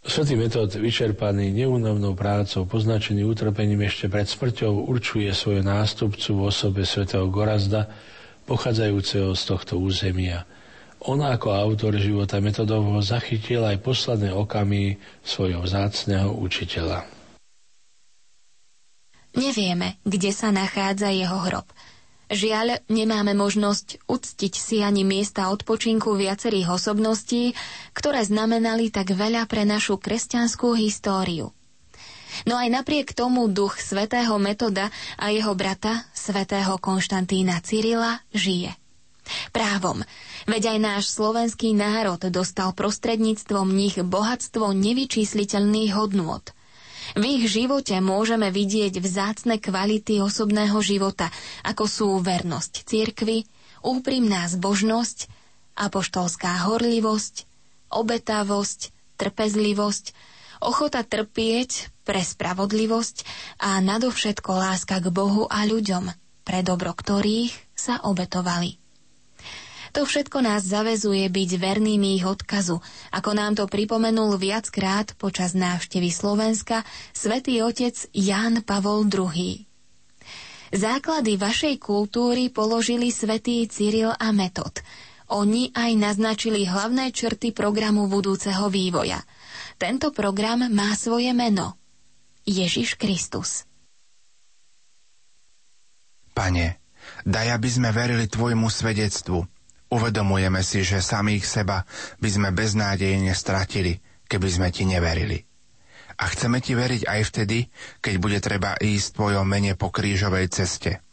Svetý 0.00 0.40
metod, 0.40 0.72
vyčerpaný 0.72 1.52
neúnavnou 1.52 2.16
prácou, 2.16 2.64
poznačený 2.64 3.28
utrpením 3.28 3.84
ešte 3.84 4.08
pred 4.08 4.24
smrťou, 4.24 4.88
určuje 4.88 5.28
svoju 5.36 5.60
nástupcu 5.60 6.32
v 6.32 6.40
osobe 6.48 6.88
svätého 6.88 7.28
Gorazda, 7.28 7.92
pochádzajúceho 8.48 9.36
z 9.36 9.42
tohto 9.44 9.76
územia. 9.76 10.48
On 11.04 11.20
ako 11.20 11.52
autor 11.52 12.00
života 12.00 12.40
metodovho 12.40 13.04
zachytil 13.04 13.68
aj 13.68 13.84
posledné 13.84 14.32
okamy 14.32 14.96
svojho 15.20 15.60
vzácného 15.60 16.32
učiteľa. 16.32 17.04
Nevieme, 19.36 20.00
kde 20.08 20.32
sa 20.32 20.48
nachádza 20.48 21.12
jeho 21.12 21.36
hrob– 21.36 21.68
Žiaľ, 22.26 22.82
nemáme 22.90 23.38
možnosť 23.38 24.02
uctiť 24.10 24.54
si 24.58 24.82
ani 24.82 25.06
miesta 25.06 25.46
odpočinku 25.54 26.10
viacerých 26.18 26.74
osobností, 26.74 27.54
ktoré 27.94 28.26
znamenali 28.26 28.90
tak 28.90 29.14
veľa 29.14 29.46
pre 29.46 29.62
našu 29.62 29.94
kresťanskú 29.94 30.74
históriu. 30.74 31.54
No 32.42 32.58
aj 32.58 32.68
napriek 32.68 33.14
tomu 33.14 33.46
duch 33.46 33.78
svätého 33.78 34.34
Metoda 34.42 34.90
a 35.16 35.30
jeho 35.30 35.54
brata, 35.54 36.02
svätého 36.10 36.74
Konštantína 36.82 37.62
Cyrila, 37.62 38.18
žije. 38.34 38.74
Právom, 39.54 40.02
veď 40.50 40.76
aj 40.76 40.78
náš 40.82 41.04
slovenský 41.14 41.78
národ 41.78 42.18
dostal 42.30 42.74
prostredníctvom 42.74 43.70
nich 43.70 43.98
bohatstvo 44.02 44.74
nevyčísliteľných 44.74 45.94
hodnôt– 45.94 46.42
v 47.14 47.22
ich 47.38 47.44
živote 47.46 47.94
môžeme 48.02 48.50
vidieť 48.50 48.98
vzácne 48.98 49.62
kvality 49.62 50.18
osobného 50.18 50.80
života, 50.82 51.30
ako 51.62 51.84
sú 51.86 52.08
vernosť 52.18 52.72
cirkvi, 52.82 53.46
úprimná 53.84 54.48
zbožnosť, 54.50 55.30
apoštolská 55.76 56.66
horlivosť, 56.66 57.44
obetavosť, 57.92 58.90
trpezlivosť, 59.20 60.04
ochota 60.64 61.04
trpieť 61.04 61.92
pre 62.02 62.24
spravodlivosť 62.24 63.16
a 63.60 63.78
nadovšetko 63.78 64.50
láska 64.56 64.98
k 64.98 65.06
Bohu 65.12 65.44
a 65.46 65.62
ľuďom, 65.68 66.10
pre 66.42 66.64
dobro 66.64 66.96
ktorých 66.96 67.52
sa 67.76 68.00
obetovali. 68.02 68.85
To 69.96 70.04
všetko 70.04 70.44
nás 70.44 70.60
zavezuje 70.60 71.24
byť 71.24 71.50
vernými 71.56 72.20
ich 72.20 72.28
odkazu, 72.28 72.84
ako 73.16 73.30
nám 73.32 73.56
to 73.56 73.64
pripomenul 73.64 74.36
viackrát 74.36 75.16
počas 75.16 75.56
návštevy 75.56 76.12
Slovenska 76.12 76.84
svätý 77.16 77.64
otec 77.64 77.96
Ján 78.12 78.60
Pavol 78.60 79.08
II. 79.08 79.64
Základy 80.68 81.40
vašej 81.40 81.80
kultúry 81.80 82.52
položili 82.52 83.08
svätý 83.08 83.64
Cyril 83.72 84.12
a 84.12 84.36
Metod. 84.36 84.84
Oni 85.32 85.72
aj 85.72 85.96
naznačili 85.96 86.68
hlavné 86.68 87.08
črty 87.08 87.56
programu 87.56 88.04
budúceho 88.04 88.68
vývoja. 88.68 89.24
Tento 89.80 90.12
program 90.12 90.68
má 90.76 90.92
svoje 90.92 91.32
meno. 91.32 91.80
Ježiš 92.44 93.00
Kristus. 93.00 93.64
Pane, 96.36 96.84
daj, 97.24 97.48
aby 97.48 97.68
sme 97.72 97.88
verili 97.96 98.28
Tvojmu 98.28 98.68
svedectvu– 98.68 99.40
Uvedomujeme 99.86 100.60
si, 100.66 100.82
že 100.82 100.98
samých 100.98 101.46
seba 101.46 101.86
by 102.18 102.28
sme 102.28 102.48
beznádejne 102.50 103.30
stratili, 103.32 104.02
keby 104.26 104.48
sme 104.50 104.68
ti 104.74 104.82
neverili. 104.82 105.38
A 106.16 106.26
chceme 106.32 106.58
ti 106.64 106.72
veriť 106.74 107.06
aj 107.06 107.20
vtedy, 107.28 107.68
keď 108.00 108.14
bude 108.18 108.38
treba 108.40 108.74
ísť 108.76 109.14
tvojom 109.14 109.46
mene 109.46 109.76
po 109.78 109.92
krížovej 109.92 110.48
ceste. 110.48 111.04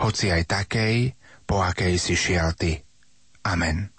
Hoci 0.00 0.30
aj 0.32 0.48
takej, 0.48 1.12
po 1.44 1.60
akej 1.60 2.00
si 2.00 2.14
šiel 2.16 2.54
ty. 2.56 2.80
Amen. 3.44 3.93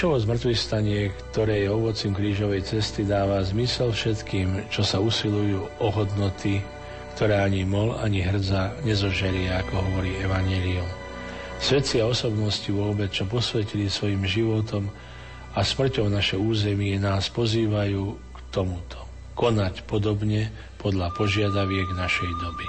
Ježišovo 0.00 0.32
zmrtvý 0.32 0.56
ktoré 1.28 1.60
je 1.60 1.68
ovocím 1.68 2.16
krížovej 2.16 2.64
cesty, 2.64 3.04
dáva 3.04 3.44
zmysel 3.44 3.92
všetkým, 3.92 4.72
čo 4.72 4.80
sa 4.80 4.96
usilujú 4.96 5.68
o 5.76 5.88
hodnoty, 5.92 6.64
ktoré 7.12 7.44
ani 7.44 7.68
mol, 7.68 7.92
ani 8.00 8.24
hrdza 8.24 8.72
nezožerie, 8.80 9.52
ako 9.60 9.76
hovorí 9.76 10.16
Evangelium. 10.24 10.88
Svetci 11.60 12.00
a 12.00 12.08
osobnosti 12.08 12.64
vôbec, 12.72 13.12
čo 13.12 13.28
posvetili 13.28 13.92
svojim 13.92 14.24
životom 14.24 14.88
a 15.52 15.60
smrťou 15.60 16.08
naše 16.08 16.40
územie, 16.40 16.96
nás 16.96 17.28
pozývajú 17.28 18.16
k 18.16 18.38
tomuto. 18.48 19.04
Konať 19.36 19.84
podobne 19.84 20.48
podľa 20.80 21.12
požiadaviek 21.12 21.92
našej 21.92 22.30
doby. 22.40 22.66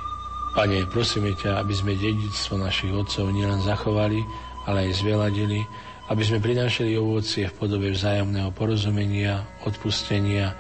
Pane, 0.60 0.84
prosíme 0.92 1.32
ťa, 1.40 1.64
aby 1.64 1.72
sme 1.80 1.96
dedictvo 1.96 2.60
našich 2.60 2.92
otcov 2.92 3.32
nielen 3.32 3.64
zachovali, 3.64 4.20
ale 4.68 4.92
aj 4.92 5.00
zveladili, 5.00 5.64
aby 6.10 6.24
sme 6.26 6.42
prinášali 6.42 6.98
ovocie 6.98 7.46
v 7.52 7.58
podobe 7.58 7.94
vzájomného 7.94 8.50
porozumenia, 8.56 9.46
odpustenia 9.68 10.58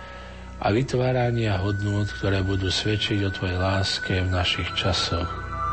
a 0.61 0.69
vytvárania 0.69 1.57
hodnôt, 1.57 2.05
ktoré 2.05 2.45
budú 2.45 2.69
svedčiť 2.69 3.25
o 3.25 3.33
Tvojej 3.33 3.57
láske 3.57 4.13
v 4.21 4.29
našich 4.29 4.69
časoch. 4.77 5.27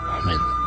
Amen. 0.08 0.57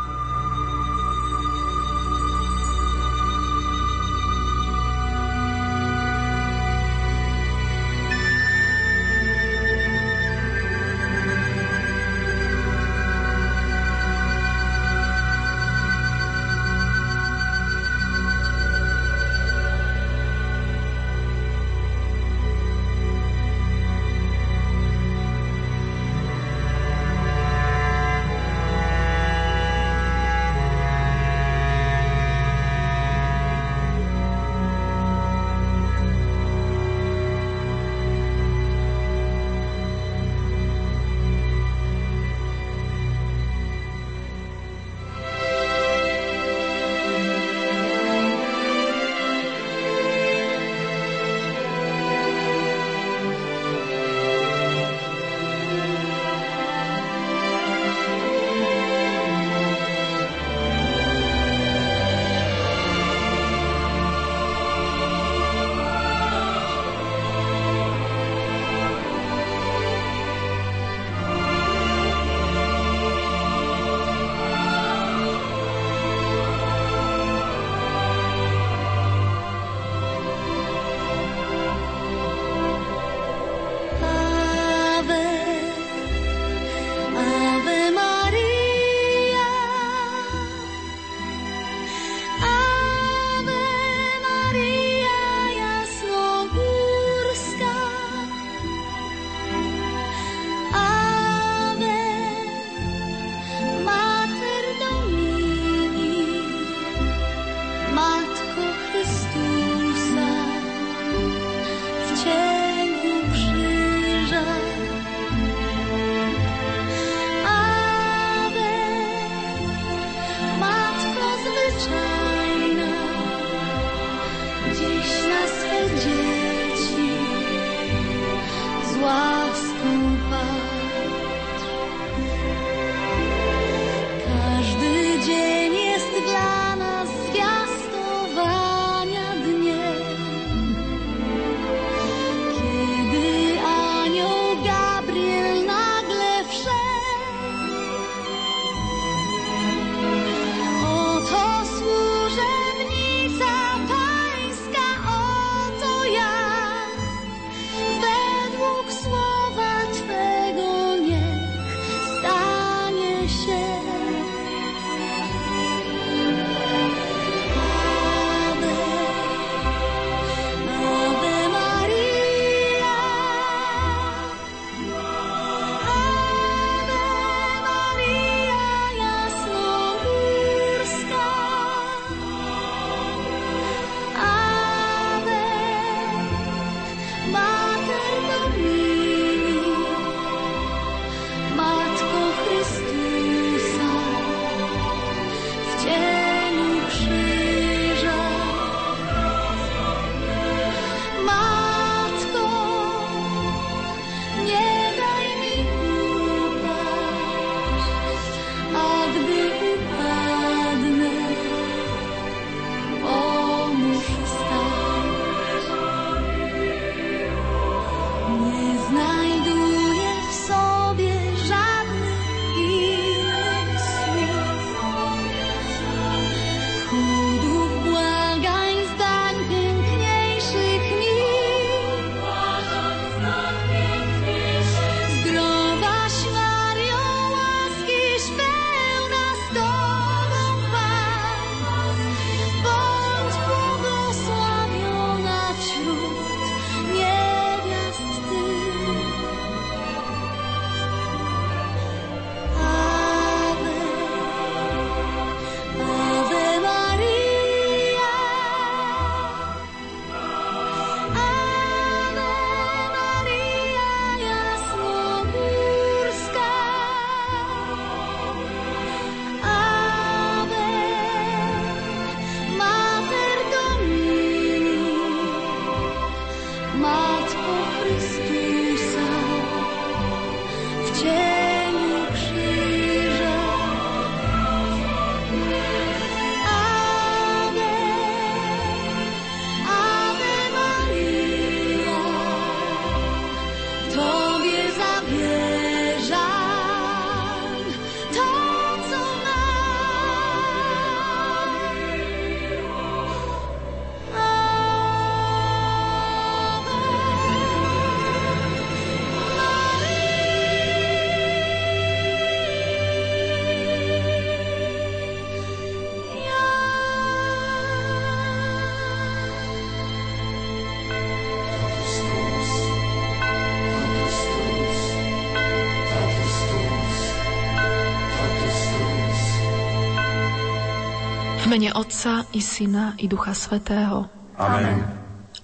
Mene 331.52 331.76
Otca 331.76 332.24
i 332.32 332.40
Syna 332.40 332.96
i 332.96 333.12
Ducha 333.12 333.36
Svetého. 333.36 334.08
Amen. 334.40 334.88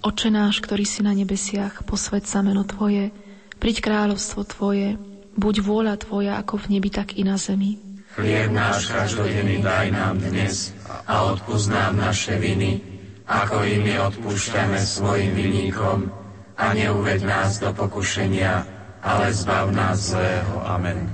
Oče 0.00 0.32
náš, 0.32 0.64
ktorý 0.64 0.88
si 0.88 1.04
na 1.04 1.12
nebesiach, 1.12 1.84
posved 1.84 2.24
sa 2.24 2.40
meno 2.40 2.64
Tvoje, 2.64 3.12
priď 3.60 3.84
kráľovstvo 3.84 4.40
Tvoje, 4.48 4.96
buď 5.36 5.54
vôľa 5.60 6.00
Tvoja 6.00 6.40
ako 6.40 6.64
v 6.64 6.80
nebi, 6.80 6.88
tak 6.88 7.12
i 7.20 7.28
na 7.28 7.36
zemi. 7.36 7.76
Chlieb 8.16 8.48
náš 8.56 8.88
každodenný 8.88 9.60
daj 9.60 9.92
nám 9.92 10.16
dnes 10.16 10.72
a 11.04 11.28
odpúsť 11.28 11.68
nám 11.76 12.00
naše 12.00 12.40
viny, 12.40 12.80
ako 13.28 13.68
i 13.68 13.76
my 13.76 13.94
odpúšťame 14.08 14.80
svojim 14.80 15.36
vinníkom 15.36 16.08
a 16.56 16.72
neuved 16.72 17.20
nás 17.20 17.60
do 17.60 17.68
pokušenia, 17.76 18.64
ale 19.04 19.28
zbav 19.36 19.76
nás 19.76 20.16
zlého. 20.16 20.56
Amen. 20.64 21.12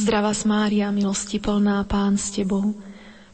Zdravá 0.00 0.32
Mária, 0.48 0.88
milosti 0.88 1.36
plná, 1.36 1.84
Pán 1.84 2.16
s 2.16 2.32
Tebou, 2.32 2.72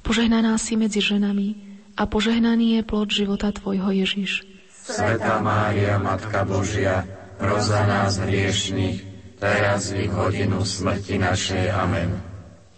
Požehnaná 0.07 0.55
si 0.55 0.79
medzi 0.79 1.03
ženami 1.03 1.59
a 1.99 2.07
požehnaný 2.07 2.79
je 2.79 2.83
plod 2.87 3.11
života 3.11 3.51
Tvojho 3.51 3.91
Ježiš. 3.91 4.47
Svetá 4.87 5.43
Mária, 5.43 5.99
Matka 5.99 6.47
Božia, 6.47 7.03
pros 7.35 7.67
za 7.67 7.83
nás 7.91 8.23
hriešných, 8.23 9.03
teraz 9.43 9.91
i 9.91 10.07
v 10.07 10.15
hodinu 10.15 10.63
smrti 10.63 11.19
našej. 11.19 11.75
Amen. 11.75 12.23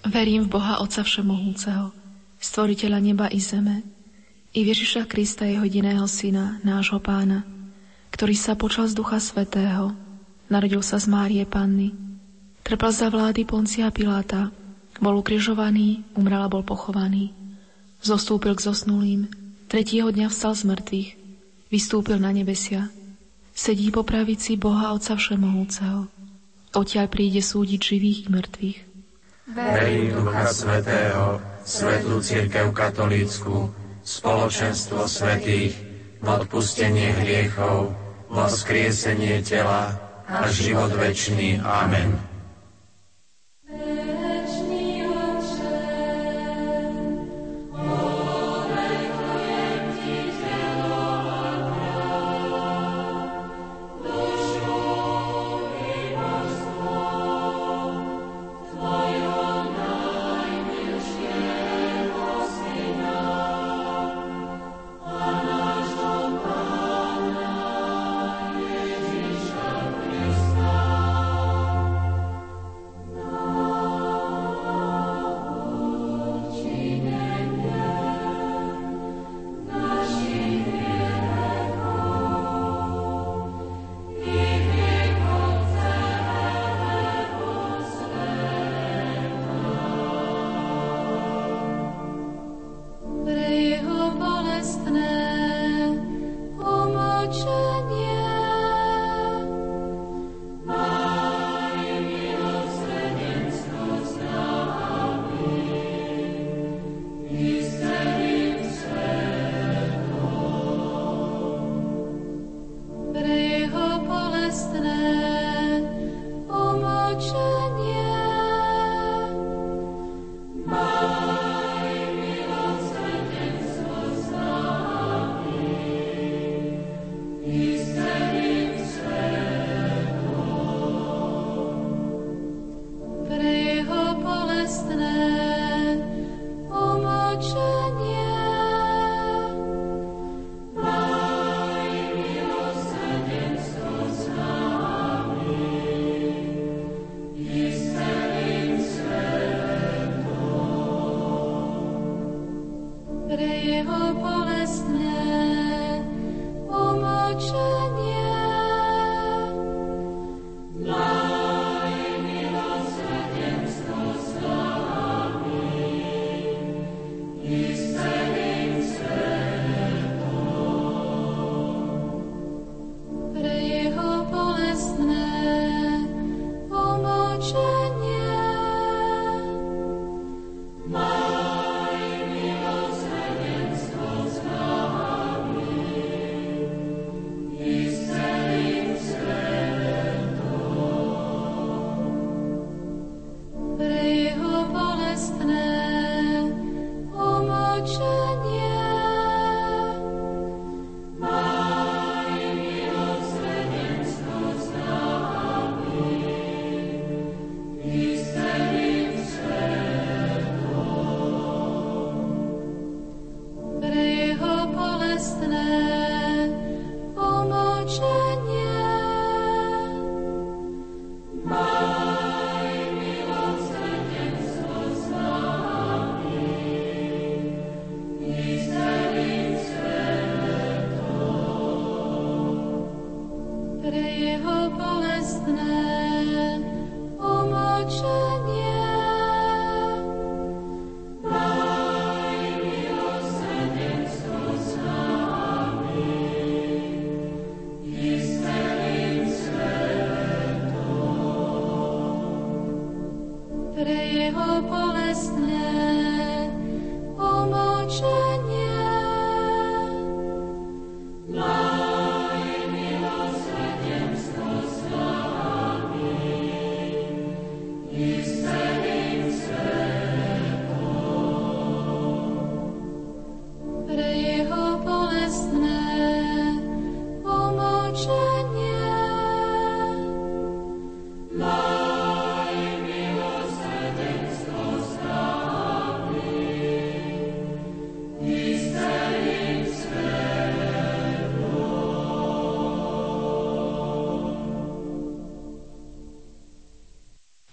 Verím 0.08 0.48
v 0.48 0.56
Boha 0.56 0.80
Otca 0.80 1.04
Všemohúceho, 1.04 1.92
Stvoriteľa 2.40 2.98
neba 3.02 3.26
i 3.28 3.42
zeme, 3.42 3.84
i 4.56 4.64
Ježiša 4.64 5.04
Krista, 5.04 5.44
Jeho 5.44 5.68
jediného 5.68 6.08
Syna, 6.08 6.62
nášho 6.64 6.96
Pána, 7.02 7.44
ktorý 8.08 8.32
sa 8.32 8.56
počal 8.56 8.88
z 8.88 8.96
Ducha 8.96 9.20
Svetého, 9.20 9.92
narodil 10.48 10.80
sa 10.80 10.96
z 10.96 11.12
Márie 11.12 11.44
Panny, 11.44 11.92
trpel 12.64 12.88
za 12.88 13.12
vlády 13.12 13.44
Poncia 13.44 13.92
Piláta, 13.92 14.48
bol 14.98 15.14
ukrižovaný, 15.18 16.02
umrel 16.18 16.42
a 16.42 16.50
bol 16.50 16.62
pochovaný. 16.66 17.34
Zostúpil 18.02 18.54
k 18.54 18.64
zosnulým, 18.66 19.30
tretieho 19.66 20.10
dňa 20.10 20.30
vstal 20.30 20.54
z 20.54 20.62
mŕtvych, 20.70 21.08
vystúpil 21.70 22.18
na 22.22 22.30
nebesia, 22.30 22.90
sedí 23.54 23.90
po 23.90 24.06
pravici 24.06 24.54
Boha 24.54 24.94
Otca 24.94 25.18
Všemohúceho. 25.18 26.06
Odtiaľ 26.74 27.06
príde 27.10 27.42
súdiť 27.42 27.80
živých 27.80 28.18
i 28.24 28.28
mŕtvych. 28.28 28.78
Verím 29.56 30.12
Ducha 30.12 30.46
Svetého, 30.52 31.40
Svetú 31.64 32.20
Církev 32.20 32.68
Katolícku, 32.76 33.72
spoločenstvo 34.04 35.08
svetých, 35.08 35.72
odpustenie 36.20 37.16
hriechov, 37.24 37.96
voskriesenie 38.28 39.40
tela 39.40 39.96
a 40.28 40.44
život 40.52 40.92
večný. 40.92 41.60
Amen. 41.64 42.20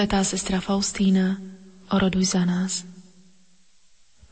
Svetá 0.00 0.24
sestra 0.24 0.64
Faustína, 0.64 1.36
oroduj 1.92 2.32
za 2.32 2.48
nás. 2.48 2.88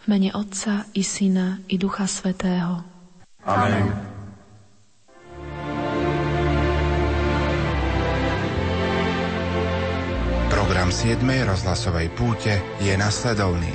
V 0.00 0.04
mene 0.08 0.32
Otca 0.32 0.88
i 0.96 1.04
Syna 1.04 1.60
i 1.68 1.76
Ducha 1.76 2.08
Svetého. 2.08 2.80
Amen. 3.44 3.84
Program 10.48 10.88
7. 10.88 11.20
rozhlasovej 11.44 12.16
púte 12.16 12.56
je 12.80 12.96
nasledovný. 12.96 13.68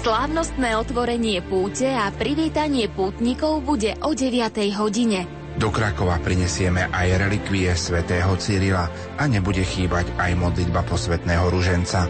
Slávnostné 0.00 0.80
otvorenie 0.80 1.44
púte 1.44 1.92
a 1.92 2.08
privítanie 2.08 2.88
pútnikov 2.88 3.60
bude 3.68 3.92
o 4.00 4.16
9. 4.16 4.32
hodine. 4.80 5.43
Do 5.64 5.72
Krakova 5.72 6.20
prinesieme 6.20 6.92
aj 6.92 7.24
relikvie 7.24 7.72
svätého 7.72 8.28
Cyrila 8.36 8.84
a 9.16 9.24
nebude 9.24 9.64
chýbať 9.64 10.12
aj 10.20 10.36
modlitba 10.36 10.84
posvetného 10.84 11.48
ruženca. 11.48 12.04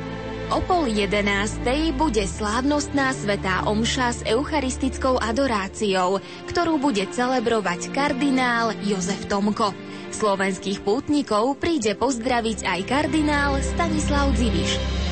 O 0.50 0.58
pol 0.58 0.90
jedenástej 0.90 1.94
bude 1.94 2.26
slávnostná 2.26 3.14
svetá 3.14 3.62
omša 3.70 4.10
s 4.10 4.20
eucharistickou 4.26 5.22
adoráciou, 5.22 6.18
ktorú 6.50 6.82
bude 6.82 7.06
celebrovať 7.06 7.94
kardinál 7.94 8.74
Jozef 8.82 9.30
Tomko. 9.30 9.70
Slovenských 10.10 10.82
pútnikov 10.82 11.54
príde 11.54 11.94
pozdraviť 11.94 12.66
aj 12.66 12.80
kardinál 12.90 13.62
Stanislav 13.62 14.34
Dziviš. 14.34 15.03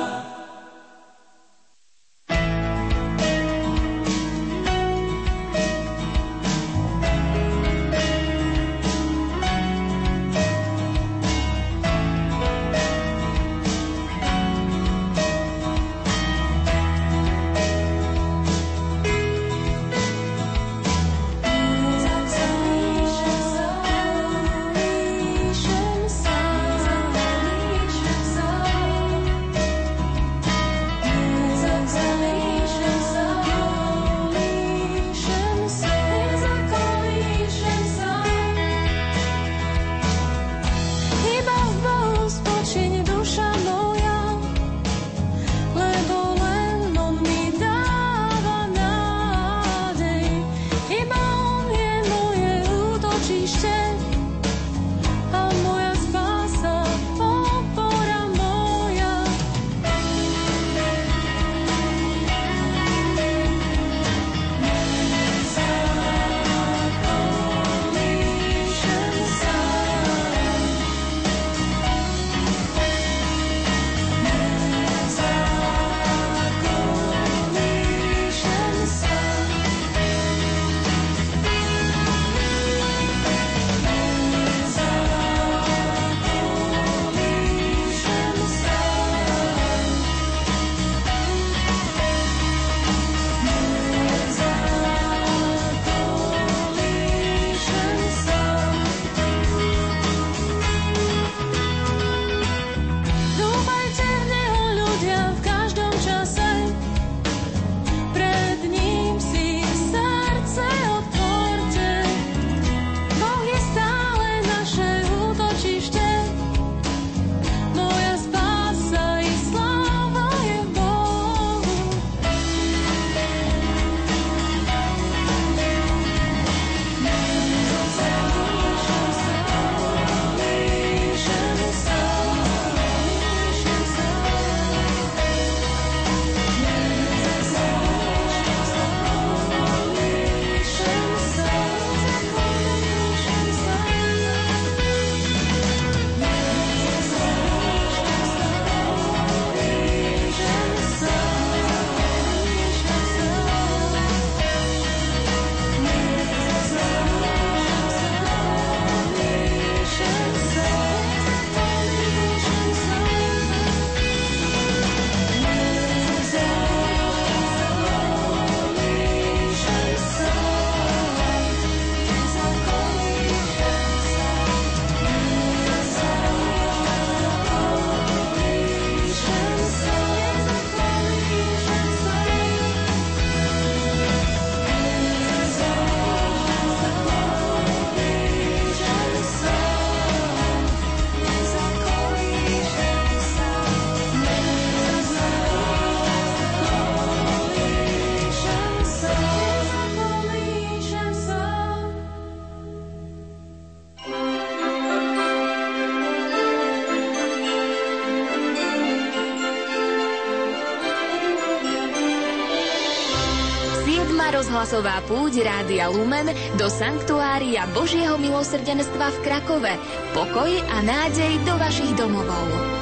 Rozhlasová 214.75 215.07
púť 215.07 215.39
Rádia 215.39 215.87
Lumen 215.87 216.35
do 216.59 216.67
Sanktuária 216.67 217.63
Božieho 217.71 218.19
milosrdenstva 218.19 219.07
v 219.07 219.17
Krakove. 219.23 219.71
Pokoj 220.11 220.51
a 220.51 220.77
nádej 220.83 221.39
do 221.47 221.55
vašich 221.55 221.95
domovov. 221.95 222.75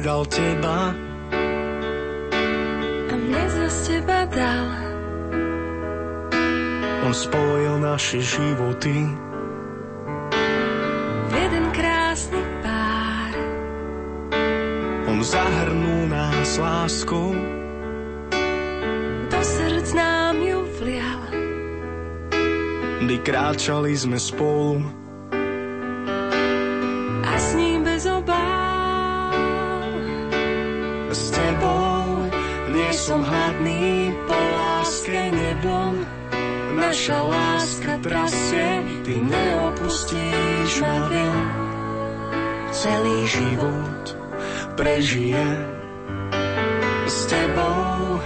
dal 0.00 0.24
teba 0.26 1.09
On 7.10 7.18
spojil 7.18 7.82
naše 7.82 8.22
životy 8.22 8.94
v 11.26 11.32
jeden 11.34 11.66
krásny 11.74 12.38
pár. 12.62 13.34
On 15.10 15.18
zahrnul 15.18 16.06
nás 16.06 16.54
láskou 16.54 17.34
do 19.26 19.40
srdc 19.42 19.90
nám 19.90 20.38
ju 20.38 20.62
vlial. 20.78 21.22
Kdy 23.02 23.16
kráčali 23.26 23.90
sme 23.98 24.14
spolu 24.14 24.78
a 27.26 27.32
s 27.34 27.58
ním 27.58 27.82
bez 27.82 28.06
obáv 28.06 28.70
som 33.10 33.26
hladný 33.26 34.14
po 34.30 34.38
láske 34.38 35.34
nebom. 35.34 36.19
Naša 36.90 37.22
láska 37.22 38.02
trasie, 38.02 38.82
ty 39.06 39.22
neopustíš 39.22 40.82
ma 40.82 41.06
viem. 41.06 41.46
Celý 42.74 43.30
život 43.30 44.04
prežije 44.74 45.46
s 47.06 47.30
tebou. 47.30 48.18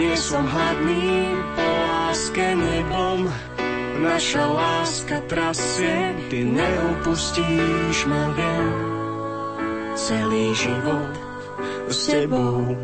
Nie 0.00 0.16
som 0.16 0.48
hladný 0.48 1.28
po 1.60 1.68
láske 1.68 2.56
nebom. 2.56 3.28
Naša 4.00 4.48
láska 4.48 5.20
trasie, 5.28 6.16
ty 6.32 6.40
neopustíš 6.40 8.08
ma 8.08 8.32
viem. 8.32 8.72
Celý 9.92 10.56
život 10.56 11.12
s 11.92 12.08
tebou 12.08 12.80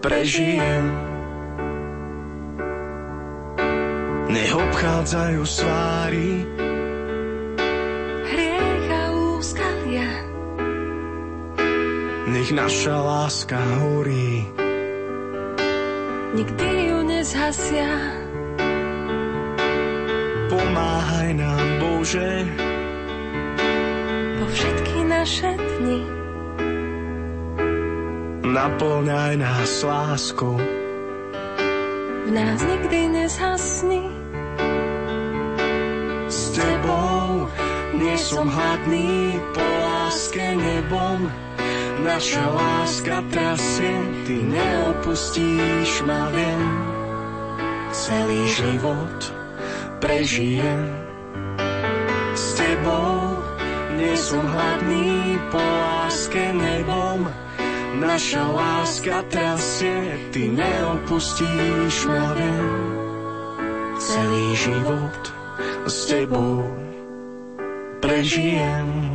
prežijem. 0.00 1.05
Nech 4.36 4.52
obchádzajú 4.52 5.42
svári, 5.48 6.44
hriech 8.28 8.88
a 8.92 9.02
úskalia. 9.32 10.10
Nech 12.28 12.52
naša 12.52 12.96
láska 13.00 13.56
horí, 13.80 14.44
nikdy 16.36 16.68
ju 16.68 16.98
nezhasia. 17.08 17.92
Pomáhaj 20.52 21.32
nám, 21.32 21.68
Bože, 21.80 22.30
po 24.36 24.44
všetky 24.52 24.98
naše 25.08 25.50
dni 25.56 26.00
naplňaj 28.56 29.32
nás 29.36 29.84
láskou. 29.84 30.56
V 32.26 32.30
nás 32.32 32.60
nikdy 32.64 33.00
nezhasni. 33.12 34.15
Som 38.16 38.48
hladný, 38.48 39.36
po 39.52 39.60
láske 39.60 40.56
nebom. 40.56 41.28
Naša 42.00 42.44
láska 42.48 43.20
trasie, 43.28 43.96
ty 44.24 44.40
neopustíš 44.40 46.00
ma 46.08 46.32
viem. 46.32 46.62
Celý 47.92 48.40
život 48.52 49.18
prežijem. 50.00 50.92
S 52.36 52.56
tebou 52.56 53.40
nie 53.96 54.12
som 54.16 54.44
hladný, 54.44 55.40
po 55.52 55.60
láske 55.60 56.52
nebom. 56.52 57.28
Naša 57.96 58.44
láska 58.52 59.24
trasie, 59.32 60.20
ty 60.32 60.52
neopustíš 60.52 61.96
ma 62.08 62.32
viem. 62.36 62.68
Celý 63.96 64.46
život 64.56 65.22
s 65.88 66.12
tebou 66.12 66.85
prežijem. 68.06 69.05